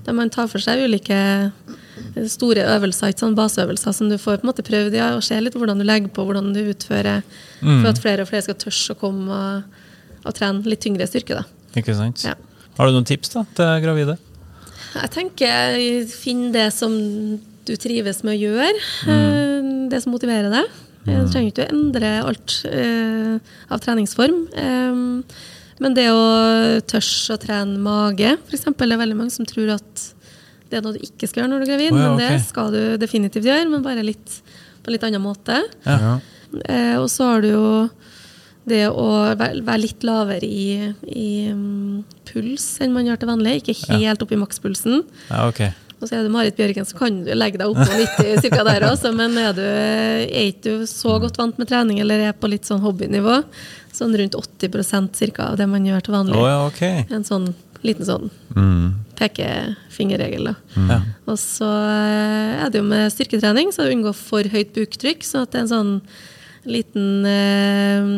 Der 0.04 0.12
man 0.12 0.28
tar 0.28 0.50
for 0.52 0.60
seg 0.60 0.82
ulike 0.84 1.16
store 2.28 2.66
øvelser, 2.74 3.12
ikke 3.12 3.22
sånn 3.24 3.36
baseøvelser, 3.38 3.94
som 3.96 4.10
du 4.10 4.18
får 4.20 4.40
på 4.40 4.44
en 4.44 4.50
måte 4.50 4.64
prøvd 4.66 4.96
ja, 4.98 5.14
og 5.16 5.24
se 5.24 5.38
litt 5.40 5.56
hvordan 5.56 5.80
du 5.80 5.86
legger 5.88 6.12
på, 6.12 6.24
hvordan 6.28 6.52
du 6.52 6.60
utfører, 6.72 7.22
for 7.62 7.88
at 7.88 8.00
flere 8.02 8.24
og 8.26 8.28
flere 8.28 8.44
skal 8.44 8.58
tørre 8.60 8.92
å 8.96 9.00
komme 9.00 9.38
og, 9.40 9.80
og 10.24 10.36
trene 10.36 10.68
litt 10.68 10.82
tyngre 10.84 11.08
styrke. 11.08 11.40
da. 11.40 11.44
Ikke 11.80 11.96
sant? 11.96 12.24
Ja. 12.26 12.34
Har 12.76 12.88
du 12.88 12.96
noen 12.96 13.08
tips 13.08 13.32
da, 13.32 13.46
til 13.56 13.72
gravide? 13.86 14.18
Jeg 14.90 15.12
tenker 15.14 15.78
finn 16.12 16.50
det 16.52 16.68
som 16.74 16.92
du 17.68 17.74
trives 17.76 18.22
med 18.24 18.36
å 18.36 18.40
gjøre. 18.40 18.84
eh, 19.08 19.88
Det 19.90 20.02
som 20.02 20.12
motiverer 20.12 20.50
deg. 20.50 20.70
Eh, 21.06 21.24
Du 21.24 21.30
trenger 21.32 21.50
ikke 21.52 21.66
å 21.66 21.72
endre 21.74 22.10
alt 22.24 22.56
eh, 22.68 23.38
av 23.70 23.80
treningsform. 23.80 24.46
Men 25.80 25.94
det 25.96 26.08
å 26.12 26.80
tørre 26.84 27.34
å 27.36 27.40
trene 27.40 27.78
mage, 27.80 28.34
f.eks. 28.48 28.64
Det 28.68 28.84
er 28.92 29.00
veldig 29.00 29.16
mange 29.16 29.32
som 29.32 29.46
tror 29.48 29.70
at 29.78 30.02
det 30.70 30.78
er 30.78 30.82
noe 30.84 30.92
du 30.94 31.00
ikke 31.02 31.26
skal 31.26 31.42
gjøre 31.42 31.50
når 31.50 31.62
du 31.62 31.64
er 31.64 31.70
gravid, 31.72 31.92
oh, 31.96 31.98
ja, 31.98 32.10
men 32.12 32.20
det 32.20 32.42
skal 32.46 32.68
du 32.70 32.82
definitivt 33.00 33.48
gjøre, 33.48 33.64
men 33.72 33.82
bare 33.82 34.04
litt, 34.06 34.36
på 34.84 34.90
en 34.90 34.94
litt 34.94 35.06
annen 35.08 35.24
måte. 35.24 35.56
Ja. 35.86 36.18
Eh, 36.68 36.96
og 37.00 37.08
så 37.10 37.26
har 37.32 37.42
du 37.42 37.48
jo 37.50 37.64
det 38.70 38.84
å 38.92 39.06
være, 39.40 39.78
litt 39.80 40.04
lavere 40.06 40.46
i, 40.46 40.92
i 41.10 41.30
mm, 41.50 42.04
puls 42.28 42.68
enn 42.84 42.92
man 42.94 43.08
gjør 43.08 43.18
til 43.22 43.30
vanlig. 43.32 43.56
Ikke 43.64 43.96
helt 43.96 44.22
opp 44.22 44.34
i 44.36 44.38
makspulsen. 44.38 45.00
Ja, 45.30 45.48
ok. 45.48 45.64
Og 46.00 46.08
så 46.08 46.16
er 46.16 46.24
du 46.24 46.32
Marit 46.32 46.56
Bjørgen, 46.56 46.86
så 46.88 46.96
kan 46.96 47.18
du 47.26 47.30
legge 47.36 47.60
deg 47.60 47.68
opp 47.68 47.76
på 47.76 47.98
90 48.00 48.40
cirka 48.44 48.64
der 48.64 48.86
også. 48.88 49.12
Men 49.16 49.36
er 49.36 49.52
du, 49.56 49.64
er 49.64 50.46
ikke 50.48 50.80
du 50.80 50.86
så 50.88 51.18
godt 51.20 51.36
vant 51.40 51.60
med 51.60 51.68
trening, 51.68 52.00
eller 52.00 52.30
er 52.30 52.36
på 52.36 52.48
litt 52.48 52.68
sånn 52.68 52.80
hobbynivå, 52.84 53.42
sånn 53.92 54.16
rundt 54.16 54.38
80% 54.38 55.20
cirka 55.20 55.50
av 55.52 55.60
det 55.60 55.68
man 55.68 55.84
gjør 55.84 56.06
til 56.06 56.16
vanlig. 56.16 56.40
Oh, 56.40 56.48
ja, 56.48 56.62
okay. 56.70 57.04
En 57.12 57.26
sånn 57.28 57.50
liten 57.84 58.08
sånn 58.08 58.30
pekefingerregel. 59.20 60.50
da. 60.50 60.56
Ja. 60.88 60.98
Og 61.28 61.38
så 61.40 61.68
eh, 61.68 62.64
er 62.64 62.72
det 62.72 62.80
jo 62.80 62.88
med 62.88 63.12
styrketrening, 63.12 63.72
så 63.76 63.88
unngå 63.92 64.14
for 64.16 64.48
høyt 64.52 64.72
buktrykk. 64.76 65.24
Så 65.26 65.44
at 65.44 65.52
det 65.52 65.60
er 65.60 65.66
en 65.66 65.74
sånn 65.74 65.94
liten 66.68 67.24
eh, 67.24 68.08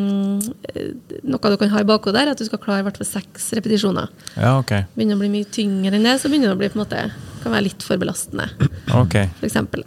Noe 1.22 1.50
du 1.52 1.58
kan 1.60 1.70
ha 1.70 1.82
i 1.82 1.86
bakhodet 1.86 2.18
der, 2.18 2.32
at 2.32 2.40
du 2.40 2.46
skal 2.46 2.62
klare 2.62 2.82
i 2.82 2.86
hvert 2.86 2.98
fall 2.98 3.10
seks 3.10 3.52
repetisjoner. 3.58 4.10
ja, 4.36 4.56
ok. 4.58 4.72
Begynner 4.96 5.18
å 5.18 5.22
bli 5.22 5.30
mye 5.34 5.50
tyngre 5.50 5.94
enn 5.98 6.06
det, 6.06 6.16
så 6.18 6.30
begynner 6.30 6.50
det 6.50 6.58
å 6.58 6.62
bli 6.62 6.72
på 6.72 6.78
en 6.78 6.84
måte 6.84 7.04
kan 7.42 7.52
være 7.54 7.66
litt 7.68 7.84
for 7.86 8.00
belastende. 8.00 8.48
Okay. 9.02 9.28
For 9.40 9.48
eksempel. 9.48 9.84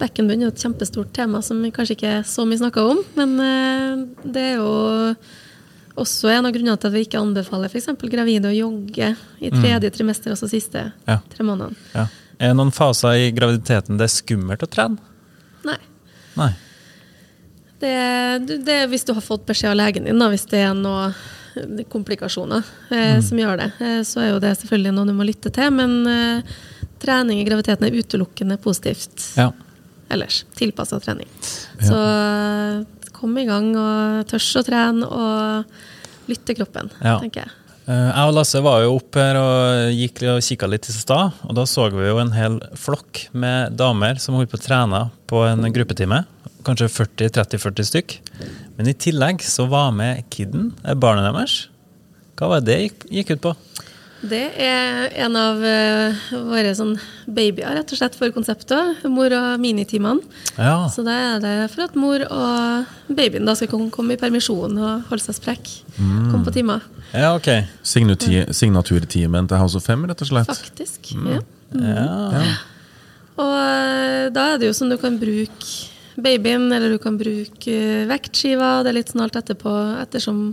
Bekkenbunn 0.00 0.42
er 0.42 0.50
et 0.50 0.62
kjempestort 0.62 1.12
tema 1.14 1.42
som 1.44 1.60
vi 1.62 1.70
kanskje 1.74 1.96
ikke 1.98 2.12
er 2.18 2.26
så 2.26 2.46
mye 2.48 2.58
snakka 2.62 2.84
om. 2.94 3.02
Men 3.18 3.34
eh, 3.44 4.04
det 4.24 4.46
er 4.54 4.56
jo 4.62 4.72
også 6.02 6.30
en 6.32 6.48
av 6.48 6.54
grunnene 6.54 6.78
til 6.80 6.88
at 6.88 6.96
vi 6.96 7.04
ikke 7.04 7.20
anbefaler 7.20 7.68
f.eks. 7.70 7.90
gravide 8.08 8.48
å 8.48 8.56
jogge 8.56 9.12
i 9.44 9.50
tredje 9.52 9.90
trimester, 9.92 10.32
altså 10.32 10.48
siste 10.50 10.86
Ja. 11.06 11.18
tre 11.34 11.44
månedene. 11.46 11.76
Ja. 11.92 12.06
Er 12.42 12.50
det 12.50 12.58
noen 12.58 12.72
faser 12.74 13.20
i 13.20 13.28
graviditeten 13.36 14.00
det 14.00 14.08
er 14.08 14.14
skummelt 14.14 14.64
å 14.64 14.70
trene? 14.72 14.98
Nei. 15.68 15.76
Nei. 16.40 16.48
Det, 17.82 17.92
det 18.64 18.78
hvis 18.90 19.04
du 19.06 19.12
har 19.14 19.22
fått 19.22 19.44
beskjed 19.46 19.74
av 19.74 19.78
legen 19.78 20.08
din, 20.08 20.18
da, 20.18 20.30
hvis 20.32 20.48
det 20.50 20.64
er 20.64 20.74
noen 20.78 21.14
komplikasjoner 21.92 22.64
eh, 22.94 23.18
som 23.20 23.38
gjør 23.38 23.58
det, 23.60 23.70
eh, 23.84 24.00
så 24.08 24.22
er 24.22 24.30
jo 24.32 24.38
det 24.42 24.54
selvfølgelig 24.62 24.94
noe 24.96 25.10
du 25.10 25.14
må 25.18 25.26
lytte 25.28 25.52
til. 25.52 25.68
Men 25.76 25.98
eh, 26.08 26.54
trening 27.02 27.40
i 27.42 27.46
graviditeten 27.48 27.88
er 27.88 27.98
utelukkende 27.98 28.58
positivt 28.62 29.32
Ja. 29.38 29.50
ellers. 30.12 30.44
Tilpassa 30.58 31.00
trening. 31.02 31.28
Så 31.82 31.96
eh, 31.98 32.84
kom 33.12 33.36
i 33.38 33.46
gang 33.48 33.72
og 33.76 34.26
tørs 34.30 34.50
å 34.60 34.64
trene 34.66 35.06
og 35.08 36.30
lytte 36.30 36.54
kroppen, 36.58 36.90
Ja. 37.02 37.18
tenker 37.18 37.44
jeg. 37.46 37.50
Eh, 37.88 38.10
Jeg 38.14 38.28
og 38.28 38.34
Lasse 38.36 38.60
var 38.62 38.82
jo 38.84 38.96
opp 38.96 39.14
her 39.18 39.36
og 39.40 39.90
gikk 39.98 40.22
og 40.30 40.40
kikka 40.46 40.68
litt 40.70 40.86
i 40.88 40.92
stad, 40.94 41.32
og 41.48 41.54
da 41.58 41.64
så 41.66 41.88
vi 41.90 42.06
jo 42.06 42.18
en 42.22 42.30
hel 42.30 42.60
flokk 42.78 43.24
med 43.34 43.74
damer 43.76 44.20
som 44.22 44.36
holdt 44.38 44.50
på 44.52 44.60
å 44.60 44.62
trene 44.66 45.10
på 45.26 45.42
en 45.48 45.66
gruppetime. 45.74 46.24
Kanskje 46.62 46.86
40-30-40 46.94 47.88
stykk. 47.88 48.18
Men 48.78 48.86
i 48.86 48.94
tillegg 48.94 49.42
så 49.42 49.66
var 49.68 49.90
med 49.90 50.22
kidden, 50.30 50.72
eh, 50.84 50.94
barnet 50.94 51.26
deres. 51.34 51.66
Hva 52.36 52.48
var 52.48 52.60
det 52.60 52.66
det 52.70 52.78
gikk, 52.84 53.10
gikk 53.10 53.30
ut 53.34 53.40
på? 53.42 53.56
Det 54.22 54.42
er 54.62 55.08
en 55.24 55.34
av 55.34 55.58
eh, 55.66 56.20
våre 56.46 56.70
sånn 56.78 56.92
babyer, 57.26 57.72
rett 57.74 57.90
og 57.90 57.98
slett, 57.98 58.14
for 58.14 58.30
konseptet. 58.34 59.02
Mor- 59.10 59.34
og 59.34 59.60
minitimene. 59.62 60.22
Ja, 60.54 60.86
Så 60.92 61.02
da 61.06 61.16
er 61.34 61.40
det 61.42 61.54
for 61.74 61.88
at 61.88 61.96
mor 61.98 62.22
og 62.28 62.92
babyen 63.18 63.48
da 63.48 63.56
skal 63.58 63.72
komme 63.90 64.14
i 64.14 64.20
permisjon 64.20 64.78
og 64.78 65.08
holde 65.10 65.24
seg 65.26 65.40
sprekk. 65.40 65.72
Komme 65.98 66.44
på 66.46 66.54
timer. 66.54 66.84
ja 67.12 67.34
ok. 67.34 67.50
Signaturtimen 67.82 69.48
til 69.50 69.58
House 69.58 69.76
of 69.76 69.84
Fem, 69.86 70.04
rett 70.06 70.22
og 70.22 70.30
slett. 70.30 70.50
Faktisk. 70.54 71.14
Ja. 71.26 71.40
Ja. 71.74 72.44
Og 73.42 73.56
eh, 73.58 74.28
da 74.34 74.52
er 74.52 74.60
det 74.60 74.68
jo 74.70 74.76
sånn 74.76 74.92
du 74.92 74.98
kan 75.00 75.18
bruke 75.18 75.88
babyen, 76.22 76.66
eller 76.72 76.92
du 76.94 76.98
kan 77.02 77.16
bruke 77.18 77.72
eh, 77.74 78.06
vektskiva. 78.10 78.82
Det 78.84 78.92
er 78.92 78.98
litt 79.00 79.12
sånn 79.14 79.24
alt 79.24 79.38
etterpå, 79.40 79.72
ettersom 80.02 80.52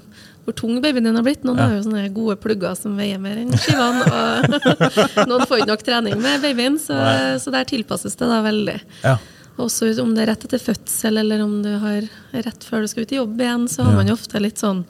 hvor 0.50 0.58
tung 0.60 0.82
babyen 0.84 1.06
din 1.08 1.16
har 1.16 1.24
blitt. 1.26 1.44
Noen 1.48 1.60
har 1.62 1.76
jo 1.78 1.84
sånne 1.88 2.08
gode 2.14 2.36
plugger 2.44 2.76
som 2.78 2.98
veier 3.00 3.22
mer 3.22 3.38
enn 3.46 3.54
skivene, 3.56 4.06
og 4.10 5.28
noen 5.30 5.46
får 5.48 5.62
ikke 5.62 5.72
nok 5.72 5.84
trening 5.88 6.18
med 6.22 6.42
babyen, 6.44 6.80
så, 6.82 6.98
så 7.40 7.54
der 7.54 7.70
tilpasses 7.70 8.18
det 8.20 8.28
da 8.34 8.42
veldig. 8.46 8.80
ja. 9.08 9.18
Også 9.60 9.90
om 10.00 10.14
det 10.16 10.22
er 10.24 10.30
rett 10.32 10.44
etter 10.48 10.62
fødsel, 10.64 11.18
eller 11.20 11.42
om 11.44 11.58
du 11.66 11.74
har 11.82 12.06
rett 12.32 12.64
før 12.64 12.86
du 12.86 12.88
skal 12.88 13.04
ut 13.04 13.12
i 13.12 13.18
jobb 13.18 13.42
igjen, 13.44 13.66
så 13.68 13.84
har 13.84 13.98
man 13.98 14.08
jo 14.08 14.14
ofte 14.16 14.40
litt 14.40 14.62
sånn 14.62 14.86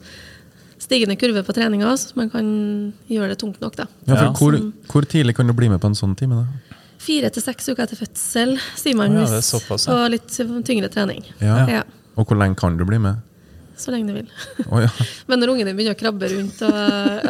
stigende 0.78 1.16
kurve 1.18 1.42
på 1.42 1.52
treninga, 1.56 1.90
så 1.98 2.14
man 2.14 2.30
kan 2.30 2.46
gjøre 3.10 3.32
det 3.32 3.38
tungt 3.42 3.58
nok, 3.60 3.74
da. 3.80 3.88
Ja, 4.06 4.14
for 4.14 4.28
Ja. 4.28 4.30
hvor, 4.38 4.58
hvor 4.92 5.08
tidlig 5.10 5.34
kan 5.40 5.50
du 5.50 5.56
bli 5.58 5.68
med 5.72 5.80
på 5.82 5.90
en 5.90 5.98
sånn 5.98 6.14
time? 6.14 6.44
da? 6.44 6.76
Fire 7.02 7.32
til 7.34 7.42
seks 7.42 7.66
uker 7.72 7.82
etter 7.82 7.98
fødsel, 7.98 8.54
sier 8.78 8.94
man 8.94 9.18
Oh, 9.18 9.26
ja, 9.26 9.40
såpass, 9.42 9.88
ja. 9.88 9.96
på 9.96 10.06
litt 10.14 10.38
tyngre 10.70 10.88
trening. 10.92 11.26
Ja. 11.42 11.66
Ja. 11.66 11.82
Og 12.14 12.28
hvor 12.30 12.38
lenge 12.38 12.54
kan 12.60 12.78
du 12.78 12.84
bli 12.86 12.98
med? 13.02 13.18
Så 13.80 13.92
lenge 13.94 14.10
du 14.10 14.16
vil. 14.20 14.28
Oh, 14.68 14.78
ja. 14.82 14.88
Men 15.30 15.40
når 15.42 15.52
ungen 15.54 15.68
din 15.70 15.76
begynner 15.78 15.96
å 15.96 16.00
krabbe 16.00 16.28
rundt 16.32 16.62
og 16.66 16.78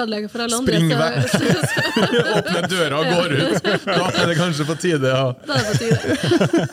ødelegge 0.01 0.31
for 0.33 0.45
alle 0.45 0.59
andre, 0.61 0.81
Spring 0.81 0.93
vekk. 1.01 1.19
så, 1.31 1.39
så, 1.71 1.85
Åpne 2.41 2.63
døra 2.73 3.01
og 3.01 3.11
går 3.15 3.37
ut. 3.41 3.71
Da 3.87 3.99
er 4.11 4.31
det 4.33 4.37
kanskje 4.39 4.67
på 4.69 4.77
tide, 4.83 5.13
ja. 5.15 5.25
da 5.47 5.59
er 5.59 5.65
det 5.65 5.71
på 5.71 5.79
tide. 5.83 5.99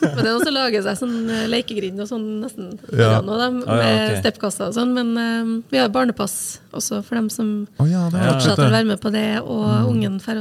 Men 0.01 0.21
det 0.21 0.25
er 0.25 0.31
noen 0.31 0.45
som 0.47 0.55
lager 0.57 0.85
seg 0.87 0.99
sånn 1.01 1.17
eh, 1.37 1.43
lekegrind 1.51 2.03
og 2.05 2.09
sånn 2.11 2.27
nesten 2.43 2.71
Ja. 2.97 3.17
nå, 3.25 3.37
da, 3.39 3.49
med 3.53 3.65
Ah, 3.67 3.81
ja, 3.83 3.93
okay. 4.07 4.21
steppkasser 4.23 4.69
og 4.71 4.77
sånn. 4.77 4.93
Men 4.97 5.13
um, 5.17 5.53
vi 5.71 5.81
har 5.81 5.91
barnepass 5.93 6.37
også 6.77 7.01
for 7.05 7.19
dem 7.19 7.29
som 7.33 7.51
oh, 7.81 7.87
ja, 7.89 8.05
å 8.07 8.13
være 8.13 8.85
med 8.87 8.99
på 9.03 9.13
det, 9.13 9.27
og 9.43 9.65
Mm. 9.67 9.87
ungen 9.91 10.15
får 10.23 10.37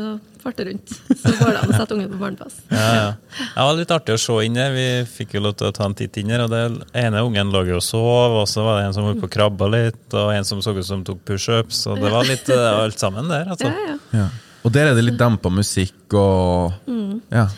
farte 0.47 0.67
rundt. 0.71 0.95
Så 1.11 1.35
går 1.41 1.53
det 1.53 1.61
an 1.61 1.73
å 1.75 1.77
sette 1.77 1.97
ungen 1.99 2.11
på 2.15 2.21
barnepass. 2.23 2.57
Ja, 2.73 2.87
ja. 2.97 3.07
Det 3.43 3.67
var 3.69 3.79
litt 3.81 3.95
artig 3.99 4.17
å 4.17 4.23
se 4.23 4.39
inn 4.47 4.57
der. 4.59 4.73
Vi 4.75 4.87
fikk 5.11 5.37
jo 5.37 5.43
lov 5.45 5.57
til 5.61 5.69
å 5.69 5.75
ta 5.77 5.87
en 5.89 5.97
titt 5.99 6.17
inn 6.23 6.33
der, 6.33 6.47
og 6.47 6.53
den 6.55 6.81
ene 6.97 7.23
ungen 7.27 7.53
lå 7.55 7.65
jo 7.69 7.79
og 7.81 7.85
sov, 7.85 8.39
og 8.41 8.49
så 8.51 8.65
var 8.67 8.81
det 8.81 8.89
en 8.89 8.97
som 8.97 9.09
var 9.11 9.19
på 9.21 9.29
og 9.29 9.35
krabba 9.37 9.69
litt, 9.75 10.05
og 10.15 10.33
en 10.35 10.47
som 10.49 10.63
så 10.65 10.75
ut 10.77 10.87
som 10.87 11.05
tok 11.07 11.21
pushups, 11.29 11.85
og 11.91 12.01
det 12.03 12.13
var 12.15 12.29
litt 12.29 12.49
eh, 12.55 12.69
alt 12.81 13.03
sammen 13.03 13.29
der, 13.33 13.51
altså. 13.55 13.71
Ja, 13.73 13.95
ja. 13.95 14.23
Ja. 14.23 14.29
Og 14.67 14.73
der 14.75 14.91
er 14.91 14.97
det 14.99 15.05
litt 15.07 15.19
dempa 15.21 15.51
musikk 15.53 16.15
og 16.19 16.73
Mm. 16.87 17.21
Ja. 17.31 17.49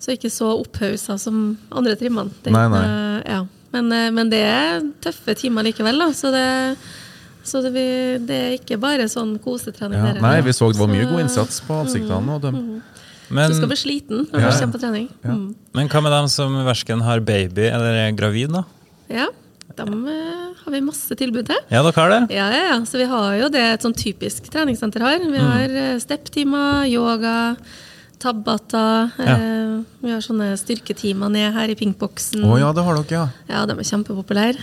Så 0.00 0.12
ikke 0.12 0.28
så 0.32 0.50
opphausa 0.60 1.16
som 1.20 1.56
andre 1.72 1.94
trimmene. 1.96 2.32
Nei, 2.52 2.64
nei. 2.68 2.84
Ja. 3.24 3.38
Men, 3.72 3.90
eh, 3.92 4.10
men 4.14 4.28
det 4.30 4.42
er 4.44 4.82
tøffe 5.02 5.34
timer 5.38 5.64
likevel, 5.66 5.98
da. 5.98 6.10
Så 6.12 6.30
det, 6.34 6.44
så 7.44 7.60
det, 7.62 7.72
vi- 7.74 8.18
det 8.26 8.38
er 8.40 8.52
ikke 8.58 8.80
bare 8.80 9.04
sånn 9.12 9.38
kosetrening. 9.38 10.00
ja. 10.00 10.20
Nei, 10.20 10.40
vi 10.40 10.50
så 10.56 10.72
det 10.72 10.80
var 10.80 10.88
mye 10.88 11.04
Så- 11.04 11.10
god 11.10 11.20
innsats 11.20 11.60
på 11.60 11.78
ansiktene. 11.84 12.34
Og 12.34 12.40
dem. 12.42 12.82
Men, 13.30 13.50
Du 13.50 13.56
skal 13.56 13.68
bli 13.68 13.76
sliten 13.76 14.26
når 14.30 14.40
Ja, 14.40 14.50
du 14.50 14.54
ja. 14.54 14.60
kommer 14.60 14.74
på 14.74 14.80
trening. 14.80 15.08
Ja. 15.24 15.30
Mm. 15.30 15.54
men 15.74 15.88
hva 15.88 16.02
med 16.02 16.12
dem 16.12 16.28
som 16.28 16.52
verken 16.66 17.00
har 17.02 17.20
baby 17.20 17.66
eller 17.68 17.94
er 18.08 18.12
gravid, 18.12 18.52
da? 18.52 18.64
Ja, 19.08 19.26
dem 19.76 20.06
eh, 20.06 20.52
har 20.64 20.70
vi 20.72 20.80
masse 20.80 21.16
tilbud 21.16 21.46
til. 21.46 21.56
Ja, 21.70 21.82
dere 21.82 21.92
har 21.96 22.10
det? 22.10 22.34
Ja, 22.34 22.50
ja, 22.52 22.64
ja. 22.74 22.80
Så 22.84 22.98
vi 23.00 23.04
har 23.10 23.34
jo 23.40 23.48
det 23.48 23.60
et 23.60 23.82
sånn 23.82 23.96
typisk 23.96 24.50
treningssenter 24.52 25.00
har. 25.00 25.18
Mm. 25.18 25.32
Vi 25.32 25.38
har 25.38 25.68
mm. 25.68 26.00
stepptimer, 26.04 26.84
yoga, 26.86 27.56
tabata. 28.20 29.10
Eh, 29.18 29.82
vi 30.00 30.12
har 30.12 30.20
sånne 30.24 30.52
styrketimer 30.60 31.30
ned 31.32 31.52
her 31.54 31.68
i 31.72 31.74
pinkboksen. 31.74 32.44
Å 32.44 32.58
ja, 32.60 32.72
det 32.72 32.84
har 32.84 32.94
dere, 33.02 33.10
ja. 33.10 33.28
Ja, 33.48 33.64
de 33.66 33.72
er 33.72 33.88
kjempepopulære. 33.88 34.60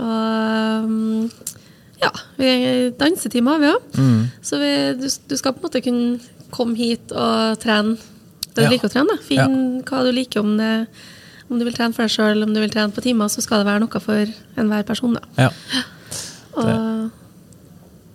Og 0.00 0.84
um, 0.84 1.30
ja, 2.02 2.10
vi 2.38 2.48
dansetimer 2.98 3.56
har 3.56 3.62
vi 3.64 3.70
òg. 3.72 4.00
Så 4.44 4.58
vi, 4.62 4.72
du, 5.00 5.06
du 5.28 5.36
skal 5.36 5.52
på 5.56 5.62
en 5.62 5.68
måte 5.68 5.82
kunne 5.84 6.20
komme 6.54 6.76
hit 6.78 7.12
og 7.12 7.58
trene 7.62 7.96
det 7.98 8.54
du 8.54 8.62
Ja. 8.64 8.70
liker 8.72 8.88
å 8.88 8.92
trene. 8.92 9.18
Finn 9.22 9.82
hva 9.86 10.02
du 10.06 10.10
liker, 10.14 10.40
om, 10.40 10.56
det, 10.58 10.86
om 11.50 11.58
du 11.60 11.64
vil 11.66 11.74
trene 11.76 11.94
for 11.94 12.06
deg 12.06 12.14
sjøl, 12.14 12.42
om 12.46 12.54
du 12.54 12.60
vil 12.62 12.70
trene 12.74 12.94
på 12.94 13.02
timer, 13.04 13.28
så 13.30 13.42
skal 13.44 13.62
det 13.62 13.68
være 13.70 13.82
noe 13.84 14.00
for 14.02 14.32
enhver 14.58 14.86
person. 14.88 15.14
da. 15.18 15.22
Ja. 15.46 15.50
Og 16.58 17.10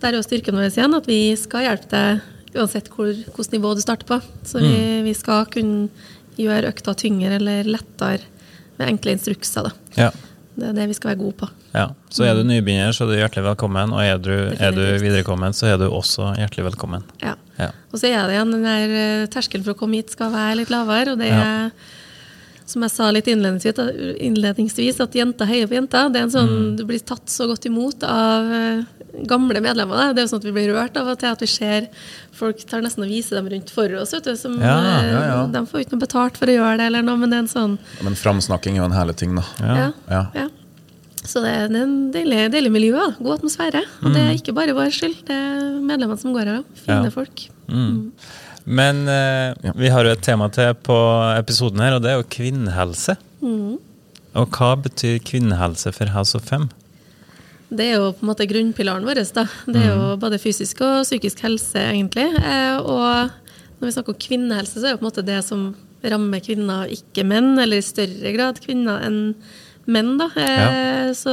der 0.02 0.12
er 0.12 0.18
jo 0.18 0.24
styrken 0.26 0.56
vår 0.58 0.68
igjen 0.68 0.96
at 0.98 1.06
vi 1.08 1.20
skal 1.40 1.64
hjelpe 1.64 1.88
deg 1.94 2.58
uansett 2.60 2.90
hvor, 2.92 3.08
hvilket 3.08 3.54
nivå 3.56 3.72
du 3.74 3.80
starter 3.82 4.06
på. 4.10 4.18
Så 4.46 4.60
vi, 4.62 4.74
vi 5.06 5.14
skal 5.16 5.46
kunne 5.50 5.88
gjøre 6.36 6.70
økta 6.74 6.94
tyngre 6.98 7.38
eller 7.38 7.64
lettere 7.66 8.20
med 8.78 8.88
enkle 8.90 9.14
instrukser. 9.16 9.70
da. 9.70 9.72
ja. 10.08 10.10
Det 10.54 10.68
er 10.68 10.76
det 10.76 10.84
vi 10.90 10.94
skal 10.94 11.10
være 11.12 11.18
gode 11.24 11.36
på. 11.40 11.48
Ja, 11.74 11.88
Så 12.14 12.24
er 12.28 12.36
du 12.38 12.44
nybegynner, 12.46 12.92
så 12.94 13.04
er 13.04 13.10
du 13.10 13.16
hjertelig 13.18 13.44
velkommen. 13.48 13.92
Og 13.94 14.02
er 14.04 14.20
du, 14.22 14.30
er 14.54 14.70
du 14.76 14.82
viderekommen, 15.02 15.52
så 15.56 15.72
er 15.72 15.80
du 15.80 15.88
også 15.88 16.30
hjertelig 16.38 16.68
velkommen. 16.70 17.02
Ja. 17.24 17.34
Ja. 17.58 17.72
Og 17.92 17.98
så 18.00 18.08
er 18.10 18.26
det 18.28 18.36
igjen 18.36 18.54
den 18.54 18.64
der 18.66 18.94
eh, 19.00 19.26
terskelen 19.30 19.66
for 19.66 19.74
å 19.74 19.78
komme 19.78 19.98
hit 19.98 20.14
skal 20.14 20.32
være 20.34 20.60
litt 20.62 20.70
lavere. 20.74 21.14
Og 21.14 21.20
det 21.22 21.30
er, 21.34 21.74
som 22.70 22.86
jeg 22.86 22.94
sa 22.94 23.10
litt 23.14 23.28
innledningsvis, 23.30 23.82
innledningsvis 24.30 25.02
at 25.04 25.18
jenter 25.18 25.50
heier 25.50 25.70
på 25.70 25.76
jenter. 25.78 26.10
Det 26.14 26.22
er 26.22 26.28
en 26.28 26.34
sånn, 26.34 26.54
Du 26.78 26.84
blir 26.88 27.02
tatt 27.02 27.26
så 27.30 27.46
godt 27.50 27.66
imot 27.70 28.06
av 28.06 28.54
eh, 28.60 28.84
gamle 29.30 29.60
medlemmer. 29.64 30.12
Det 30.14 30.22
er 30.22 30.26
jo 30.26 30.32
sånn 30.34 30.42
at 30.42 30.48
Vi 30.48 30.52
blir 30.56 30.72
rørt 30.74 30.96
av 31.00 31.08
og 31.12 31.18
til 31.20 31.30
at 31.30 31.40
vi 31.44 31.46
ser 31.50 31.86
folk 32.34 32.64
tar 32.66 32.82
nesten 32.82 33.04
og 33.06 33.12
viser 33.12 33.36
dem 33.38 33.48
rundt 33.52 33.70
for 33.70 33.88
oss. 34.00 34.12
Vet 34.16 34.24
du, 34.24 34.34
som, 34.36 34.56
Ja, 34.60 34.74
eh, 34.80 35.06
ja, 35.12 35.22
ja. 35.30 35.38
De 35.54 35.62
får 35.70 35.84
ikke 35.84 35.94
noe 35.96 36.04
betalt 36.06 36.36
for 36.40 36.46
å 36.50 36.56
gjøre 36.58 36.76
det, 36.82 36.86
eller 36.90 37.02
noe, 37.06 37.16
men 37.16 37.30
det 37.30 37.38
er 37.38 37.44
en 37.46 37.52
sånn 37.54 37.78
Men 38.02 38.14
framsnakking 38.18 38.74
er 38.76 38.82
jo 38.84 38.90
en 38.90 38.98
herlig 38.98 39.16
ting, 39.22 39.34
da. 39.38 39.44
Ja. 39.60 39.74
ja. 39.78 39.90
Ja. 40.10 40.22
ja. 40.42 40.48
Så 41.24 41.40
det 41.40 41.52
er 41.56 41.72
en 41.80 42.10
deilig, 42.12 42.50
deilig 42.52 42.70
miljø. 42.74 42.92
Da. 42.98 43.14
God 43.24 43.38
atmosfære. 43.38 43.80
Og 44.04 44.12
det 44.12 44.20
er 44.20 44.34
ikke 44.36 44.52
bare 44.52 44.74
vår 44.76 44.90
skyld. 44.92 45.22
Det 45.24 45.32
er 45.32 45.78
medlemmene 45.80 46.20
som 46.20 46.34
går 46.36 46.50
her 46.50 46.58
òg. 46.58 46.64
Fine 46.84 47.04
Ja. 47.08 47.12
folk. 47.14 47.46
Men 48.66 49.08
eh, 49.08 49.72
vi 49.76 49.88
har 49.92 50.04
jo 50.04 50.12
et 50.12 50.22
tema 50.24 50.50
til 50.52 50.74
på 50.84 50.96
episoden 51.38 51.80
her, 51.80 51.96
og 51.96 52.02
det 52.04 52.10
er 52.12 52.18
jo 52.20 52.28
kvinnehelse. 52.28 53.16
Og 54.34 54.50
hva 54.56 54.70
betyr 54.84 55.18
kvinnehelse 55.24 55.92
for 55.96 56.12
House 56.12 56.34
of 56.36 56.44
Fem? 56.48 56.68
Det 57.70 57.86
er 57.90 57.96
jo 57.96 58.10
på 58.12 58.22
en 58.24 58.30
måte 58.30 58.46
grunnpilaren 58.50 59.06
vår. 59.08 59.22
Da. 59.34 59.46
Det 59.66 59.80
er 59.80 59.90
jo 59.94 60.12
både 60.20 60.38
fysisk 60.42 60.82
og 60.84 61.02
psykisk 61.06 61.40
helse, 61.46 61.80
egentlig. 61.80 62.26
Eh, 62.38 62.76
og 62.78 63.30
når 63.80 63.88
vi 63.88 63.94
snakker 63.96 64.14
om 64.14 64.20
kvinnehelse, 64.20 64.78
så 64.78 64.86
er 64.86 64.94
det 64.94 65.00
på 65.00 65.04
en 65.06 65.10
måte 65.10 65.24
det 65.26 65.40
som 65.46 65.66
rammer 66.04 66.42
kvinner, 66.44 66.86
ikke 66.92 67.24
menn, 67.24 67.54
eller 67.58 67.80
i 67.80 67.84
større 67.84 68.32
grad 68.36 68.60
kvinner 68.60 69.00
enn 69.06 69.20
menn. 69.88 70.16
Da. 70.20 70.28
Ja. 70.36 71.12
så, 71.16 71.32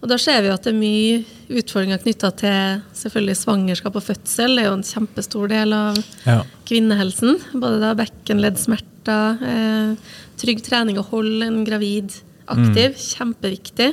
og 0.00 0.08
da 0.12 0.16
ser 0.22 0.42
vi 0.46 0.52
at 0.54 0.62
det 0.66 0.72
er 0.72 0.78
mye 0.78 1.24
utfordringer 1.58 1.98
knytta 2.02 2.30
til 2.38 2.80
selvfølgelig 2.94 3.36
svangerskap 3.40 3.98
og 3.98 4.06
fødsel. 4.06 4.54
Det 4.56 4.62
er 4.64 4.68
jo 4.70 4.76
en 4.78 4.86
kjempestor 4.86 5.50
del 5.50 5.74
av 5.74 5.98
Ja. 6.26 6.40
kvinnehelsen. 6.70 7.38
Både 7.58 7.80
da 7.82 7.92
bekkenleddsmerter, 7.98 9.42
eh, 9.42 10.14
trygg 10.38 10.62
trening 10.62 10.98
og 10.98 11.06
hold 11.10 11.42
en 11.42 11.64
gravid 11.66 12.14
aktiv. 12.54 12.96
Kjempeviktig. 12.98 13.92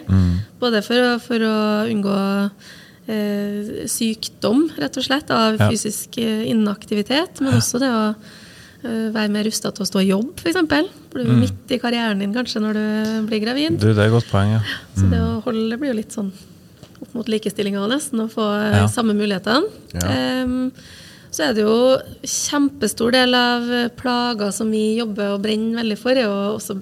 Både 0.62 0.82
for 0.86 0.96
å, 0.96 1.12
for 1.24 1.44
å 1.46 1.56
unngå 1.92 2.18
eh, 3.08 3.86
sykdom, 3.92 4.70
rett 4.82 4.98
og 4.98 5.06
slett, 5.06 5.30
av 5.32 5.60
Ja. 5.60 5.70
fysisk 5.70 6.18
eh, 6.18 6.48
inaktivitet, 6.50 7.42
men 7.42 7.54
også 7.60 7.80
det 7.84 7.92
å 7.92 8.04
eh, 8.86 9.12
være 9.14 9.30
mer 9.34 9.44
rusta 9.48 9.72
til 9.76 9.86
å 9.86 9.90
stå 9.90 10.02
i 10.04 10.10
jobb, 10.10 10.34
f.eks. 10.42 10.58
For 11.12 11.22
du 11.24 11.30
er 11.32 11.40
midt 11.46 11.72
i 11.72 11.80
karrieren 11.80 12.20
din 12.20 12.34
kanskje 12.36 12.62
når 12.64 12.74
du 12.80 13.28
blir 13.30 13.40
gravid. 13.44 13.80
Du, 13.80 13.88
det 13.94 13.98
er 14.02 14.10
et 14.10 14.16
godt 14.18 14.30
poeng, 14.32 14.58
ja. 14.58 14.62
Så 14.98 15.08
det 15.12 15.22
å 15.22 15.40
holde 15.46 15.78
blir 15.80 15.94
jo 15.94 16.00
litt 16.02 16.12
sånn 16.16 16.32
opp 17.02 17.12
mot 17.14 17.28
likestillinga 17.30 17.86
nesten, 17.92 18.22
å 18.24 18.30
få 18.32 18.46
eh, 18.60 18.78
Ja. 18.82 18.86
samme 18.92 19.14
mulighetene. 19.18 19.68
Ja. 19.94 20.44
Um, 20.44 20.72
så 21.36 21.44
er 21.50 21.54
det 21.54 21.66
jo 21.66 21.98
kjempestor 22.24 23.12
del 23.12 23.34
av 23.36 23.66
plager 24.00 24.54
som 24.56 24.70
vi 24.72 24.96
jobber 25.02 25.34
og 25.34 25.42
brenner 25.44 25.82
veldig 25.82 25.98
for, 26.00 26.16
er 26.16 26.30
jo 26.30 26.56
også 26.56 26.78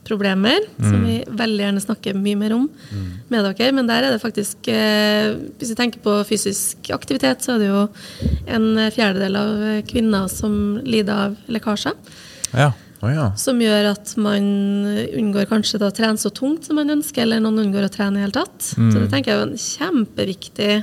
bekkenbunnsproblemer, 0.00 0.60
som 0.78 1.04
vi 1.04 1.24
veldig 1.26 1.64
gjerne 1.64 1.80
snakker 1.80 2.14
mye 2.14 2.36
mer 2.36 2.52
om 2.54 2.68
med 3.28 3.44
dere. 3.44 3.72
Men 3.72 3.86
der 3.86 4.04
er 4.04 4.12
det 4.12 4.22
faktisk 4.22 4.68
eh, 4.68 5.36
Hvis 5.58 5.70
vi 5.70 5.76
tenker 5.76 6.00
på 6.00 6.24
fysisk 6.24 6.90
aktivitet, 6.90 7.42
så 7.42 7.54
er 7.54 7.58
det 7.58 7.68
jo 7.68 7.88
en 8.46 8.90
fjerdedel 8.90 9.36
av 9.36 9.82
kvinner 9.86 10.28
som 10.28 10.80
lider 10.84 11.12
av 11.28 11.36
lekkasjer. 11.48 11.94
ja. 12.54 12.72
Oh, 13.02 13.08
ja. 13.08 13.30
Som 13.32 13.56
gjør 13.62 13.94
at 13.94 14.10
man 14.20 14.44
unngår 15.16 15.46
kanskje 15.48 15.78
da 15.80 15.88
å 15.88 15.94
trene 15.96 16.20
så 16.20 16.28
tungt 16.28 16.66
som 16.66 16.76
man 16.76 16.90
ønsker, 16.92 17.22
eller 17.22 17.40
noen 17.40 17.62
unngår 17.62 17.86
å 17.86 17.88
trene 17.88 18.18
i 18.18 18.20
det 18.20 18.26
hele 18.26 18.34
tatt. 18.34 18.60
Så 18.74 18.98
det 18.98 19.08
tenker 19.08 19.32
jeg 19.32 19.38
er 19.40 19.46
en 19.46 19.62
kjempeviktig 19.62 20.74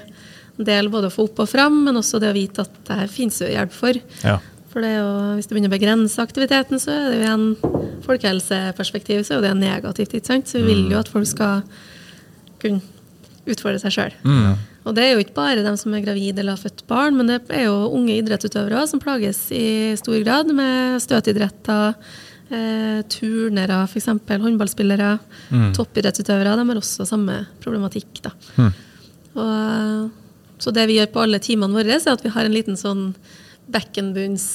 del 0.57 0.89
både 0.89 1.11
å 1.11 1.13
få 1.13 1.27
opp 1.27 1.43
og 1.43 1.51
fram, 1.51 1.77
men 1.85 1.99
også 1.99 2.17
det 2.17 2.31
å 2.31 2.33
vite 2.33 2.65
at 2.65 2.73
det 2.89 2.97
her 3.03 3.11
finnes 3.13 3.37
jo 3.37 3.51
hjelp 3.51 3.75
for. 3.75 4.01
ja. 4.25 4.39
For 4.71 4.83
det 4.83 4.91
er 4.93 4.99
jo, 4.99 5.11
hvis 5.37 5.47
du 5.47 5.53
begynner 5.55 5.71
å 5.71 5.77
begrense 5.77 6.23
aktiviteten, 6.23 6.81
så 6.81 6.91
er 6.91 7.05
det 7.13 7.19
jo 7.21 7.33
en 7.33 7.45
folkehelseperspektiv, 8.05 9.23
så 9.25 9.37
er 9.37 9.47
det 9.47 9.53
negativt. 9.61 10.13
ikke 10.13 10.33
sant? 10.33 10.49
Så 10.49 10.59
vi 10.59 10.73
vil 10.73 10.91
jo 10.91 10.99
at 10.99 11.11
folk 11.11 11.27
skal 11.29 11.63
kunne 12.61 12.83
utfordre 13.47 13.79
seg 13.79 13.95
sjøl. 13.95 14.17
Og 14.87 14.95
det 14.95 15.03
er 15.03 15.13
jo 15.13 15.23
ikke 15.23 15.35
bare 15.35 15.63
dem 15.65 15.75
som 15.79 15.95
er 15.95 16.03
gravide 16.03 16.41
eller 16.41 16.55
har 16.55 16.63
født 16.63 16.85
barn, 16.87 17.17
men 17.19 17.31
det 17.31 17.41
er 17.51 17.67
jo 17.67 17.89
unge 17.95 18.15
idrettsutøvere 18.15 18.85
som 18.87 19.01
plages 19.03 19.39
i 19.55 19.95
stor 19.99 20.19
grad 20.23 20.51
med 20.55 21.01
støtidretter, 21.03 21.95
eh, 22.51 23.01
turnere 23.11 23.81
f.eks., 23.87 24.07
håndballspillere, 24.29 25.09
toppidrettsutøvere. 25.75 26.55
De 26.59 26.67
har 26.69 26.79
også 26.83 27.07
samme 27.07 27.41
problematikk. 27.63 28.23
da. 28.23 28.35
Og, 29.37 30.23
så 30.57 30.73
det 30.73 30.87
vi 30.89 30.97
gjør 30.97 31.11
på 31.13 31.21
alle 31.21 31.39
timene 31.43 31.75
våre, 31.75 31.99
er 31.99 32.13
at 32.15 32.23
vi 32.23 32.31
har 32.33 32.47
en 32.47 32.55
liten 32.55 32.79
sånn 32.79 33.11
bekkenbunns 33.73 34.47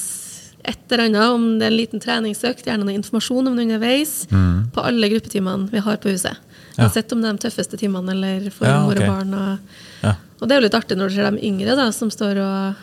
et 0.63 0.91
eller 0.95 1.09
annet, 1.09 1.33
om 1.35 1.45
det 1.59 1.65
er 1.67 1.73
en 1.73 1.75
liten 1.75 1.99
treningsøkt, 1.99 2.63
gjerne 2.69 2.85
noe 2.87 2.95
informasjon 2.95 3.49
om 3.49 3.55
det 3.57 3.65
underveis, 3.65 4.13
på 4.31 4.83
alle 4.87 5.09
gruppetimene 5.11 5.67
vi 5.73 5.81
har 5.83 5.97
på 5.99 6.13
huset. 6.13 6.39
Ja. 6.77 6.85
Uansett 6.87 7.11
om 7.11 7.19
det 7.21 7.29
er 7.29 7.35
de 7.37 7.43
tøffeste 7.43 7.77
timene 7.77 8.15
eller 8.15 8.47
for 8.49 8.65
Ja, 8.65 8.79
mor 8.81 8.95
og 8.95 9.03
og 9.03 9.11
barn. 9.11 9.33
Og, 9.33 9.59
Ja. 10.03 10.15
og 10.39 10.47
det 10.47 10.55
er 10.55 10.61
jo 10.61 10.67
litt 10.67 10.79
artig 10.79 10.97
når 10.97 11.09
du 11.09 11.15
ser 11.15 11.29
de 11.31 11.43
yngre 11.45 11.75
da, 11.75 11.91
som 11.91 12.09
står 12.09 12.39
og 12.41 12.75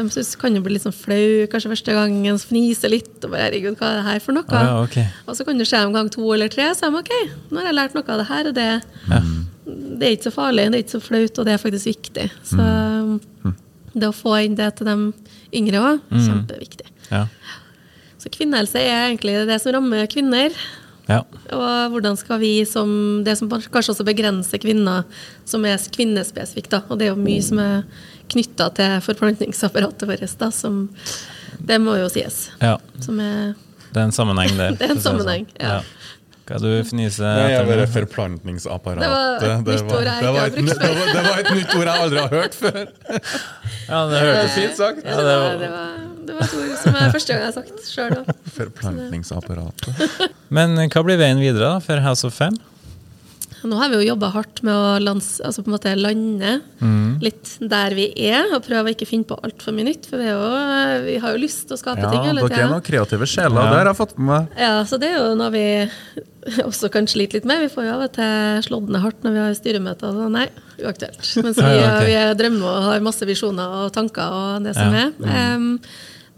De 0.00 0.08
synes, 0.08 0.34
kan 0.38 0.54
jo 0.54 0.62
bli 0.62 0.72
litt 0.72 0.82
sånn 0.86 0.94
flau 0.96 1.46
kanskje 1.50 1.68
første 1.74 1.92
gangen, 1.92 2.38
fnise 2.38 2.88
litt 2.88 3.22
og 3.24 3.32
bare 3.32 3.50
'herregud, 3.50 3.76
hva 3.76 3.90
er 3.90 3.96
det 3.96 4.04
her 4.06 4.18
for 4.20 4.32
noe?' 4.32 4.44
Ja, 4.48 4.82
okay. 4.82 5.06
Og 5.28 5.36
så 5.36 5.44
kan 5.44 5.58
du 5.58 5.64
se 5.64 5.76
dem 5.76 5.92
gang 5.92 6.08
to 6.08 6.32
eller 6.32 6.48
tre, 6.48 6.72
så 6.72 6.86
er 6.86 6.90
de 6.90 6.96
'ok, 6.96 7.30
nå 7.50 7.58
har 7.58 7.66
jeg 7.66 7.74
lært 7.74 7.94
noe 7.94 8.04
av 8.08 8.18
det 8.18 8.26
her', 8.26 8.46
og 8.48 8.54
det, 8.54 8.82
det 9.98 10.02
er 10.08 10.16
ikke 10.16 10.30
så 10.30 10.32
farlig, 10.32 10.70
det 10.70 10.74
er 10.74 10.82
ikke 10.84 11.00
så 11.00 11.02
flaut, 11.02 11.38
og 11.38 11.44
det 11.44 11.52
er 11.52 11.58
faktisk 11.58 11.84
viktig. 11.84 12.30
Så 12.44 12.56
det 13.94 14.08
å 14.08 14.14
få 14.14 14.36
inn 14.44 14.54
det 14.58 14.68
til 14.78 14.86
de 14.86 14.94
yngre 15.56 15.80
òg, 15.82 16.04
kjempeviktig. 16.12 16.86
Ja. 17.10 17.24
Så 18.20 18.30
kvinnehelse 18.32 18.78
er 18.82 19.08
egentlig 19.08 19.38
det 19.48 19.60
som 19.62 19.72
rammer 19.78 20.06
kvinner 20.10 20.54
Ja. 21.10 21.24
Og 21.56 21.90
hvordan 21.94 22.14
skal 22.16 22.38
vi 22.38 22.64
som 22.68 23.24
Det 23.24 23.32
som 23.38 23.48
kanskje 23.50 23.94
også 23.94 24.04
begrenser 24.06 24.60
kvinner, 24.62 25.04
som 25.48 25.64
er 25.66 25.80
kvinnespesifikt, 25.90 26.70
da, 26.70 26.82
og 26.88 27.00
det 27.00 27.08
er 27.08 27.14
jo 27.14 27.18
mye 27.18 27.42
som 27.42 27.58
er 27.58 27.82
knytta 28.30 28.68
til 28.76 29.00
forplantningsapparatet 29.08 30.06
vårt, 30.06 30.36
da, 30.38 30.50
som 30.54 30.88
Det 31.58 31.80
må 31.82 31.96
jo 31.98 32.08
sies. 32.12 32.50
ja. 32.60 32.76
Som 33.00 33.18
er 33.20 33.54
Det 33.92 33.98
er 33.98 34.04
en 34.06 34.12
sammenheng 34.14 34.54
der. 34.56 34.76
Det 34.78 34.86
er 34.86 34.94
en 34.94 35.00
sammenheng, 35.02 35.46
sånn. 35.48 35.56
sammenheng, 35.58 35.82
ja. 35.82 35.82
Hva 36.50 36.56
er 36.58 36.62
det 36.64 36.70
du 36.74 36.88
fniser 36.90 37.22
Nei, 37.38 37.50
jeg 37.52 37.66
bare 37.68 37.84
forplantningsapparatet. 37.94 39.06
Det 39.40 39.70
var 39.70 39.70
et 39.70 39.70
nytt 39.70 39.92
ord 39.94 40.02
jeg 40.02 40.10
det 40.10 40.14
ikke 40.18 40.32
var 40.34 40.40
har 40.40 40.46
et 40.46 40.56
brukt 40.56 40.66
nytt- 40.66 40.80
det 40.80 41.22
var- 41.26 41.38
et 41.38 41.50
nytt 41.54 41.74
ord 41.78 41.86
jeg 41.86 41.96
aldri 42.04 42.18
har 42.18 42.32
hørt 42.34 42.54
før. 42.58 42.80
Ja, 43.90 44.00
det 44.10 44.22
hørtes 44.24 44.54
Fint 44.58 44.76
sagt. 44.80 45.04
Ja, 45.06 45.14
det, 45.16 45.24
var, 45.30 45.54
det, 45.60 45.68
var, 45.70 45.92
det 46.26 46.34
var 46.34 46.42
et 46.48 46.54
ord 46.58 46.74
som 46.82 46.98
er 46.98 47.12
første 47.14 47.30
gang 47.32 47.40
jeg 47.40 47.46
har 47.46 47.56
sagt 47.60 47.76
sjøl 47.86 48.18
òg. 48.18 48.32
Forplantningsapparatet. 48.58 49.90
Men 50.50 50.74
hva 50.90 51.04
blir 51.06 51.18
veien 51.22 51.38
videre 51.42 51.62
da, 51.76 51.78
for 51.84 52.02
House 52.04 52.26
of 52.26 52.34
Fem? 52.34 52.58
Nå 53.64 53.76
har 53.76 53.90
vi 53.92 53.98
jo 54.00 54.06
jobba 54.14 54.30
hardt 54.32 54.62
med 54.64 54.72
å 54.72 54.94
lands, 55.04 55.40
altså 55.44 55.62
på 55.64 55.68
en 55.70 55.74
måte 55.76 55.92
lande 55.98 56.52
litt 57.20 57.50
der 57.60 57.92
vi 57.96 58.06
er, 58.30 58.46
og 58.56 58.62
prøve 58.64 58.88
å 58.88 58.94
ikke 58.94 59.08
finne 59.08 59.28
på 59.28 59.36
altfor 59.44 59.74
mye 59.76 59.84
nytt. 59.90 60.06
For 60.08 60.16
vi, 60.20 60.28
er 60.30 60.36
jo, 60.38 61.02
vi 61.04 61.16
har 61.20 61.34
jo 61.36 61.42
lyst 61.42 61.66
til 61.68 61.76
å 61.76 61.80
skape 61.80 62.00
Ja, 62.00 62.10
ting 62.14 62.24
hele 62.30 62.46
dere 62.48 62.62
er 62.64 62.70
noen 62.72 62.84
kreative 62.86 63.28
sjeler. 63.28 63.60
Ja. 63.60 63.70
Det 63.74 63.78
har 63.82 63.90
jeg 63.92 63.98
fått 64.00 64.14
med 64.18 64.28
meg. 64.30 64.54
Ja, 64.64 64.72
så 64.88 64.98
det 65.02 65.10
er 65.12 65.18
jo 65.20 65.34
noe 65.36 65.50
vi 65.52 65.64
også 66.70 66.88
kan 66.94 67.08
slite 67.10 67.36
litt 67.38 67.48
med. 67.48 67.66
Vi 67.66 67.72
får 67.74 67.84
jo 67.88 67.96
av 67.98 68.06
og 68.06 68.14
til 68.16 68.62
slått 68.68 68.88
ned 68.88 69.04
hardt 69.04 69.26
når 69.26 69.36
vi 69.36 69.42
har 69.44 69.58
styremøter. 69.58 70.08
og 70.08 70.22
sånn. 70.24 70.38
Nei, 70.38 70.46
uaktuelt. 70.80 71.20
Mens 71.44 71.60
vi, 71.60 71.66
Ja, 71.68 71.82
okay. 71.82 71.98
ok. 71.98 72.06
vi 72.08 72.16
er 72.22 72.38
drømmer 72.40 72.70
og 72.78 72.88
har 72.88 73.04
masse 73.10 73.28
visjoner 73.28 73.76
og 73.84 73.92
tanker 73.98 74.38
og 74.40 74.64
det 74.64 74.74
som 74.78 74.96
Ja. 74.96 75.10
er. 75.10 75.54
Um, 75.60 75.74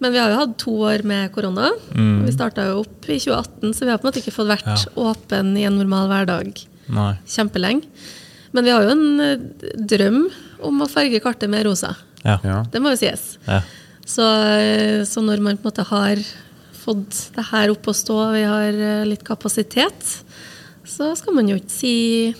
men 0.03 0.11
vi 0.11 0.19
har 0.19 0.33
jo 0.33 0.39
hatt 0.41 0.55
to 0.59 0.73
år 0.83 1.05
med 1.07 1.31
korona. 1.31 1.69
Mm. 1.95 2.25
Vi 2.27 2.33
starta 2.35 2.65
jo 2.73 2.81
opp 2.83 3.07
i 3.07 3.21
2018, 3.23 3.71
så 3.71 3.85
vi 3.87 3.93
har 3.93 4.01
på 4.03 4.09
en 4.09 4.11
måte 4.11 4.19
ikke 4.19 4.35
fått 4.35 4.51
vært 4.51 4.89
åpen 4.99 5.53
i 5.55 5.63
en 5.69 5.77
normal 5.79 6.09
hverdag 6.11 6.65
Nei. 6.89 7.15
kjempelenge. 7.29 7.83
Men 8.53 8.65
vi 8.67 8.71
har 8.75 8.83
jo 8.85 8.91
en 8.93 9.21
eh, 9.21 9.39
drøm 9.79 10.25
om 10.67 10.83
å 10.85 10.89
farge 10.91 11.21
kartet 11.25 11.49
med 11.51 11.65
rosa. 11.67 11.95
Ja. 12.25 12.39
Ja. 12.45 12.63
Det 12.73 12.81
må 12.83 12.91
jo 12.95 12.99
sies. 13.01 13.37
ja. 13.47 13.61
Så, 14.05 14.23
eh, 14.59 15.05
så 15.07 15.21
når 15.23 15.39
man 15.41 15.57
på 15.57 15.69
en 15.69 15.71
måte 15.71 15.85
har 15.89 16.17
fått 16.83 17.31
det 17.37 17.45
her 17.53 17.71
opp 17.71 17.87
å 17.87 17.95
stå, 17.95 18.17
vi 18.35 18.43
har 18.43 18.73
eh, 18.75 19.05
litt 19.07 19.23
kapasitet, 19.25 20.25
så 20.85 21.13
skal 21.17 21.35
man 21.39 21.49
jo 21.49 21.57
ikke 21.61 21.71
si 21.71 22.35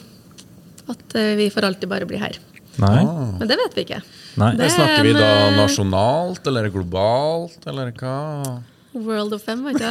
at 0.91 1.15
vi 1.39 1.47
for 1.55 1.63
alltid 1.65 1.89
bare 1.89 2.05
blir 2.11 2.19
her. 2.19 2.35
Nei. 2.83 3.05
Men 3.39 3.47
det 3.49 3.57
vet 3.61 3.75
vi 3.79 3.83
ikke. 3.87 4.01
Nei. 4.41 4.51
Det 4.59 4.65
er 4.67 4.71
Snakker 4.75 5.03
vi 5.07 5.13
da 5.15 5.51
nasjonalt 5.55 6.47
eller 6.51 6.67
globalt, 6.75 7.63
eller 7.71 7.93
hva? 8.01 8.17
World 8.93 9.33
of 9.39 9.43
Fem, 9.47 9.63
vet 9.65 9.79
du. 9.81 9.87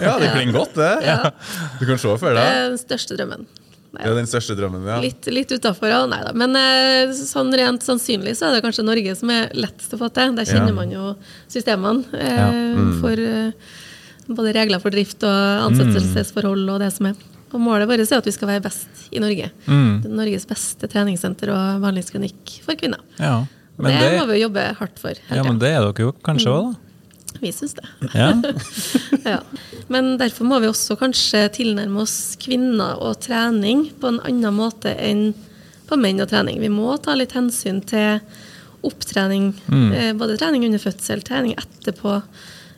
Ja. 0.00 0.16
Det 0.20 0.32
klinger 0.34 0.56
godt, 0.56 0.74
det. 0.78 0.90
Ja. 1.06 1.30
Du 1.80 1.86
kan 1.86 1.98
se 1.98 2.10
for 2.18 2.28
Det 2.28 2.36
deg. 2.40 2.58
er 2.58 2.68
den 2.72 2.80
største 2.80 3.16
drømmen. 3.18 3.46
Nei, 3.96 4.02
Det 4.02 4.10
er 4.10 4.18
den 4.18 4.28
største 4.28 4.56
drømmen, 4.58 4.84
ja. 4.84 4.98
Litt, 5.00 5.28
litt 5.32 5.52
utafor, 5.56 5.88
ja. 5.88 6.02
Nei 6.10 6.18
da. 6.26 6.32
Men 6.36 6.56
eh, 6.60 7.12
sånn 7.16 7.52
rent 7.56 7.84
sannsynlig 7.86 8.34
så 8.36 8.48
er 8.50 8.56
det 8.56 8.64
kanskje 8.66 8.84
Norge 8.84 9.14
som 9.16 9.32
er 9.32 9.48
lettest 9.56 9.94
å 9.96 10.00
få 10.00 10.10
til. 10.12 10.34
Der 10.36 10.48
kjenner 10.48 10.74
Ja. 10.74 10.76
man 10.76 10.92
jo 10.92 11.14
systemene 11.52 12.04
eh, 12.12 12.60
mm. 12.76 12.92
for 13.00 13.24
eh, 13.24 13.72
både 14.26 14.52
regler 14.56 14.82
for 14.82 14.92
drift 14.92 15.24
og 15.24 15.66
ansettelsesforhold 15.70 16.68
og 16.74 16.80
det 16.82 16.92
som 16.96 17.12
er. 17.12 17.16
Og 17.54 17.62
målet 17.62 17.88
vårt 17.88 18.02
er 18.02 18.18
at 18.18 18.26
vi 18.26 18.34
skal 18.34 18.50
være 18.50 18.64
best 18.66 19.06
i 19.14 19.20
Norge. 19.22 19.52
Mm. 19.70 20.02
Norges 20.18 20.44
beste 20.50 20.88
treningssenter 20.90 21.52
og 21.54 21.84
behandlingsklinikk 21.84 22.56
for 22.66 22.76
kvinner. 22.78 23.00
Ja. 23.22 23.44
Men 23.78 23.92
det, 23.92 24.00
det, 24.02 24.18
må 24.18 24.26
vi 24.32 24.40
jobbe 24.40 24.64
hardt 24.78 24.98
for. 25.00 25.18
ja, 25.30 25.42
men 25.44 25.58
det 25.60 25.70
er 25.70 25.84
dere 25.84 26.06
jo 26.08 26.12
kanskje 26.24 26.52
òg, 26.52 26.68
da? 26.72 26.85
Vi 27.40 27.52
syns 27.52 27.74
det. 27.78 27.86
Ja. 28.14 28.30
ja. 29.24 29.38
Men 29.92 30.16
derfor 30.20 30.48
må 30.48 30.60
vi 30.62 30.70
også 30.70 30.96
kanskje 31.00 31.46
tilnærme 31.56 32.02
oss 32.04 32.36
kvinner 32.42 32.98
og 33.02 33.20
trening 33.24 33.88
på 34.00 34.10
en 34.12 34.20
annen 34.26 34.56
måte 34.56 34.92
enn 34.96 35.30
på 35.86 35.98
menn 36.00 36.20
og 36.22 36.30
trening. 36.32 36.58
Vi 36.62 36.70
må 36.72 36.96
ta 36.98 37.14
litt 37.14 37.36
hensyn 37.36 37.80
til 37.86 38.20
opptrening, 38.86 39.52
Mm. 39.66 40.18
både 40.18 40.36
trening 40.38 40.64
under 40.66 40.78
fødsel, 40.82 41.22
trening 41.26 41.54
etterpå. 41.58 42.20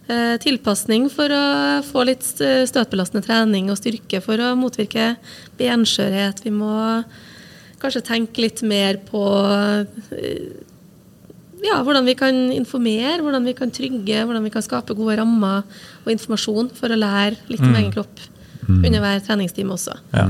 Eh, 0.09 0.37
tilpasning 0.41 1.11
for 1.13 1.29
å 1.29 1.43
få 1.85 2.05
litt 2.09 2.25
støtbelastende 2.25 3.25
trening 3.27 3.69
og 3.69 3.77
styrke 3.77 4.23
for 4.25 4.41
å 4.41 4.55
motvirke 4.57 5.17
benskjørhet. 5.59 6.41
Vi 6.47 6.53
må 6.55 7.05
kanskje 7.83 8.05
tenke 8.07 8.41
litt 8.41 8.63
mer 8.65 8.97
på 9.09 9.21
eh, 10.17 10.49
ja, 11.65 11.83
hvordan 11.83 12.07
vi 12.07 12.15
kan 12.19 12.35
informere, 12.55 13.19
hvordan 13.25 13.45
vi 13.49 13.55
kan 13.59 13.71
trygge, 13.75 14.25
hvordan 14.25 14.45
vi 14.45 14.51
kan 14.55 14.63
skape 14.63 14.95
gode 14.99 15.17
rammer 15.21 15.65
og 16.05 16.11
informasjon 16.13 16.71
for 16.77 16.89
å 16.95 16.99
lære 16.99 17.37
litt 17.49 17.61
om 17.65 17.75
egen 17.75 17.93
kropp 17.95 18.21
under 18.69 19.01
hver 19.01 19.21
treningstime 19.25 19.73
også. 19.73 19.95
Ja. 20.13 20.27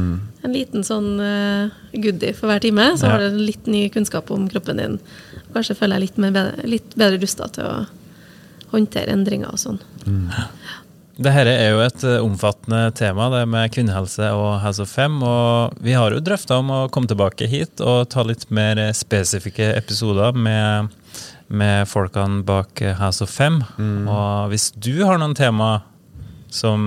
En 0.47 0.53
liten 0.55 0.85
sånn 0.87 1.19
uh, 1.19 1.73
goodie 1.93 2.33
for 2.39 2.47
hver 2.47 2.61
time, 2.63 2.93
så 2.97 3.09
Ja. 3.09 3.17
har 3.17 3.25
du 3.25 3.39
litt 3.43 3.67
ny 3.67 3.89
kunnskap 3.91 4.31
om 4.31 4.49
kroppen 4.49 4.79
din. 4.79 4.99
Kanskje 5.55 5.75
føler 5.75 5.99
jeg 5.99 6.07
litt, 6.09 6.19
mer 6.23 6.31
bedre, 6.37 6.69
litt 6.69 6.95
bedre 6.95 7.19
rusta 7.19 7.49
til 7.51 7.65
å 7.67 7.87
håndtere 8.71 9.11
endringer 9.11 9.51
og 9.51 9.59
sånn. 9.59 9.81
Dette 11.19 11.51
er 11.51 11.73
jo 11.73 11.81
et 11.83 12.03
eh, 12.07 12.21
omfattende 12.23 12.93
tema, 12.95 13.27
det 13.33 13.41
med 13.51 13.73
kvinnehelse 13.75 14.29
og 14.39 14.61
House 14.63 14.85
of 14.85 14.91
Fem. 14.95 15.17
Og 15.27 15.75
vi 15.83 15.97
har 15.99 16.15
jo 16.15 16.23
drøfta 16.23 16.61
om 16.63 16.69
å 16.71 16.83
komme 16.95 17.11
tilbake 17.11 17.49
hit 17.51 17.83
og 17.83 18.07
ta 18.13 18.23
litt 18.23 18.45
mer 18.55 18.79
eh, 18.79 18.95
spesifikke 18.95 19.73
episoder 19.75 20.37
med, 20.39 20.93
med 21.51 21.91
folkene 21.91 22.45
bak 22.47 22.85
eh, 22.87 22.95
House 23.01 23.27
of 23.27 23.33
Fem. 23.35 23.59
Og 24.07 24.53
hvis 24.53 24.71
du 24.79 24.93
har 25.09 25.19
noen 25.19 25.35
tema 25.39 25.81
som 26.55 26.87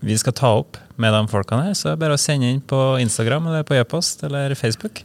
vi 0.00 0.14
skal 0.16 0.32
ta 0.32 0.54
opp 0.62 0.78
med 0.96 1.12
de 1.12 1.18
folkene 1.28 1.66
her, 1.66 1.74
så 1.76 1.90
er 1.90 1.96
det 1.96 2.00
bare 2.06 2.16
å 2.16 2.20
sende 2.22 2.48
inn 2.48 2.62
på 2.64 2.78
Instagram 3.02 3.50
eller 3.50 3.66
på 3.68 3.76
e-post 3.76 4.22
eller 4.24 4.54
Facebook. 4.56 5.02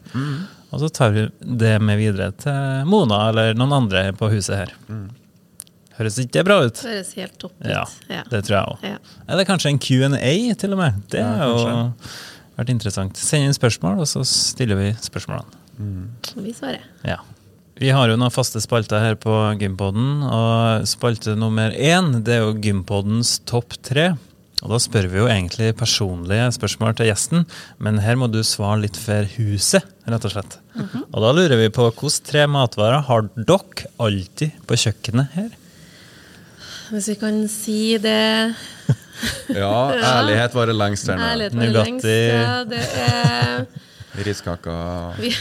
Og 0.72 0.80
så 0.80 0.88
tar 0.95 1.12
vi 1.18 1.26
det 1.41 1.74
med 1.84 1.99
videre 1.99 2.30
til 2.39 2.86
Mona 2.88 3.26
eller 3.34 3.57
noen 3.57 3.82
andre 3.82 4.05
på 4.16 4.30
huset 4.32 4.62
her. 4.62 4.72
Høres 6.02 6.18
ikke 6.24 6.34
det 6.39 6.43
bra 6.47 6.58
ut? 6.66 6.82
Det 6.82 6.89
høres 6.95 7.14
helt 7.20 7.36
topp 7.41 7.54
ut. 7.62 7.70
Ja, 7.70 7.84
Ja. 8.10 8.24
det 8.32 8.43
tror 8.47 8.56
jeg 8.58 8.66
òg. 8.74 8.86
Ja. 8.89 8.97
Eller 9.30 9.45
kanskje 9.45 9.70
en 9.72 9.80
Q&A 9.80 10.56
til 10.58 10.74
og 10.74 10.80
med. 10.82 11.02
Det 11.14 11.22
har 11.24 11.45
jo 11.45 11.93
vært 12.58 12.74
interessant. 12.74 13.18
Send 13.22 13.45
inn 13.47 13.54
spørsmål, 13.58 14.02
og 14.02 14.10
så 14.10 14.24
stiller 14.26 14.76
vi 14.80 14.91
spørsmålene. 14.97 15.60
Vi 16.41 16.54
svarer. 16.54 16.82
Ja. 17.08 17.20
Vi 17.82 17.89
har 17.89 18.12
jo 18.12 18.18
noen 18.20 18.30
faste 18.34 18.60
spalter 18.62 18.99
her 19.02 19.16
på 19.18 19.32
Gympodden, 19.58 20.22
og 20.28 20.84
spalte 20.89 21.34
nummer 21.39 21.72
én 21.74 22.24
det 22.24 22.36
er 22.36 22.43
jo 22.45 22.54
Gympoddens 22.62 23.39
topp 23.49 23.74
tre. 23.82 24.12
Og 24.62 24.70
Da 24.70 24.78
spør 24.78 25.08
vi 25.10 25.18
jo 25.18 25.26
egentlig 25.26 25.72
personlige 25.80 26.52
spørsmål 26.54 26.93
til 26.99 27.08
gjesten, 27.10 27.47
men 27.82 27.97
her 27.97 28.14
må 28.16 28.28
du 28.30 28.43
svare 28.45 28.84
litt 28.84 28.97
for 29.02 29.26
huset, 29.39 29.82
rett 30.06 30.28
og 30.28 30.32
slett. 30.36 30.58
Og 31.10 31.18
da 31.24 31.32
lurer 31.34 31.58
vi 31.58 31.72
på 31.74 31.88
hvilke 31.89 32.22
tre 32.30 32.45
matvarer 32.45 33.02
har 33.08 33.26
dere 33.34 33.88
alltid 33.97 34.52
på 34.70 34.78
kjøkkenet 34.78 35.34
her? 35.34 35.49
Hvis 36.92 37.12
vi 37.14 37.20
kan 37.22 37.44
si 37.52 37.80
det 38.02 38.20
Ja, 39.62 39.92
ærlighet 39.96 40.54
varer 40.56 40.74
lengst 40.76 41.08
her 41.10 41.18
nå. 41.20 41.24
Nugatti. 41.56 42.18
Ja, 42.32 42.64
det 42.68 42.82
er 42.98 43.66
Riskaker 44.26 45.14
Vi, 45.22 45.30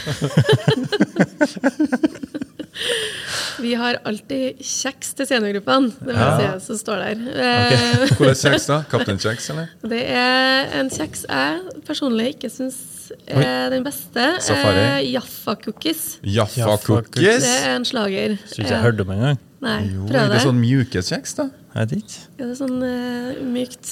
vi 3.65 3.71
har 3.75 3.97
alltid 4.07 4.61
kjeks 4.63 5.09
til 5.17 5.25
seniorgruppene. 5.27 5.91
Det 5.99 6.13
må 6.15 6.27
jeg 6.29 6.37
si, 6.61 6.65
som 6.69 6.77
står 6.79 6.97
der. 7.03 7.15
Okay. 7.33 7.81
Hvordan 8.15 8.37
kjeks, 8.45 8.65
da? 8.71 8.77
Kaptein 8.93 9.19
Kjeks, 9.21 9.45
eller? 9.51 9.67
Det 9.91 10.03
er 10.07 10.71
en 10.79 10.87
kjeks 10.93 11.21
jeg 11.27 11.51
personlig 11.87 12.25
ikke 12.37 12.49
syns 12.53 12.79
er 13.27 13.67
den 13.75 13.83
beste. 13.83 14.23
Safari. 14.47 14.83
Eh, 14.87 15.11
Jaffa 15.17 15.53
cookies. 15.67 16.01
Jaffa 16.23 16.59
Jaffa 16.63 16.77
cookies? 16.87 17.43
Det 17.43 17.55
er 17.67 17.75
en 17.75 17.85
slager. 17.91 18.29
Syns 18.45 18.59
ikke 18.63 18.75
jeg 18.77 18.83
hørt 18.87 18.99
om 19.03 19.09
engang. 19.19 19.37
Nei, 19.61 19.79
Jo, 19.93 20.05
prøv 20.09 20.17
er 20.23 20.29
det. 20.31 20.37
det 20.37 20.41
sånn 20.47 20.59
mjuke 20.61 21.01
kjeks, 21.05 21.35
da? 21.37 21.45
Jeg 21.75 21.87
vet 21.91 21.91
ikke. 22.01 22.21
Ja, 22.39 22.45
det 22.45 22.49
er 22.51 22.59
sånn 22.59 22.79
uh, 22.81 23.41
mykt 23.53 23.91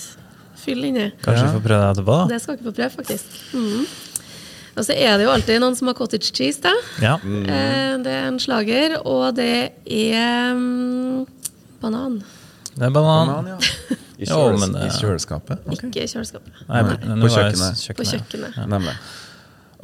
fyll 0.60 0.84
inni. 0.90 1.10
Kanskje 1.24 1.44
vi 1.46 1.52
får 1.58 1.66
prøve 1.68 1.82
det 1.84 1.92
etterpå, 1.94 2.16
da. 2.18 2.26
Det 2.34 2.40
skal 2.44 2.58
ikke 2.58 2.68
få 2.70 2.74
prøve, 2.80 2.90
faktisk. 2.96 3.38
Mm. 3.54 3.84
Og 4.80 4.86
så 4.88 4.96
er 4.96 5.18
det 5.20 5.26
jo 5.28 5.32
alltid 5.34 5.62
noen 5.62 5.76
som 5.78 5.90
har 5.92 5.96
cottage 5.98 6.32
cheese. 6.36 6.60
da. 6.64 6.74
Ja. 7.04 7.14
Eh, 7.22 7.98
Det 8.04 8.12
er 8.16 8.28
en 8.32 8.40
slager, 8.40 8.98
og 9.06 9.36
det 9.36 9.50
er 9.86 10.52
um, 10.56 11.26
banan. 11.82 12.20
Det 12.76 12.86
er 12.88 12.94
banan. 12.96 13.28
Banan, 13.34 13.48
ja. 13.54 13.58
I, 14.20 14.26
Jo, 14.28 14.36
kjøles 14.36 14.60
men, 14.66 14.76
I 14.76 14.90
kjøleskapet? 14.98 15.62
kjøleskapet? 15.64 15.88
Ikke 15.88 16.04
i 16.04 16.08
kjøleskapet. 16.12 16.62
Nei, 16.68 16.82
Nei, 16.84 17.22
på 17.24 17.30
kjøkkenet. 17.32 17.84
kjøkkenet. 17.86 17.98
På 18.00 18.08
kjøkkenet. 18.12 18.58
Nemlig. 18.74 18.96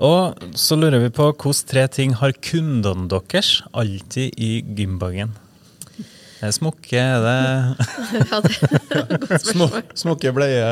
Og 0.06 0.58
så 0.60 0.76
lurer 0.76 1.00
vi 1.06 1.10
på 1.16 1.30
hvilke 1.32 1.70
tre 1.72 1.86
ting 1.88 2.18
har 2.20 2.34
kundene 2.44 3.08
deres 3.08 3.62
alltid 3.72 4.36
i 4.44 4.50
gymbagen? 4.76 5.32
Er 6.42 6.50
det 6.52 6.56
smokke? 6.58 7.00
Er 7.00 7.22
det 7.24 7.36
Ja, 8.32 8.40
det 8.44 8.52
er 8.52 9.02
et 9.06 9.14
godt 9.22 9.42
spørsmål. 9.46 9.84
Smokke 9.98 10.34
bleie. 10.36 10.66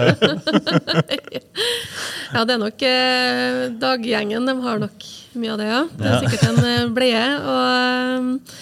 Ja, 2.33 2.41
det 2.49 2.55
er 2.55 2.61
nok 2.63 2.81
eh, 2.87 3.57
Daggjengen 3.77 4.47
de 4.49 4.53
har 4.63 4.79
nok 4.81 5.03
mye 5.37 5.51
av 5.53 5.59
det, 5.61 5.67
ja. 5.69 5.81
Det 5.93 6.07
er 6.07 6.13
Ja. 6.15 6.21
sikkert 6.23 6.47
en 6.49 6.65
eh, 6.65 6.87
bleie. 6.95 7.25
Og 7.45 7.61
eh, 7.69 8.57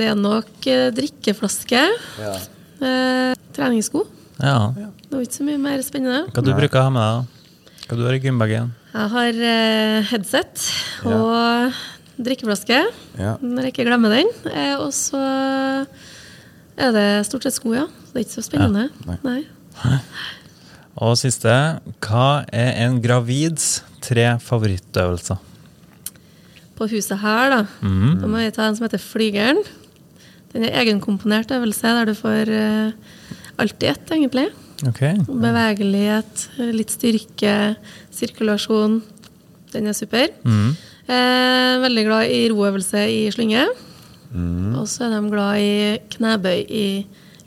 det 0.00 0.06
er 0.08 0.16
nok 0.16 0.68
eh, 0.72 0.86
drikkeflaske. 0.96 1.82
Eh, 2.24 3.34
treningssko. 3.56 4.06
Ja. 4.40 4.70
Det 4.72 5.12
var 5.12 5.24
ikke 5.26 5.36
så 5.40 5.44
mye 5.50 5.60
mer 5.60 5.82
spennende. 5.84 6.22
Hva 6.32 6.44
du 6.46 6.52
bruker 6.56 6.80
å 6.80 6.86
ha 6.88 6.92
med 6.96 7.04
deg? 7.04 7.84
Hva 7.90 7.98
du 7.98 8.04
har 8.06 8.16
i 8.16 8.22
gymbagen? 8.24 8.72
Jeg 8.94 9.12
har 9.14 9.40
eh, 9.52 10.08
headset 10.14 10.64
og 11.06 11.76
drikkeflaske, 12.20 12.80
Ja. 13.20 13.36
når 13.42 13.68
jeg 13.68 13.74
ikke 13.76 13.86
glemmer 13.90 14.16
den. 14.16 14.32
Eh, 14.48 14.76
og 14.80 14.90
så 14.96 15.20
er 16.80 16.94
det 16.96 17.08
stort 17.28 17.46
sett 17.46 17.56
sko, 17.58 17.74
ja. 17.76 17.86
Det 18.10 18.18
er 18.18 18.26
ikke 18.26 18.38
så 18.38 18.46
spennende. 18.46 18.88
Nei. 19.06 19.18
Nei. 19.84 20.00
Og 21.00 21.14
siste, 21.20 21.52
hva 22.04 22.26
er 22.52 22.74
en 22.84 22.98
gravids 23.02 23.80
tre 24.04 24.34
favorittøvelser? 24.42 25.38
På 26.76 26.88
huset 26.88 27.20
her, 27.20 27.52
da, 27.52 27.60
da 27.84 28.28
må 28.28 28.40
vi 28.40 28.50
ta 28.56 28.66
en 28.66 28.76
som 28.76 28.86
heter 28.86 29.00
Flygeren. 29.02 29.60
Den 30.50 30.64
er 30.66 30.80
egenkomponert 30.80 31.52
øvelse 31.54 31.92
der 31.98 32.08
du 32.08 32.16
får 32.18 32.50
eh, 32.50 32.92
alltid 33.60 33.92
ett, 33.92 34.12
egentlig. 34.16 34.48
Ok. 34.88 35.02
Bevegelighet, 35.28 36.46
litt 36.72 36.90
styrke, 36.94 37.54
sirkulasjon. 38.16 38.98
Den 39.74 39.92
er 39.92 39.94
super. 39.94 40.32
Mm. 40.42 40.72
Eh, 41.10 41.74
veldig 41.84 42.04
glad 42.08 42.32
i 42.32 42.40
roøvelse 42.50 43.04
i 43.12 43.22
slynge. 43.34 43.68
Og 44.34 44.86
så 44.88 45.06
er 45.08 45.16
de 45.16 45.30
glad 45.32 45.58
i 45.58 45.72
knebøy 46.14 46.60
i 46.70 46.84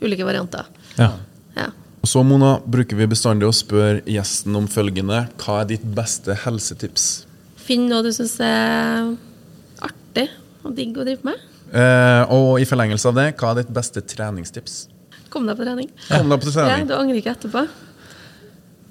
ulike 0.04 0.26
varianter. 0.26 0.66
Ja. 0.98 1.14
Ja. 1.56 1.68
Og 2.04 2.10
så, 2.10 2.20
Mona, 2.26 2.58
bruker 2.60 2.98
vi 2.98 3.06
bestandig 3.08 3.48
å 3.48 3.54
spørre 3.56 4.02
gjesten 4.10 4.56
om 4.58 4.66
følgende. 4.68 5.22
Hva 5.40 5.62
er 5.62 5.70
ditt 5.72 5.86
beste 5.96 6.36
helsetips? 6.44 7.24
Finn 7.64 7.86
noe 7.88 8.04
du 8.04 8.10
syns 8.12 8.36
er 8.44 9.14
artig 9.84 10.26
og 10.64 10.74
digg 10.76 10.98
å 11.00 11.06
drive 11.06 11.24
med. 11.24 11.40
Eh, 11.74 12.34
og 12.34 12.60
i 12.60 12.66
forlengelse 12.68 13.08
av 13.08 13.16
det, 13.16 13.30
hva 13.40 13.54
er 13.54 13.62
ditt 13.62 13.72
beste 13.74 14.04
treningstips? 14.04 14.84
Kom 15.32 15.48
deg 15.48 15.56
på 15.58 15.64
trening. 15.66 15.88
Kom 16.10 16.28
deg 16.30 16.44
på 16.44 16.52
Ja, 16.60 16.76
du 16.84 16.92
angrer 16.94 17.18
ikke 17.18 17.32
etterpå. 17.32 17.64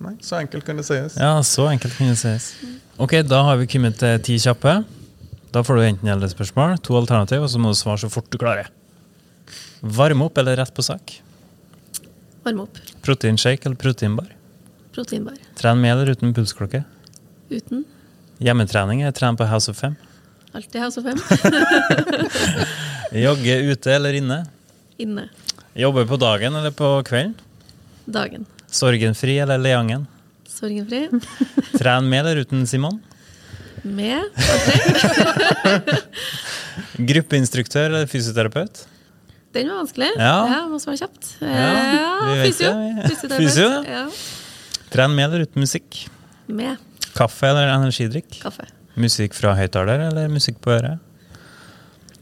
Nei, 0.04 0.18
så 0.26 0.42
enkelt 0.42 0.66
kan 0.68 0.82
det 0.82 0.84
sies. 0.90 1.14
ja, 1.16 1.38
så 1.48 1.70
enkelt 1.72 1.96
kan 1.96 2.10
det 2.12 2.18
sies. 2.20 2.50
Ok, 3.00 3.14
da 3.24 3.44
har 3.48 3.62
vi 3.62 3.70
kommet 3.72 3.96
til 4.02 4.18
ti 4.26 4.36
kjappe. 4.42 4.82
Da 5.54 5.62
får 5.64 5.78
du 5.78 5.84
enten 5.86 6.10
eller 6.10 6.32
spørsmål, 6.32 6.80
to 6.82 6.96
alternativ, 6.98 7.44
og 7.46 7.52
så 7.52 7.60
må 7.62 7.70
du 7.74 7.78
svare 7.78 8.02
så 8.02 8.10
fort 8.10 8.30
du 8.34 8.40
klarer. 8.42 8.72
Varme 9.86 10.26
opp 10.26 10.40
eller 10.42 10.58
rett 10.58 10.74
på 10.74 10.82
sak? 10.86 11.20
Varme 12.46 12.66
opp. 12.66 12.80
Proteinshake 13.06 13.68
eller 13.68 13.78
proteinbar? 13.78 14.32
Proteinbar. 14.96 15.38
Tren 15.60 15.82
med 15.84 15.94
eller 15.94 16.16
uten 16.16 16.34
pulsklokke? 16.34 16.82
Uten. 17.54 17.84
Hjemmetrening 18.42 19.04
eller 19.04 19.14
tren 19.14 19.38
på 19.38 19.46
House 19.52 19.70
of 19.70 19.78
Fem? 19.78 19.94
Alltid 20.58 20.82
House 20.82 20.98
of 21.02 21.06
Fem. 21.06 21.22
Jogge 23.26 23.60
ute 23.70 23.94
eller 23.94 24.18
inne? 24.18 24.42
Inne. 24.98 25.28
Jobbe 25.78 26.08
på 26.10 26.18
dagen 26.22 26.56
eller 26.58 26.74
på 26.74 26.96
kvelden? 27.06 27.38
Dagen. 28.06 28.50
Sorgenfri 28.74 29.38
eller 29.46 29.62
leangen? 29.62 30.08
Sorgenfri. 30.50 31.06
Tren 31.78 32.10
med 32.10 32.26
eller 32.26 32.42
uten 32.42 32.66
Simon? 32.70 33.02
Med. 33.84 34.24
Gruppeinstruktør 37.10 37.90
eller 37.90 38.08
fysioterapeut? 38.08 38.86
Den 39.54 39.70
var 39.70 39.82
vanskelig. 39.84 40.10
Ja. 40.18 40.36
ja 40.50 40.62
må 40.72 40.80
svare 40.82 40.98
kjapt. 41.04 41.34
Eh, 41.44 41.52
Ja, 41.52 41.74
Ja, 42.34 42.46
fysio. 42.46 42.72
Fysio, 43.38 43.68
Ja. 43.86 44.06
Tren 44.94 45.16
med 45.16 45.26
eller 45.28 45.44
uten 45.48 45.60
musikk? 45.62 46.08
Med 46.48 46.78
Kaffe 47.14 47.48
eller 47.50 47.68
energidrikk? 47.74 48.40
kaffe. 48.42 48.66
Musikk 48.96 49.34
fra 49.34 49.54
høyttaler 49.58 50.08
eller 50.08 50.28
musikk 50.30 50.60
på 50.62 50.72
øret? 50.74 51.00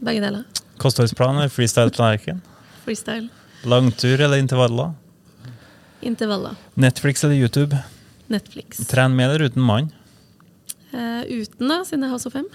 Begge 0.00 0.20
deler. 0.24 0.44
Kostholdsplan 0.78 1.36
eller 1.36 1.48
freestyle-tallerken? 1.52 2.40
Freestyle. 2.84 3.28
Langtur 3.64 4.20
eller 4.20 4.36
intervaller? 4.42 4.92
Intervaller. 6.02 6.56
Netflix 6.74 7.24
eller 7.24 7.36
YouTube? 7.38 7.78
Netflix. 8.28 8.82
Tren 8.88 9.14
med 9.16 9.30
eller 9.30 9.44
uten 9.52 9.62
mann? 9.62 9.92
Eh, 10.92 11.22
uten, 11.40 11.70
da, 11.70 11.78
siden 11.88 12.04
jeg 12.04 12.12
har 12.12 12.20
så 12.20 12.30
Fem. 12.32 12.46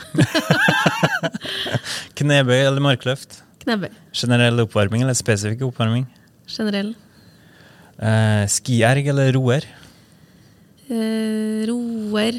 Knebøy 2.20 2.60
eller 2.60 2.84
markløft? 2.86 3.40
Knebøy. 3.64 3.90
Generell 4.14 4.62
oppvarming 4.62 5.02
eller 5.06 5.18
spesifikk 5.18 5.64
oppvarming? 5.66 6.06
Generell. 6.48 6.94
Uh, 7.98 8.46
skierg 8.46 9.10
eller 9.10 9.32
roer? 9.34 9.66
Uh, 10.86 11.66
roer. 11.66 12.38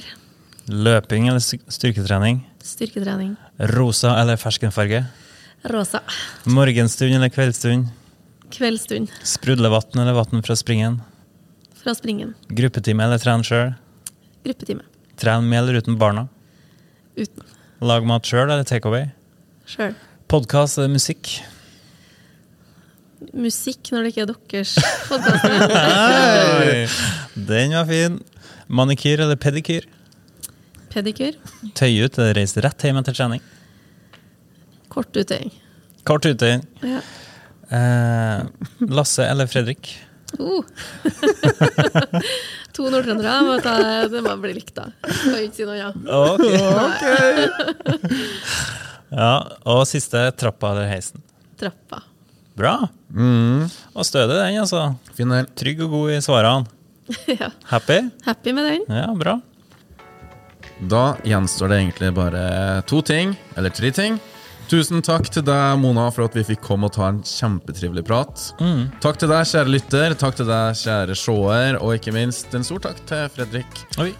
Løping 0.71 1.27
eller 1.33 1.43
styrketrening? 1.43 2.45
Styrketrening. 2.63 3.35
Rosa 3.75 4.15
eller 4.21 4.39
ferskenfarge? 4.39 5.03
Rosa. 5.67 6.05
Morgenstund 6.47 7.17
eller 7.19 7.33
kveldsstund? 7.35 7.89
Kveldsstund. 8.55 9.11
Sprudlevann 9.27 9.99
eller 9.99 10.15
vann 10.15 10.47
fra 10.47 10.55
springen? 10.57 11.01
Fra 11.83 11.97
springen. 11.99 12.37
Gruppetime 12.55 13.03
eller 13.05 13.19
tren 13.19 13.43
sjøl? 13.47 13.75
Gruppetime. 14.47 14.87
Tren 15.19 15.49
med 15.51 15.59
eller 15.63 15.81
uten 15.83 15.97
barna? 15.99 16.27
Uten. 17.19 17.45
Lag 17.83 18.07
mat 18.07 18.27
sjøl 18.27 18.47
eller 18.51 18.65
takeaway? 18.67 19.09
Sjøl. 19.69 19.95
Podkast 20.31 20.79
eller 20.79 20.91
musikk? 20.95 21.39
Musikk 23.35 23.91
når 23.91 24.05
det 24.07 24.11
ikke 24.13 24.23
er 24.25 24.31
deres 24.31 24.73
podkast. 25.11 25.45
Den 27.49 27.75
var 27.75 27.87
fin. 27.89 28.19
Manikyr 28.69 29.23
eller 29.25 29.39
pedikyr? 29.41 29.87
Pedikyr. 30.93 31.35
Tøye 31.79 32.07
ut 32.07 32.19
eller 32.19 32.35
reise 32.39 32.63
rett 32.65 32.85
hjem 32.87 32.99
etter 33.01 33.17
trening? 33.17 33.43
Kort 34.93 35.17
uttøying. 35.19 35.51
Kort 36.09 36.27
uttøying. 36.31 36.63
Ja. 36.87 37.01
Eh, 37.69 38.39
Lasse 38.89 39.27
eller 39.29 39.47
Fredrik? 39.51 39.91
Uh. 40.37 40.61
to 42.77 42.91
nordtrøndere. 42.93 43.37
må 43.47 43.55
ta- 43.65 44.09
Det 44.13 44.21
må 44.27 44.35
bli 44.43 44.53
likt, 44.59 44.75
da. 44.77 44.91
Kan 45.03 45.39
ikke 45.41 45.57
si 45.57 45.65
noe 45.69 45.79
ja. 45.79 45.89
Ja, 49.09 49.33
Og 49.65 49.87
siste 49.89 50.27
trappa 50.37 50.75
eller 50.75 50.91
heisen? 50.91 51.23
Trappa. 51.59 52.03
Bra. 52.59 52.75
Og 53.15 54.05
stødig 54.07 54.37
den, 54.37 54.59
altså. 54.61 54.83
Fin. 55.17 55.33
Trygg 55.57 55.81
og 55.87 55.95
god 55.97 56.13
i 56.13 56.21
svarene. 56.25 56.67
ja. 57.41 57.49
Happy? 57.71 58.03
Happy 58.27 58.53
med 58.53 58.69
den. 58.69 58.83
Ja, 58.93 59.07
bra. 59.17 59.39
Da 60.93 61.05
gjenstår 61.27 61.73
det 61.73 61.79
egentlig 61.81 62.13
bare 62.15 62.43
to 62.87 63.01
ting, 63.03 63.33
eller 63.57 63.73
tre 63.75 63.91
ting. 63.97 64.21
Tusen 64.69 65.01
takk 65.01 65.31
til 65.33 65.41
deg, 65.47 65.79
Mona, 65.81 66.11
for 66.13 66.27
at 66.27 66.35
vi 66.37 66.43
fikk 66.45 66.61
komme 66.67 66.91
og 66.91 66.93
ta 66.93 67.07
en 67.09 67.23
kjempetrivelig 67.25 68.03
prat. 68.05 68.43
Takk 69.01 69.17
til 69.23 69.31
deg, 69.31 69.47
kjære 69.49 69.73
lytter, 69.73 70.17
takk 70.21 70.37
til 70.37 70.49
deg, 70.51 70.77
kjære 70.77 71.17
seer, 71.17 71.79
og 71.81 71.95
ikke 71.97 72.13
minst 72.13 72.53
en 72.53 72.67
stor 72.67 72.83
takk 72.85 73.01
til 73.09 73.31
Fredrik. 73.33 73.81
Oi. 74.05 74.11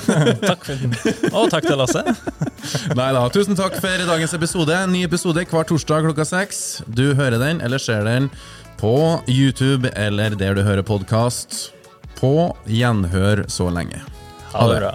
takk 0.50 0.66
for 0.68 0.82
den. 0.82 0.92
Og 1.32 1.48
takk 1.54 1.64
til 1.70 1.80
Lasse. 1.80 2.04
Nei 3.00 3.08
da, 3.16 3.24
tusen 3.32 3.56
takk 3.56 3.78
for 3.80 4.04
dagens 4.10 4.36
episode. 4.36 4.76
En 4.76 4.92
ny 4.92 5.06
episode 5.08 5.46
hver 5.48 5.70
torsdag 5.72 6.04
klokka 6.10 6.28
seks. 6.28 6.60
Du 6.84 7.06
hører 7.16 7.40
den, 7.40 7.64
eller 7.64 7.80
ser 7.80 8.04
den, 8.04 8.28
på 8.76 9.22
YouTube 9.24 9.88
eller 9.96 10.36
der 10.36 10.60
du 10.60 10.64
hører 10.68 10.84
podkast. 10.84 11.72
På 12.20 12.52
gjenhør 12.68 13.46
så 13.48 13.72
lenge. 13.72 14.04
Ha 14.52 14.68
det 14.68 14.80
bra. 14.84 14.94